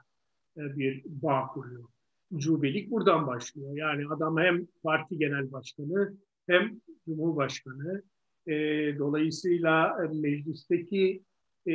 e, 0.57 0.77
bir 0.77 1.03
bağ 1.05 1.47
kuruyor. 1.47 1.89
Ucubelik 2.31 2.91
buradan 2.91 3.27
başlıyor. 3.27 3.77
Yani 3.77 4.07
adam 4.09 4.37
hem 4.37 4.67
parti 4.83 5.17
genel 5.17 5.51
başkanı 5.51 6.17
hem 6.47 6.81
Cumhurbaşkanı. 7.05 8.03
E, 8.47 8.53
dolayısıyla 8.97 9.97
meclisteki 10.13 11.23
e, 11.67 11.73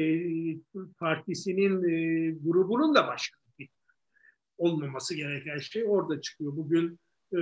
partisinin 0.99 1.85
e, 1.85 2.31
grubunun 2.31 2.95
da 2.95 3.07
başkanı 3.07 3.45
olmaması 4.59 5.15
gereken 5.15 5.59
şey 5.59 5.85
orada 5.87 6.21
çıkıyor. 6.21 6.57
Bugün 6.57 6.99
e, 7.35 7.41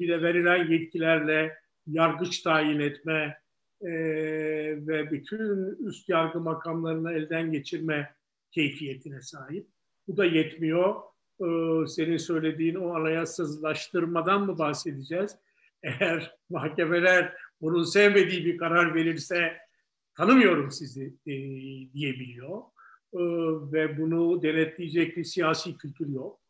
bir 0.00 0.08
de 0.08 0.22
verilen 0.22 0.70
yetkilerle 0.70 1.58
yargıç 1.86 2.42
tayin 2.42 2.80
etme 2.80 3.38
e, 3.80 3.90
ve 4.86 5.10
bütün 5.10 5.76
üst 5.86 6.08
yargı 6.08 6.40
makamlarını 6.40 7.12
elden 7.12 7.52
geçirme 7.52 8.14
keyfiyetine 8.50 9.20
sahip. 9.20 9.66
Bu 10.08 10.16
da 10.16 10.24
yetmiyor. 10.24 10.94
E, 11.40 11.46
senin 11.86 12.16
söylediğin 12.16 12.74
o 12.74 12.94
anayasızlaştırmadan 12.94 14.46
mı 14.46 14.58
bahsedeceğiz? 14.58 15.36
Eğer 15.82 16.36
mahkemeler 16.50 17.32
bunun 17.60 17.84
sevmediği 17.84 18.44
bir 18.44 18.58
karar 18.58 18.94
verirse 18.94 19.56
tanımıyorum 20.16 20.70
sizi 20.70 21.14
e, 21.26 21.32
diyebiliyor. 21.92 22.62
Ve 23.72 23.98
bunu 23.98 24.42
denetleyecek 24.42 25.16
bir 25.16 25.24
siyasi 25.24 25.76
kültür 25.76 26.08
yok. 26.08 26.40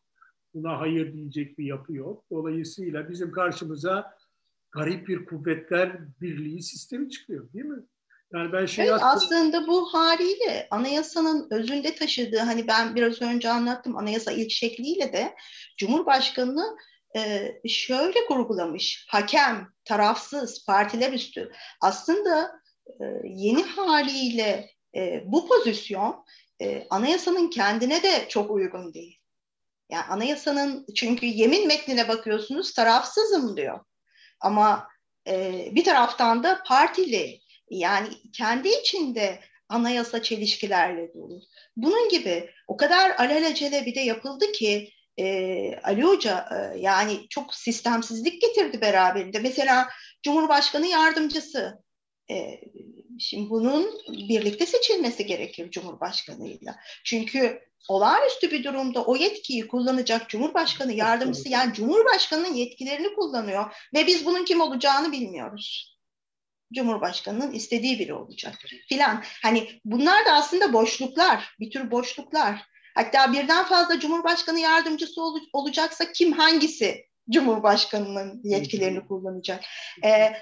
Buna 0.55 0.81
hayır 0.81 1.13
diyecek 1.13 1.59
bir 1.59 1.65
yapı 1.65 1.93
yok. 1.93 2.25
Dolayısıyla 2.31 3.09
bizim 3.09 3.33
karşımıza 3.33 4.17
garip 4.73 5.09
bir 5.09 5.25
kuvvetler 5.25 6.21
birliği 6.21 6.63
sistemi 6.63 7.11
çıkıyor 7.11 7.53
değil 7.53 7.65
mi? 7.65 7.83
Yani 8.33 8.53
ben 8.53 8.67
şey 8.67 8.89
evet, 8.89 9.01
aslında 9.03 9.67
bu 9.67 9.95
haliyle 9.95 10.69
anayasanın 10.71 11.49
özünde 11.51 11.95
taşıdığı 11.95 12.39
hani 12.39 12.69
ben 12.69 12.95
biraz 12.95 13.23
önce 13.23 13.51
anlattım 13.51 13.97
anayasa 13.97 14.33
ilk 14.33 14.51
şekliyle 14.51 15.13
de 15.13 15.35
Cumhurbaşkanı'nı 15.77 16.77
e, 17.17 17.53
şöyle 17.69 18.27
kurgulamış. 18.29 19.07
Hakem, 19.09 19.69
tarafsız, 19.85 20.67
partiler 20.67 21.13
üstü. 21.13 21.53
Aslında 21.81 22.61
e, 22.87 23.05
yeni 23.25 23.63
haliyle 23.63 24.71
e, 24.97 25.23
bu 25.27 25.49
pozisyon 25.49 26.25
e, 26.61 26.87
anayasanın 26.91 27.51
kendine 27.51 28.03
de 28.03 28.29
çok 28.29 28.51
uygun 28.51 28.95
değil. 28.95 29.19
Yani 29.91 30.05
anayasanın 30.05 30.87
çünkü 30.95 31.27
yemin 31.27 31.67
metnine 31.67 32.09
bakıyorsunuz 32.09 32.73
tarafsızım 32.73 33.57
diyor. 33.57 33.81
Ama 34.41 34.89
e, 35.29 35.69
bir 35.73 35.85
taraftan 35.85 36.43
da 36.43 36.63
partili 36.67 37.41
yani 37.71 38.09
kendi 38.33 38.69
içinde 38.69 39.41
anayasa 39.69 40.23
çelişkilerle 40.23 41.15
dolu. 41.15 41.41
Bunun 41.77 42.09
gibi 42.09 42.51
o 42.69 42.77
kadar 42.77 43.11
alelacele 43.11 43.87
bir 43.87 43.95
de 43.95 44.01
yapıldı 44.01 44.53
ki 44.53 44.91
e, 45.19 45.77
Ali 45.83 46.03
Hoca 46.03 46.49
e, 46.51 46.79
yani 46.79 47.29
çok 47.31 47.55
sistemsizlik 47.55 48.43
getirdi 48.43 48.81
beraberinde. 48.81 49.39
Mesela 49.39 49.89
Cumhurbaşkanı 50.23 50.87
yardımcısı 50.87 51.83
e, 52.31 52.61
şimdi 53.19 53.51
bunun 53.51 54.01
birlikte 54.09 54.67
seçilmesi 54.67 55.27
gerekir 55.27 55.71
Cumhurbaşkanıyla. 55.71 56.77
Çünkü 57.05 57.61
olağanüstü 57.89 58.51
bir 58.51 58.65
durumda 58.65 59.05
o 59.05 59.17
yetkiyi 59.17 59.69
kullanacak 59.69 60.29
Cumhurbaşkanı 60.29 60.93
yardımcısı 60.93 61.49
yani 61.49 61.75
Cumhurbaşkanının 61.75 62.55
yetkilerini 62.55 63.15
kullanıyor 63.15 63.75
ve 63.95 64.07
biz 64.07 64.27
bunun 64.27 64.45
kim 64.45 64.61
olacağını 64.61 65.13
bilmiyoruz. 65.13 65.99
Cumhurbaşkanının 66.75 67.53
istediği 67.53 67.99
biri 67.99 68.15
olacak 68.15 68.55
filan. 68.89 69.23
Hani 69.43 69.81
bunlar 69.85 70.27
da 70.27 70.33
aslında 70.33 70.73
boşluklar, 70.73 71.55
bir 71.61 71.71
tür 71.71 71.91
boşluklar. 71.91 72.63
Hatta 72.95 73.33
birden 73.33 73.65
fazla 73.65 74.01
Cumhurbaşkanı 74.01 74.61
yardımcısı 74.61 75.23
ol, 75.23 75.39
olacaksa 75.53 76.13
kim 76.13 76.33
hangisi 76.33 77.05
Cumhurbaşkanının 77.31 78.41
yetkilerini 78.45 79.07
kullanacak? 79.07 79.65
Ee, 80.05 80.33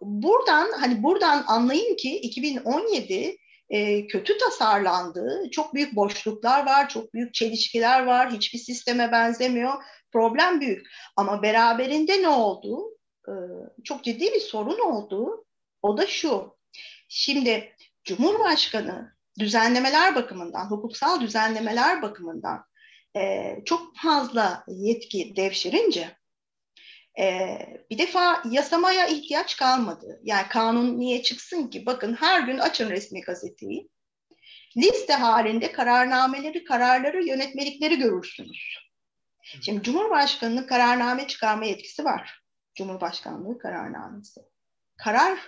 buradan 0.00 0.72
hani 0.80 1.02
buradan 1.02 1.44
anlayın 1.46 1.96
ki 1.96 2.16
2017 2.16 3.37
e, 3.70 4.06
kötü 4.06 4.38
tasarlandığı, 4.38 5.50
çok 5.50 5.74
büyük 5.74 5.96
boşluklar 5.96 6.66
var, 6.66 6.88
çok 6.88 7.14
büyük 7.14 7.34
çelişkiler 7.34 8.06
var, 8.06 8.32
hiçbir 8.32 8.58
sisteme 8.58 9.12
benzemiyor. 9.12 9.72
Problem 10.12 10.60
büyük. 10.60 10.86
Ama 11.16 11.42
beraberinde 11.42 12.22
ne 12.22 12.28
oldu? 12.28 12.98
E, 13.28 13.32
çok 13.84 14.04
ciddi 14.04 14.32
bir 14.32 14.40
sorun 14.40 14.78
oldu. 14.78 15.44
O 15.82 15.98
da 15.98 16.06
şu. 16.06 16.58
Şimdi 17.08 17.72
Cumhurbaşkanı 18.04 19.12
düzenlemeler 19.38 20.14
bakımından, 20.14 20.70
hukuksal 20.70 21.20
düzenlemeler 21.20 22.02
bakımından 22.02 22.64
e, 23.16 23.54
çok 23.64 23.96
fazla 23.96 24.64
yetki 24.68 25.36
devşirince 25.36 26.17
e, 27.18 27.58
bir 27.90 27.98
defa 27.98 28.42
yasamaya 28.50 29.06
ihtiyaç 29.06 29.56
kalmadı. 29.56 30.20
Yani 30.22 30.48
kanun 30.48 31.00
niye 31.00 31.22
çıksın 31.22 31.68
ki? 31.68 31.86
Bakın 31.86 32.14
her 32.14 32.40
gün 32.40 32.58
açın 32.58 32.90
resmi 32.90 33.20
gazeteyi. 33.20 33.88
Liste 34.76 35.12
halinde 35.12 35.72
kararnameleri, 35.72 36.64
kararları, 36.64 37.24
yönetmelikleri 37.24 37.98
görürsünüz. 37.98 38.88
Şimdi 39.62 39.82
Cumhurbaşkanı'nın 39.82 40.66
kararname 40.66 41.26
çıkarma 41.26 41.64
yetkisi 41.64 42.04
var. 42.04 42.40
Cumhurbaşkanlığı 42.74 43.58
kararnamesi. 43.58 44.40
Karar 44.96 45.38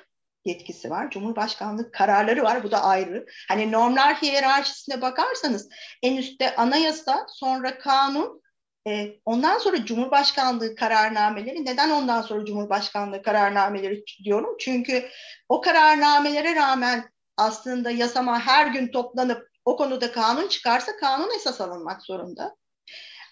yetkisi 0.44 0.90
var. 0.90 1.10
Cumhurbaşkanlığı 1.10 1.92
kararları 1.92 2.42
var. 2.42 2.62
Bu 2.62 2.70
da 2.70 2.82
ayrı. 2.82 3.26
Hani 3.48 3.72
normlar 3.72 4.22
hiyerarşisine 4.22 5.00
bakarsanız 5.00 5.68
en 6.02 6.16
üstte 6.16 6.56
anayasa, 6.56 7.26
sonra 7.28 7.78
kanun, 7.78 8.39
e, 8.86 9.16
ondan 9.24 9.58
sonra 9.58 9.84
Cumhurbaşkanlığı 9.84 10.74
kararnameleri, 10.74 11.64
neden 11.64 11.90
ondan 11.90 12.22
sonra 12.22 12.44
Cumhurbaşkanlığı 12.44 13.22
kararnameleri 13.22 14.04
diyorum? 14.24 14.56
Çünkü 14.60 15.08
o 15.48 15.60
kararnamelere 15.60 16.54
rağmen 16.54 17.10
aslında 17.36 17.90
yasama 17.90 18.40
her 18.40 18.66
gün 18.66 18.88
toplanıp 18.88 19.50
o 19.64 19.76
konuda 19.76 20.12
kanun 20.12 20.48
çıkarsa 20.48 20.96
kanun 20.96 21.34
esas 21.36 21.60
alınmak 21.60 22.02
zorunda. 22.02 22.56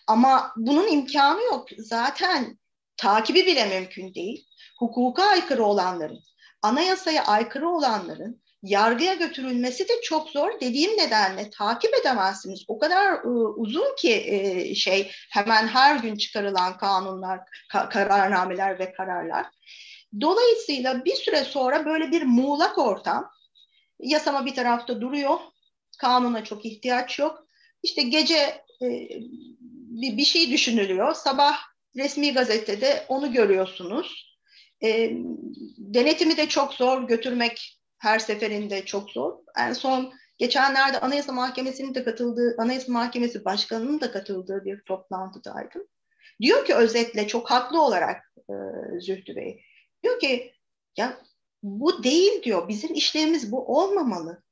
Ama 0.07 0.53
bunun 0.57 0.89
imkanı 0.89 1.43
yok. 1.43 1.69
Zaten 1.79 2.59
takibi 2.97 3.47
bile 3.47 3.67
mümkün 3.67 4.15
değil. 4.15 4.47
Hukuka 4.79 5.25
aykırı 5.25 5.65
olanların, 5.65 6.21
anayasaya 6.63 7.25
aykırı 7.25 7.69
olanların 7.69 8.43
yargıya 8.63 9.15
götürülmesi 9.15 9.89
de 9.89 9.93
çok 10.03 10.31
zor. 10.31 10.61
Dediğim 10.61 10.97
nedenle 10.97 11.51
takip 11.51 11.95
edemezsiniz. 12.01 12.65
O 12.69 12.79
kadar 12.79 13.13
e, 13.13 13.29
uzun 13.57 13.97
ki 13.97 14.13
e, 14.27 14.75
şey 14.75 15.11
hemen 15.31 15.67
her 15.67 15.97
gün 15.97 16.17
çıkarılan 16.17 16.79
kanunlar, 16.79 17.41
ka- 17.73 17.89
kararnameler 17.89 18.79
ve 18.79 18.93
kararlar. 18.93 19.47
Dolayısıyla 20.21 21.05
bir 21.05 21.15
süre 21.15 21.45
sonra 21.45 21.87
böyle 21.87 22.11
bir 22.11 22.23
muğlak 22.23 22.79
ortam, 22.79 23.31
yasama 24.01 24.47
bir 24.47 24.55
tarafta 24.55 25.01
duruyor, 25.01 25.39
kanuna 25.99 26.45
çok 26.45 26.65
ihtiyaç 26.65 27.19
yok. 27.19 27.47
İşte 27.83 28.03
gece 28.03 28.65
e, 28.83 29.09
bir, 30.03 30.17
bir 30.17 30.25
şey 30.25 30.51
düşünülüyor, 30.51 31.15
sabah 31.15 31.59
resmi 31.97 32.33
gazetede 32.33 33.05
onu 33.09 33.33
görüyorsunuz. 33.33 34.39
E, 34.83 35.11
denetimi 35.79 36.37
de 36.37 36.49
çok 36.49 36.75
zor 36.75 37.09
götürmek 37.09 37.78
her 37.99 38.19
seferinde 38.19 38.85
çok 38.85 39.11
zor. 39.11 39.39
En 39.57 39.73
son 39.73 40.13
geçenlerde 40.39 41.01
Anayasa 41.01 41.33
Mahkemesi'nin 41.33 41.95
de 41.95 42.05
katıldığı, 42.05 42.55
Anayasa 42.59 42.93
Mahkemesi 42.93 43.45
Başkanı'nın 43.45 44.01
da 44.01 44.11
katıldığı 44.11 44.65
bir 44.65 44.83
toplantıdaydım. 44.83 45.83
Diyor 46.41 46.65
ki 46.65 46.75
özetle 46.75 47.29
çok 47.29 47.51
haklı 47.51 47.83
olarak 47.83 48.33
e, 48.37 48.55
Zühtü 49.01 49.37
Bey. 49.37 49.63
Diyor 50.03 50.21
ki 50.21 50.53
ya 50.97 51.21
bu 51.63 52.03
değil 52.05 52.43
diyor. 52.43 52.69
Bizim 52.69 52.95
işlerimiz 52.95 53.53
bu 53.53 53.79
olmamalı. 53.79 54.43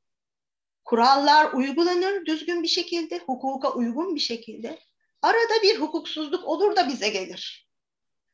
Kurallar 0.85 1.53
uygulanır 1.53 2.27
düzgün 2.27 2.63
bir 2.63 2.69
şekilde, 2.69 3.19
hukuka 3.19 3.73
uygun 3.73 4.15
bir 4.15 4.21
şekilde. 4.21 4.79
Arada 5.23 5.63
bir 5.63 5.81
hukuksuzluk 5.81 6.45
olur 6.45 6.77
da 6.77 6.89
bize 6.89 7.09
gelir. 7.09 7.69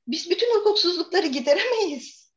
Biz 0.07 0.31
bütün 0.31 0.59
hukuksuzlukları 0.59 1.27
gideremeyiz. 1.27 2.33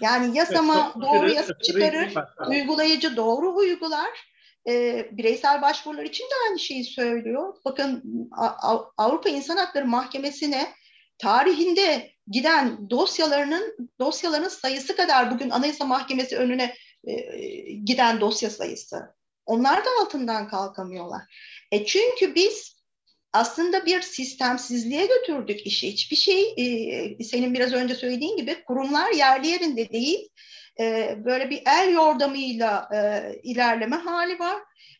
Yani 0.00 0.38
yasama 0.38 0.94
doğru 1.02 1.30
yasa 1.30 1.58
çıkarır, 1.58 2.14
uygulayıcı 2.48 3.16
doğru 3.16 3.54
uygular. 3.54 4.28
E, 4.68 5.06
bireysel 5.12 5.62
başvurular 5.62 6.04
için 6.04 6.24
de 6.24 6.34
aynı 6.48 6.58
şeyi 6.58 6.84
söylüyor. 6.84 7.54
Bakın 7.64 8.02
Avrupa 8.96 9.28
İnsan 9.28 9.56
Hakları 9.56 9.86
Mahkemesi'ne 9.86 10.72
tarihinde 11.18 12.10
giden 12.26 12.90
dosyalarının 12.90 13.76
dosyaların 14.00 14.48
sayısı 14.48 14.96
kadar 14.96 15.30
bugün 15.30 15.50
Anayasa 15.50 15.84
Mahkemesi 15.84 16.36
önüne 16.36 16.74
e, 17.04 17.14
giden 17.72 18.20
dosya 18.20 18.50
sayısı. 18.50 19.14
Onlar 19.46 19.84
da 19.84 19.88
altından 20.00 20.48
kalkamıyorlar. 20.48 21.22
E 21.72 21.86
çünkü 21.86 22.34
biz 22.34 22.77
aslında 23.32 23.86
bir 23.86 24.02
sistemsizliğe 24.02 25.06
götürdük 25.06 25.66
işi. 25.66 25.88
Hiçbir 25.92 26.16
şey 26.16 26.54
e, 26.56 27.24
senin 27.24 27.54
biraz 27.54 27.72
önce 27.72 27.94
söylediğin 27.94 28.36
gibi 28.36 28.64
kurumlar 28.64 29.12
yerli 29.12 29.48
yerinde 29.48 29.88
değil. 29.92 30.28
E, 30.80 31.16
böyle 31.24 31.50
bir 31.50 31.62
el 31.66 31.92
yordamıyla 31.92 32.88
e, 32.94 32.98
ilerleme 33.42 33.96
hali 33.96 34.38
var. 34.38 34.56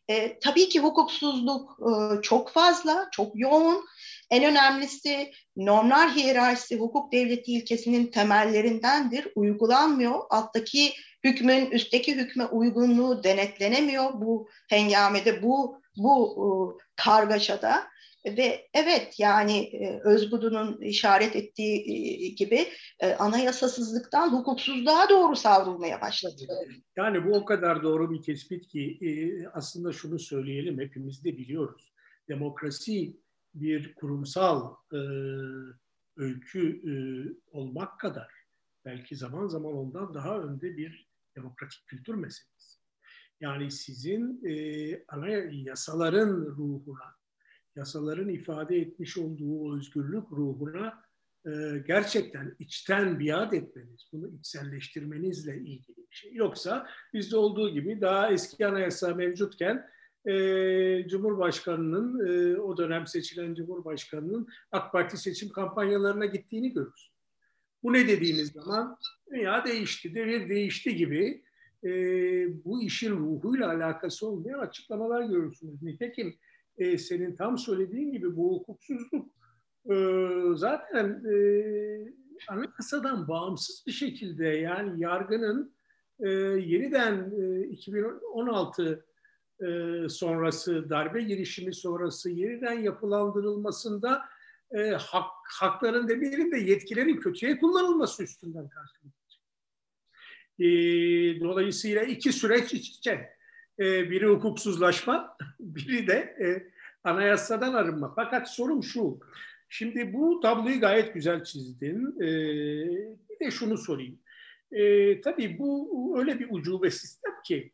E, 0.09 0.39
tabii 0.39 0.69
ki 0.69 0.81
hukuksuzluk 0.81 1.79
e, 1.81 2.23
çok 2.23 2.51
fazla, 2.51 3.09
çok 3.13 3.33
yoğun. 3.35 3.85
En 4.31 4.45
önemlisi 4.45 5.31
normlar 5.57 6.11
hiyerarşisi 6.11 6.77
hukuk 6.77 7.13
devleti 7.13 7.53
ilkesinin 7.53 8.11
temellerindendir. 8.11 9.29
Uygulanmıyor. 9.35 10.21
Alttaki 10.31 10.93
hükmün 11.25 11.71
üstteki 11.71 12.17
hükme 12.17 12.45
uygunluğu 12.47 13.25
denetlenemiyor 13.25 14.13
bu 14.13 14.49
hengamede, 14.69 15.43
bu 15.43 15.81
bu 15.97 16.37
e, 16.37 16.49
kargaşada. 16.97 17.89
Ve 18.37 18.69
evet 18.75 19.15
yani 19.19 19.59
e, 19.59 20.01
Özgudu'nun 20.05 20.81
işaret 20.81 21.37
ettiği 21.37 21.77
e, 22.25 22.29
gibi 22.29 22.67
e, 23.01 23.13
anayasasızlıktan 23.15 24.33
hukuksuzluğa 24.33 25.09
doğru 25.09 25.37
savrulmaya 25.37 26.01
başladı. 26.01 26.43
Yani 26.97 27.27
bu 27.27 27.37
o 27.37 27.45
kadar 27.45 27.83
doğru 27.83 28.11
bir 28.11 28.23
tespit 28.23 28.69
ki 28.69 28.99
aslında 29.53 29.93
şunu 29.93 30.19
söyleyelim 30.19 30.81
hepimiz 30.81 31.25
de 31.25 31.39
biliyoruz. 31.39 31.93
Demokrasi 32.29 33.17
bir 33.55 33.95
kurumsal 33.95 34.75
öykü 36.17 36.83
olmak 37.53 38.01
kadar 38.01 38.29
belki 38.85 39.17
zaman 39.17 39.47
zaman 39.47 39.73
ondan 39.73 40.15
daha 40.15 40.39
önde 40.39 40.77
bir 40.77 41.09
demokratik 41.37 41.87
kültür 41.87 42.15
meselesi. 42.15 42.79
Yani 43.41 43.71
sizin 43.71 44.45
e, 44.47 45.05
ana 45.09 45.29
yasaların 45.51 46.47
ruhuna, 46.47 47.18
yasaların 47.79 48.29
ifade 48.29 48.77
etmiş 48.77 49.19
olduğu 49.19 49.77
özgürlük 49.77 50.33
ruhuna 50.33 51.03
e, 51.47 51.51
gerçekten 51.87 52.57
içten 52.59 53.21
biat 53.21 53.55
etmeniz, 53.55 54.09
bunu 54.13 54.29
içselleştirmenizle 54.29 55.57
ilgili 55.57 55.97
bir 55.97 56.17
şey. 56.17 56.35
Yoksa 56.35 56.87
bizde 57.15 57.37
olduğu 57.37 57.71
gibi 57.71 58.01
daha 58.01 58.33
eski 58.33 58.67
anayasa 58.67 59.15
mevcutken 59.15 59.89
e, 60.27 60.35
Cumhurbaşkanı'nın, 61.09 62.29
e, 62.29 62.61
o 62.61 62.77
dönem 62.77 63.07
seçilen 63.07 63.55
Cumhurbaşkanı'nın 63.55 64.49
AK 64.73 64.93
Parti 64.93 65.17
seçim 65.17 65.49
kampanyalarına 65.49 66.27
gittiğini 66.27 66.73
görürüz. 66.73 67.13
Bu 67.83 67.93
ne 67.93 68.09
dediğiniz 68.09 68.53
zaman 68.53 68.97
dünya 69.31 69.65
değişti, 69.65 70.15
devir 70.15 70.49
değişti 70.49 70.97
gibi 70.97 71.43
e, 71.85 71.91
bu 72.65 72.83
işin 72.83 73.17
ruhuyla 73.17 73.69
alakası 73.69 74.29
olmayan 74.29 74.59
açıklamalar 74.59 75.23
görürsünüz. 75.23 75.83
Nitekim 75.83 76.39
e, 76.79 76.99
senin 76.99 77.37
tam 77.37 77.59
söylediğin 77.59 78.13
gibi 78.13 78.37
bu 78.37 78.53
hukuksuzluk 78.53 79.31
e, 79.91 79.95
zaten 80.55 81.25
e, 81.25 81.35
anayasadan 82.49 83.29
bağımsız 83.29 83.85
bir 83.87 83.93
şekilde 83.93 84.47
yani 84.47 85.01
yargının 85.01 85.75
e, 86.21 86.29
yeniden 86.31 87.33
e, 87.41 87.67
2016 87.69 89.05
e, 89.61 89.67
sonrası 90.09 90.91
darbe 90.91 91.23
girişimi 91.23 91.75
sonrası 91.75 92.31
yeniden 92.31 92.83
yapılandırılmasında 92.83 94.23
e, 94.71 94.91
hak, 94.91 95.31
hakların 95.61 96.09
demeyelim 96.09 96.53
de 96.53 96.59
yetkilerin 96.59 97.17
kötüye 97.17 97.59
kullanılması 97.59 98.23
üstünden 98.23 98.69
karşılaştık. 98.69 99.19
E, 100.59 100.67
dolayısıyla 101.41 102.03
iki 102.03 102.33
süreç 102.33 102.73
iç 102.73 102.89
içe. 102.89 103.38
E, 103.79 104.11
biri 104.11 104.27
hukuksuzlaşma, 104.27 105.37
biri 105.61 106.07
de 106.07 106.15
e, 106.15 106.47
anayasadan 107.05 107.75
arınma. 107.75 108.13
Fakat 108.17 108.51
sorum 108.51 108.83
şu, 108.83 109.21
şimdi 109.69 110.13
bu 110.13 110.41
tabloyu 110.41 110.81
gayet 110.81 111.15
güzel 111.15 111.45
çizdin. 111.45 112.21
E, 112.21 112.29
bir 113.31 113.47
de 113.47 113.51
şunu 113.51 113.79
sorayım. 113.79 114.19
Tabii 115.25 115.59
bu 115.59 116.15
öyle 116.19 116.39
bir 116.39 116.49
ucube 116.51 116.91
sistem 116.91 117.33
ki 117.45 117.73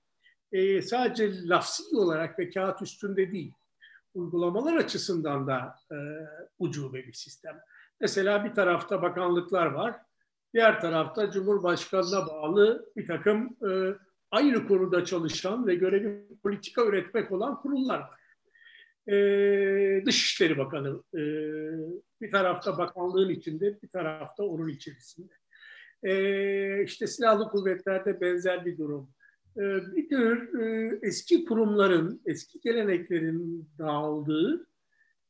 sadece 0.83 1.49
lafsi 1.49 1.97
olarak 1.97 2.39
ve 2.39 2.51
kağıt 2.51 2.83
üstünde 2.83 3.33
değil, 3.33 3.53
uygulamalar 4.15 4.77
açısından 4.77 5.47
da 5.47 5.77
e, 5.93 5.97
ucube 6.59 7.07
bir 7.07 7.13
sistem. 7.13 7.61
Mesela 8.01 8.45
bir 8.45 8.55
tarafta 8.55 9.03
bakanlıklar 9.03 9.67
var, 9.67 9.97
diğer 10.55 10.81
tarafta 10.81 11.31
Cumhurbaşkanı'na 11.31 12.27
bağlı 12.27 12.93
bir 12.97 13.07
takım 13.07 13.57
aynı 14.35 14.69
konuda 14.69 15.05
çalışan 15.05 15.67
ve 15.67 15.75
görevi 15.75 16.25
politika 16.43 16.85
üretmek 16.85 17.33
olan 17.33 17.61
kurullar 17.63 17.99
var. 17.99 18.21
E, 19.15 20.07
Dışişleri 20.07 20.59
Bakanı 20.59 21.03
e, 21.15 21.23
bir 22.21 22.31
tarafta 22.31 22.79
bakanlığın 22.79 23.31
içinde, 23.31 23.83
bir 23.83 23.89
tarafta 23.89 24.43
onun 24.43 24.69
içerisinde. 24.69 25.33
E, 26.03 26.85
işte 26.85 27.07
silahlı 27.07 27.49
kuvvetlerde 27.49 28.21
benzer 28.21 28.65
bir 28.65 28.79
durum. 28.79 29.11
E, 29.57 29.63
bir 29.97 30.09
tür 30.09 30.61
e, 30.61 30.99
eski 31.03 31.45
kurumların, 31.45 32.23
eski 32.27 32.61
geleneklerin 32.61 33.69
dağıldığı, 33.79 34.67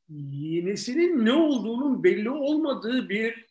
yenisinin 0.09 1.24
ne 1.24 1.32
olduğunun 1.32 2.05
belli 2.05 2.30
olmadığı 2.30 3.09
bir 3.09 3.46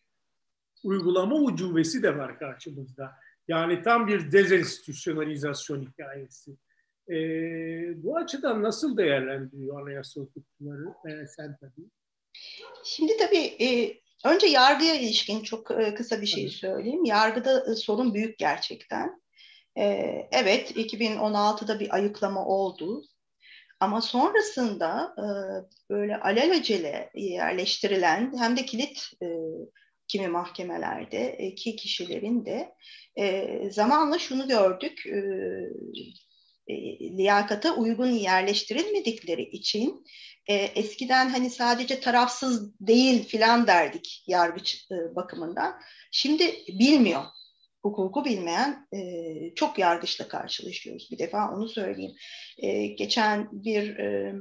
uygulama 0.83 1.35
ucubesi 1.35 2.03
de 2.03 2.17
var 2.17 2.39
karşımızda. 2.39 3.11
Yani 3.47 3.81
tam 3.81 4.07
bir 4.07 4.31
dezenstitüsyonalizasyon 4.31 5.85
hikayesi. 5.85 6.51
E, 7.09 7.15
bu 8.03 8.17
açıdan 8.17 8.63
nasıl 8.63 8.97
değerlendiriyor 8.97 9.81
anayasa 9.81 10.21
hukukçuları 10.21 10.93
e, 11.07 11.27
sen 11.27 11.57
tabii? 11.57 11.87
Şimdi 12.83 13.17
tabii 13.17 13.63
e, 13.65 13.97
önce 14.25 14.47
yargıya 14.47 14.95
ilişkin 14.95 15.43
çok 15.43 15.71
e, 15.71 15.93
kısa 15.95 16.21
bir 16.21 16.27
şey 16.27 16.49
söyleyeyim. 16.49 17.05
Yargıda 17.05 17.71
e, 17.71 17.75
sorun 17.75 18.13
büyük 18.13 18.37
gerçekten. 18.37 19.21
E, 19.77 19.83
evet 20.31 20.71
2016'da 20.71 21.79
bir 21.79 21.95
ayıklama 21.95 22.45
oldu. 22.45 23.03
Ama 23.79 24.01
sonrasında 24.01 25.15
e, 25.17 25.25
böyle 25.89 26.19
alelacele 26.19 27.11
yerleştirilen 27.15 28.37
hem 28.37 28.57
de 28.57 28.65
kilit 28.65 29.11
e, 29.21 29.27
kimi 30.13 30.27
mahkemelerde 30.27 31.55
ki 31.55 31.75
kişilerin 31.75 32.45
de 32.45 32.75
e, 33.19 33.59
zamanla 33.71 34.19
şunu 34.19 34.47
gördük 34.47 35.05
e, 35.07 35.17
e, 36.67 36.99
liyakata 37.17 37.75
uygun 37.75 38.11
yerleştirilmedikleri 38.11 39.43
için 39.43 40.05
e, 40.47 40.53
eskiden 40.55 41.29
hani 41.29 41.49
sadece 41.49 41.99
tarafsız 41.99 42.79
değil 42.79 43.23
filan 43.23 43.67
derdik 43.67 44.23
yargıç 44.27 44.87
e, 44.91 45.15
bakımından. 45.15 45.79
Şimdi 46.11 46.43
bilmiyor. 46.67 47.23
Hukuku 47.81 48.25
bilmeyen 48.25 48.87
e, 48.93 49.55
çok 49.55 49.79
yargıçla 49.79 50.27
karşılaşıyoruz. 50.27 51.07
Bir 51.11 51.19
defa 51.19 51.55
onu 51.55 51.69
söyleyeyim. 51.69 52.15
E, 52.57 52.87
geçen 52.87 53.49
bir 53.51 53.97
e, 53.97 54.33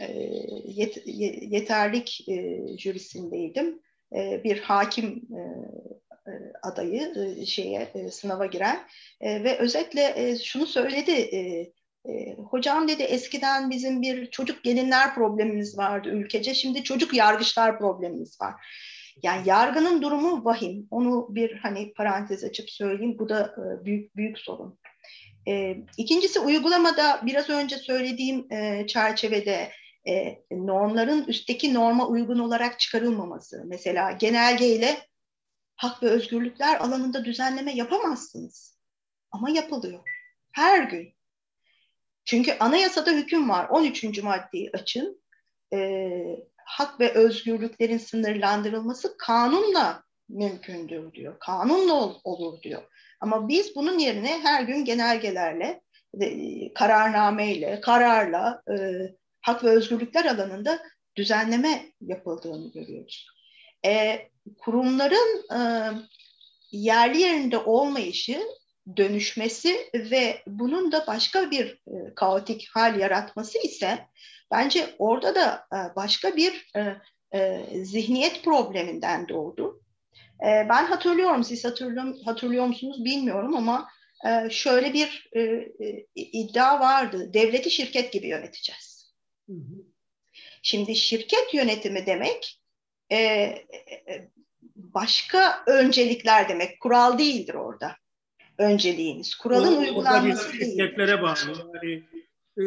e 0.00 0.30
yet, 0.64 1.02
yeterlik 1.50 2.28
e, 2.28 2.60
jürisindeydim. 2.78 3.80
E, 4.16 4.44
bir 4.44 4.60
hakim 4.60 5.06
e, 5.08 5.40
e, 6.30 6.32
adayı 6.62 7.36
şeye 7.46 8.10
sınava 8.10 8.46
giren 8.46 8.80
ve 9.22 9.58
özetle 9.58 10.36
şunu 10.44 10.66
söyledi 10.66 11.30
hocam 12.50 12.88
dedi 12.88 13.02
eskiden 13.02 13.70
bizim 13.70 14.02
bir 14.02 14.30
çocuk 14.30 14.64
gelinler 14.64 15.14
problemimiz 15.14 15.78
vardı 15.78 16.08
ülkece. 16.08 16.54
Şimdi 16.54 16.84
çocuk 16.84 17.14
yargıçlar 17.14 17.78
problemimiz 17.78 18.40
var. 18.40 18.54
Yani 19.22 19.48
yargının 19.48 20.02
durumu 20.02 20.44
vahim. 20.44 20.88
Onu 20.90 21.26
bir 21.30 21.56
hani 21.56 21.92
parantez 21.92 22.44
açıp 22.44 22.70
söyleyeyim. 22.70 23.16
Bu 23.18 23.28
da 23.28 23.54
büyük 23.84 24.16
büyük 24.16 24.38
sorun. 24.38 24.78
E, 25.48 25.76
ikincisi 25.96 26.40
uygulamada 26.40 27.20
biraz 27.26 27.50
önce 27.50 27.76
söylediğim 27.76 28.52
e, 28.52 28.86
çerçevede 28.86 29.70
e, 30.08 30.42
normların 30.50 31.24
üstteki 31.24 31.74
norma 31.74 32.08
uygun 32.08 32.38
olarak 32.38 32.80
çıkarılmaması. 32.80 33.62
Mesela 33.66 34.12
genelgeyle 34.12 34.98
hak 35.76 36.02
ve 36.02 36.06
özgürlükler 36.06 36.80
alanında 36.80 37.24
düzenleme 37.24 37.72
yapamazsınız. 37.72 38.78
Ama 39.30 39.50
yapılıyor. 39.50 40.00
Her 40.52 40.82
gün. 40.82 41.14
Çünkü 42.24 42.56
anayasada 42.60 43.10
hüküm 43.10 43.48
var. 43.50 43.68
13. 43.68 44.22
maddeyi 44.22 44.70
açın. 44.72 45.22
E, 45.72 46.10
hak 46.64 47.00
ve 47.00 47.12
özgürlüklerin 47.14 47.98
sınırlandırılması 47.98 49.16
kanunla 49.18 50.02
mümkündür 50.28 51.12
diyor. 51.12 51.36
Kanunla 51.40 51.94
ol, 51.94 52.20
olur 52.24 52.62
diyor. 52.62 52.82
Ama 53.20 53.48
biz 53.48 53.76
bunun 53.76 53.98
yerine 53.98 54.38
her 54.42 54.62
gün 54.62 54.84
genelgelerle, 54.84 55.80
e, 56.20 56.74
kararnameyle, 56.74 57.80
kararla 57.80 58.62
e, 58.70 58.74
hak 59.40 59.64
ve 59.64 59.68
özgürlükler 59.68 60.24
alanında 60.24 60.82
düzenleme 61.16 61.86
yapıldığını 62.00 62.72
görüyoruz. 62.72 63.26
E, 63.86 64.18
kurumların 64.58 65.44
e, 65.52 65.60
yerli 66.72 67.20
yerinde 67.20 67.58
olmayışı, 67.58 68.40
dönüşmesi 68.96 69.90
ve 69.94 70.42
bunun 70.46 70.92
da 70.92 71.06
başka 71.06 71.50
bir 71.50 71.66
e, 71.70 72.14
kaotik 72.14 72.68
hal 72.74 73.00
yaratması 73.00 73.58
ise 73.58 73.98
bence 74.50 74.94
orada 74.98 75.34
da 75.34 75.66
e, 75.72 75.96
başka 75.96 76.36
bir 76.36 76.70
e, 76.76 76.96
e, 77.38 77.66
zihniyet 77.84 78.44
probleminden 78.44 79.28
doğdu. 79.28 79.82
E, 80.42 80.66
ben 80.68 80.86
hatırlıyorum, 80.86 81.44
siz 81.44 81.64
hatırlıyor, 81.64 82.14
hatırlıyor 82.24 82.66
musunuz 82.66 83.04
bilmiyorum 83.04 83.56
ama 83.56 83.88
e, 84.26 84.50
şöyle 84.50 84.92
bir 84.92 85.28
e, 85.32 85.40
e, 85.40 86.06
iddia 86.14 86.80
vardı. 86.80 87.34
Devleti 87.34 87.70
şirket 87.70 88.12
gibi 88.12 88.28
yöneteceğiz. 88.28 88.89
Hı 89.50 89.54
hı. 89.54 89.84
Şimdi 90.62 90.96
şirket 90.96 91.54
yönetimi 91.54 92.06
demek 92.06 92.60
e, 93.10 93.16
e, 93.18 94.28
başka 94.76 95.64
öncelikler 95.66 96.48
demek. 96.48 96.80
Kural 96.80 97.18
değildir 97.18 97.54
orada 97.54 97.96
önceliğiniz. 98.58 99.34
Kuralın 99.34 99.76
o, 99.76 99.80
uygulanması 99.80 100.52
değil. 100.52 100.64
Şirketlere 100.64 101.22
bağlı. 101.22 101.36
Yani, 101.82 102.02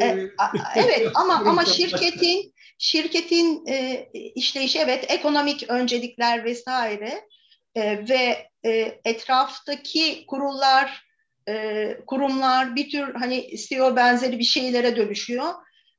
e, 0.02 0.06
e 0.06 0.30
evet 0.76 1.12
ama 1.16 1.34
ama 1.34 1.66
şirketin 1.66 2.54
şirketin 2.78 3.66
e, 3.68 4.08
işleyişi 4.14 4.80
evet 4.80 5.06
ekonomik 5.12 5.70
öncelikler 5.70 6.46
vesaire 6.46 7.28
e, 7.76 8.08
ve 8.10 8.50
e, 8.66 9.00
etraftaki 9.06 10.26
kurullar 10.28 11.04
e, 11.50 11.98
kurumlar 12.08 12.76
bir 12.76 12.90
tür 12.90 13.14
hani 13.14 13.58
CEO 13.58 13.96
benzeri 13.96 14.40
bir 14.40 14.44
şeylere 14.44 14.96
dönüşüyor 14.96 15.54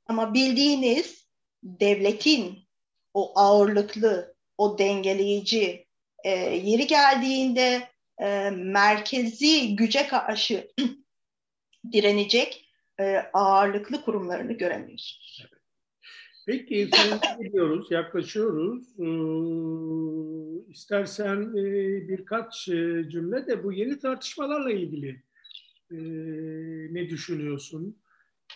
ama 0.06 0.34
bildiğiniz 0.34 1.28
devletin 1.62 2.58
o 3.14 3.38
ağırlıklı 3.38 4.34
o 4.58 4.78
dengeleyici 4.78 5.86
e, 6.24 6.30
yeri 6.40 6.86
geldiğinde 6.86 7.88
e, 8.18 8.50
merkezi 8.50 9.76
güce 9.76 10.06
karşı 10.06 10.68
direnecek 11.92 12.70
e, 13.00 13.16
ağırlıklı 13.32 14.04
kurumlarını 14.04 14.52
göremiyorsunuz. 14.52 15.46
Peki 16.46 16.90
gidiyoruz, 17.40 17.90
yaklaşıyoruz. 17.90 18.84
Ee, 18.98 20.72
istersen 20.72 21.42
e, 21.56 21.64
birkaç 22.08 22.68
e, 22.68 23.08
cümle 23.10 23.46
de 23.46 23.64
bu 23.64 23.72
yeni 23.72 23.98
tartışmalarla 23.98 24.72
ilgili 24.72 25.22
e, 25.90 25.96
ne 26.94 27.08
düşünüyorsun? 27.08 27.98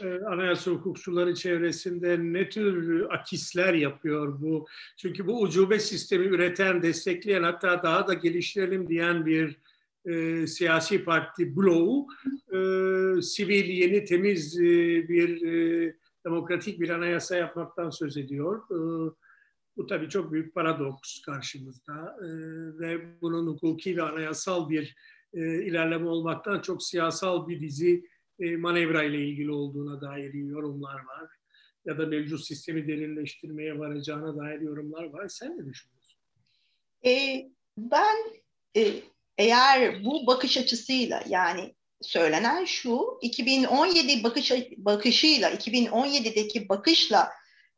E, 0.01 0.25
anayasa 0.25 0.71
hukukçuları 0.71 1.35
çevresinde 1.35 2.19
ne 2.21 2.49
tür 2.49 3.07
akisler 3.11 3.75
yapıyor 3.75 4.41
bu? 4.41 4.67
Çünkü 4.97 5.27
bu 5.27 5.41
ucube 5.41 5.79
sistemi 5.79 6.27
üreten, 6.27 6.83
destekleyen 6.83 7.43
hatta 7.43 7.83
daha 7.83 8.09
da 8.09 8.15
geliştirelim 8.15 8.89
diyen 8.89 9.27
bir 9.27 9.59
e, 10.05 10.47
siyasi 10.47 11.05
parti 11.05 11.57
Blow, 11.57 12.15
e, 12.53 12.59
sivil, 13.23 13.65
yeni, 13.65 14.05
temiz 14.05 14.61
e, 14.61 14.63
bir 15.09 15.43
e, 15.43 15.95
demokratik 16.25 16.81
bir 16.81 16.89
anayasa 16.89 17.37
yapmaktan 17.37 17.91
söz 17.91 18.17
ediyor. 18.17 18.63
E, 18.71 18.79
bu 19.77 19.87
tabii 19.87 20.09
çok 20.09 20.33
büyük 20.33 20.55
paradoks 20.55 21.23
karşımızda 21.23 22.17
e, 22.21 22.29
ve 22.79 23.21
bunun 23.21 23.47
hukuki 23.47 23.97
ve 23.97 24.03
anayasal 24.03 24.69
bir 24.69 24.97
e, 25.35 25.63
ilerleme 25.63 26.09
olmaktan 26.09 26.61
çok 26.61 26.83
siyasal 26.83 27.49
bir 27.49 27.61
dizi 27.61 28.05
e, 28.41 28.57
manevra 28.57 29.03
ile 29.03 29.29
ilgili 29.29 29.53
olduğuna 29.53 30.01
dair 30.01 30.35
yorumlar 30.35 30.95
var. 30.95 31.31
Ya 31.85 31.99
da 31.99 32.07
mevcut 32.07 32.45
sistemi 32.45 32.89
derinleştirmeye 32.89 33.79
varacağına 33.79 34.37
dair 34.37 34.61
yorumlar 34.61 35.05
var. 35.05 35.29
Sen 35.29 35.59
ne 35.59 35.67
düşünüyorsun? 35.67 36.21
E, 37.07 37.45
ben 37.79 38.17
e, 38.77 38.93
eğer 39.39 40.05
bu 40.05 40.27
bakış 40.27 40.57
açısıyla 40.57 41.25
yani 41.29 41.75
söylenen 42.01 42.65
şu 42.65 43.19
2017 43.23 44.25
bakış 44.25 44.53
bakışıyla 44.77 45.51
2017'deki 45.51 46.69
bakışla 46.69 47.31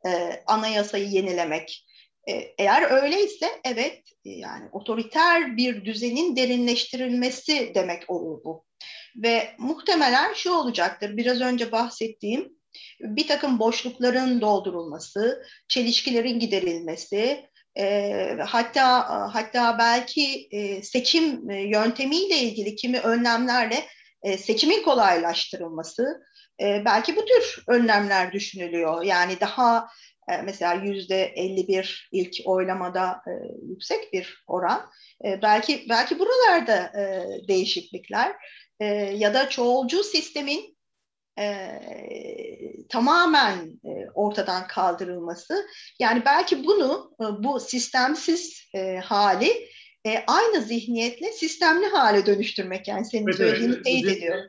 e, 0.05 0.09
anayasayı 0.47 1.07
yenilemek 1.07 1.87
e, 2.29 2.33
eğer 2.57 3.03
öyleyse 3.03 3.47
evet 3.65 4.01
yani 4.25 4.69
otoriter 4.71 5.57
bir 5.57 5.85
düzenin 5.85 6.35
derinleştirilmesi 6.35 7.71
demek 7.75 8.09
olur 8.09 8.43
bu. 8.43 8.65
Ve 9.15 9.55
muhtemelen 9.57 10.33
şu 10.33 10.51
olacaktır, 10.51 11.17
biraz 11.17 11.41
önce 11.41 11.71
bahsettiğim 11.71 12.49
bir 12.99 13.27
takım 13.27 13.59
boşlukların 13.59 14.41
doldurulması, 14.41 15.43
çelişkilerin 15.67 16.39
giderilmesi, 16.39 17.49
e, 17.77 18.37
hatta 18.47 19.09
hatta 19.33 19.77
belki 19.79 20.47
e, 20.51 20.83
seçim 20.83 21.49
yöntemiyle 21.49 22.37
ilgili 22.37 22.75
kimi 22.75 22.99
önlemlerle 22.99 23.85
e, 24.23 24.37
seçimin 24.37 24.83
kolaylaştırılması, 24.83 26.21
e, 26.61 26.85
belki 26.85 27.15
bu 27.15 27.25
tür 27.25 27.63
önlemler 27.67 28.31
düşünülüyor. 28.31 29.03
Yani 29.03 29.39
daha 29.39 29.87
e, 30.29 30.41
mesela 30.41 30.73
yüzde 30.73 31.23
51 31.23 32.09
ilk 32.11 32.35
oylamada 32.45 33.21
e, 33.27 33.31
yüksek 33.69 34.13
bir 34.13 34.43
oran. 34.47 34.89
E, 35.25 35.41
belki 35.41 35.85
belki 35.89 36.19
buralarda 36.19 36.99
e, 36.99 37.25
değişiklikler 37.47 38.35
e, 38.81 38.85
ya 39.17 39.33
da 39.33 39.49
çoğulcu 39.49 40.03
sistemin 40.03 40.77
e, 41.39 41.71
tamamen 42.89 43.79
e, 43.85 44.09
ortadan 44.13 44.67
kaldırılması. 44.67 45.67
Yani 45.99 46.21
belki 46.25 46.65
bunu 46.65 47.11
e, 47.21 47.43
bu 47.43 47.59
sistemsiz 47.59 48.69
e, 48.75 48.97
hali 48.97 49.69
e, 50.05 50.23
aynı 50.27 50.61
zihniyetle 50.61 51.31
sistemli 51.31 51.85
hale 51.85 52.25
dönüştürmek 52.25 52.87
yani 52.87 53.05
senin 53.05 53.27
evet, 53.27 53.35
söylediğini 53.35 53.73
evet, 53.73 53.85
teyit 53.85 54.07
ediyorum. 54.07 54.45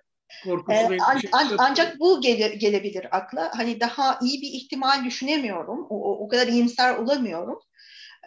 Ee, 0.71 0.99
an, 1.01 1.21
an, 1.33 1.55
ancak 1.59 2.01
bu 2.01 2.21
gele, 2.21 2.49
gelebilir 2.49 3.17
akla. 3.17 3.51
Hani 3.57 3.81
daha 3.81 4.19
iyi 4.23 4.43
bir 4.43 4.49
ihtimal 4.49 5.05
düşünemiyorum. 5.05 5.87
O, 5.91 6.25
o 6.25 6.29
kadar 6.29 6.47
iyimser 6.47 6.97
olamıyorum. 6.97 7.59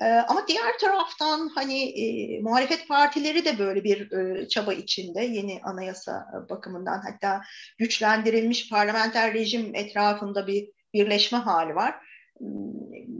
E, 0.01 0.05
ama 0.05 0.47
diğer 0.47 0.79
taraftan 0.79 1.51
hani 1.55 1.83
e, 1.83 2.39
muhalefet 2.41 2.87
partileri 2.87 3.45
de 3.45 3.59
böyle 3.59 3.83
bir 3.83 4.11
e, 4.11 4.47
çaba 4.47 4.73
içinde 4.73 5.21
yeni 5.21 5.59
anayasa 5.63 6.25
bakımından 6.49 7.01
hatta 7.11 7.41
güçlendirilmiş 7.77 8.69
parlamenter 8.69 9.33
rejim 9.33 9.75
etrafında 9.75 10.47
bir 10.47 10.67
birleşme 10.93 11.37
hali 11.37 11.75
var. 11.75 11.95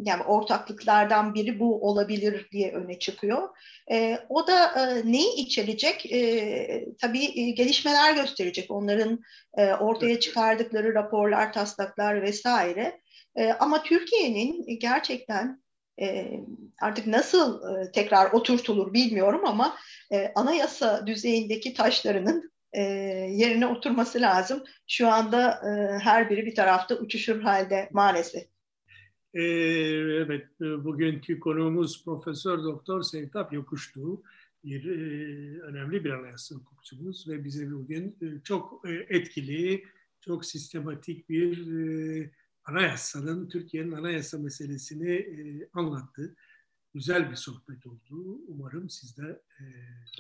Yani 0.04 0.24
ortaklıklardan 0.24 1.34
biri 1.34 1.60
bu 1.60 1.90
olabilir 1.90 2.48
diye 2.52 2.72
öne 2.72 3.00
çıkıyor. 3.00 3.50
E, 3.92 4.20
o 4.30 4.48
da 4.48 4.66
e, 4.66 5.12
neyi 5.12 5.36
içerecek? 5.36 6.12
E, 6.14 6.86
tabii 7.02 7.40
e, 7.40 7.52
gelişmeler 7.52 8.16
gösterecek. 8.16 8.72
Onların 8.72 9.20
e, 9.58 9.74
ortaya 9.74 10.20
çıkardıkları 10.20 10.94
raporlar, 10.94 11.54
taslaklar 11.54 12.22
vesaire. 12.22 13.02
E, 13.36 13.54
ama 13.54 13.84
Türkiye'nin 13.84 14.80
gerçekten 14.80 15.65
e, 16.02 16.40
artık 16.82 17.08
nasıl 17.08 17.76
e, 17.78 17.92
tekrar 17.92 18.32
oturtulur 18.32 18.94
bilmiyorum 18.94 19.42
ama 19.46 19.76
e, 20.12 20.32
anayasa 20.36 21.08
düzeyindeki 21.08 21.74
taşlarının 21.74 22.52
e, 22.74 22.82
yerine 23.32 23.68
oturması 23.68 24.22
lazım. 24.22 24.64
Şu 24.88 25.08
anda 25.08 25.52
e, 25.52 26.00
her 26.00 26.30
biri 26.30 26.46
bir 26.46 26.56
tarafta 26.56 26.96
uçuşur 26.96 27.42
halde 27.42 27.90
maalesef. 27.92 28.44
Ee, 29.34 29.42
evet, 30.26 30.48
bugünkü 30.60 31.40
konuğumuz 31.40 32.06
Profesör 32.06 32.64
Doktor 32.64 33.02
Sevtap 33.02 33.54
Yokuştu. 33.54 34.22
Bir 34.64 34.86
e, 34.86 35.62
önemli 35.62 36.04
bir 36.04 36.10
anayasa 36.10 36.56
hukukçumuz 36.56 37.28
ve 37.30 37.44
bize 37.44 37.72
bugün 37.72 38.18
e, 38.22 38.26
çok 38.44 38.82
e, 38.90 39.16
etkili, 39.16 39.84
çok 40.22 40.46
sistematik 40.46 41.30
bir 41.30 41.78
e, 41.80 42.32
anayasanın, 42.66 43.50
Türkiye'nin 43.50 43.92
anayasa 43.92 44.38
meselesini 44.38 45.14
e, 45.14 45.70
anlattı. 45.74 46.36
Güzel 46.94 47.32
bir 47.32 47.36
sohbet 47.36 47.86
oldu. 47.86 48.42
Umarım 48.48 48.90
siz 48.90 49.18
de 49.18 49.42
e, 49.60 49.64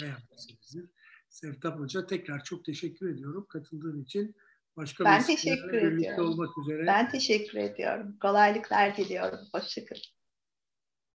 beğenmişsinizdir. 0.02 0.90
Sevtap 1.30 1.80
Hoca 1.80 2.08
tekrar 2.08 2.44
çok 2.44 2.66
teşekkür 2.66 3.10
ediyorum 3.10 3.46
katıldığın 3.50 4.04
için. 4.04 4.36
Başka 4.78 5.06
ben 5.06 5.24
teşekkür 5.24 5.74
ediyorum. 5.74 6.26
Olmak 6.26 6.58
üzere. 6.58 6.88
Ben 6.88 7.10
teşekkür 7.10 7.58
ediyorum. 7.58 8.18
Kolaylıklar 8.22 8.98
diliyorum. 8.98 9.40
Hoşçakalın. 9.52 10.15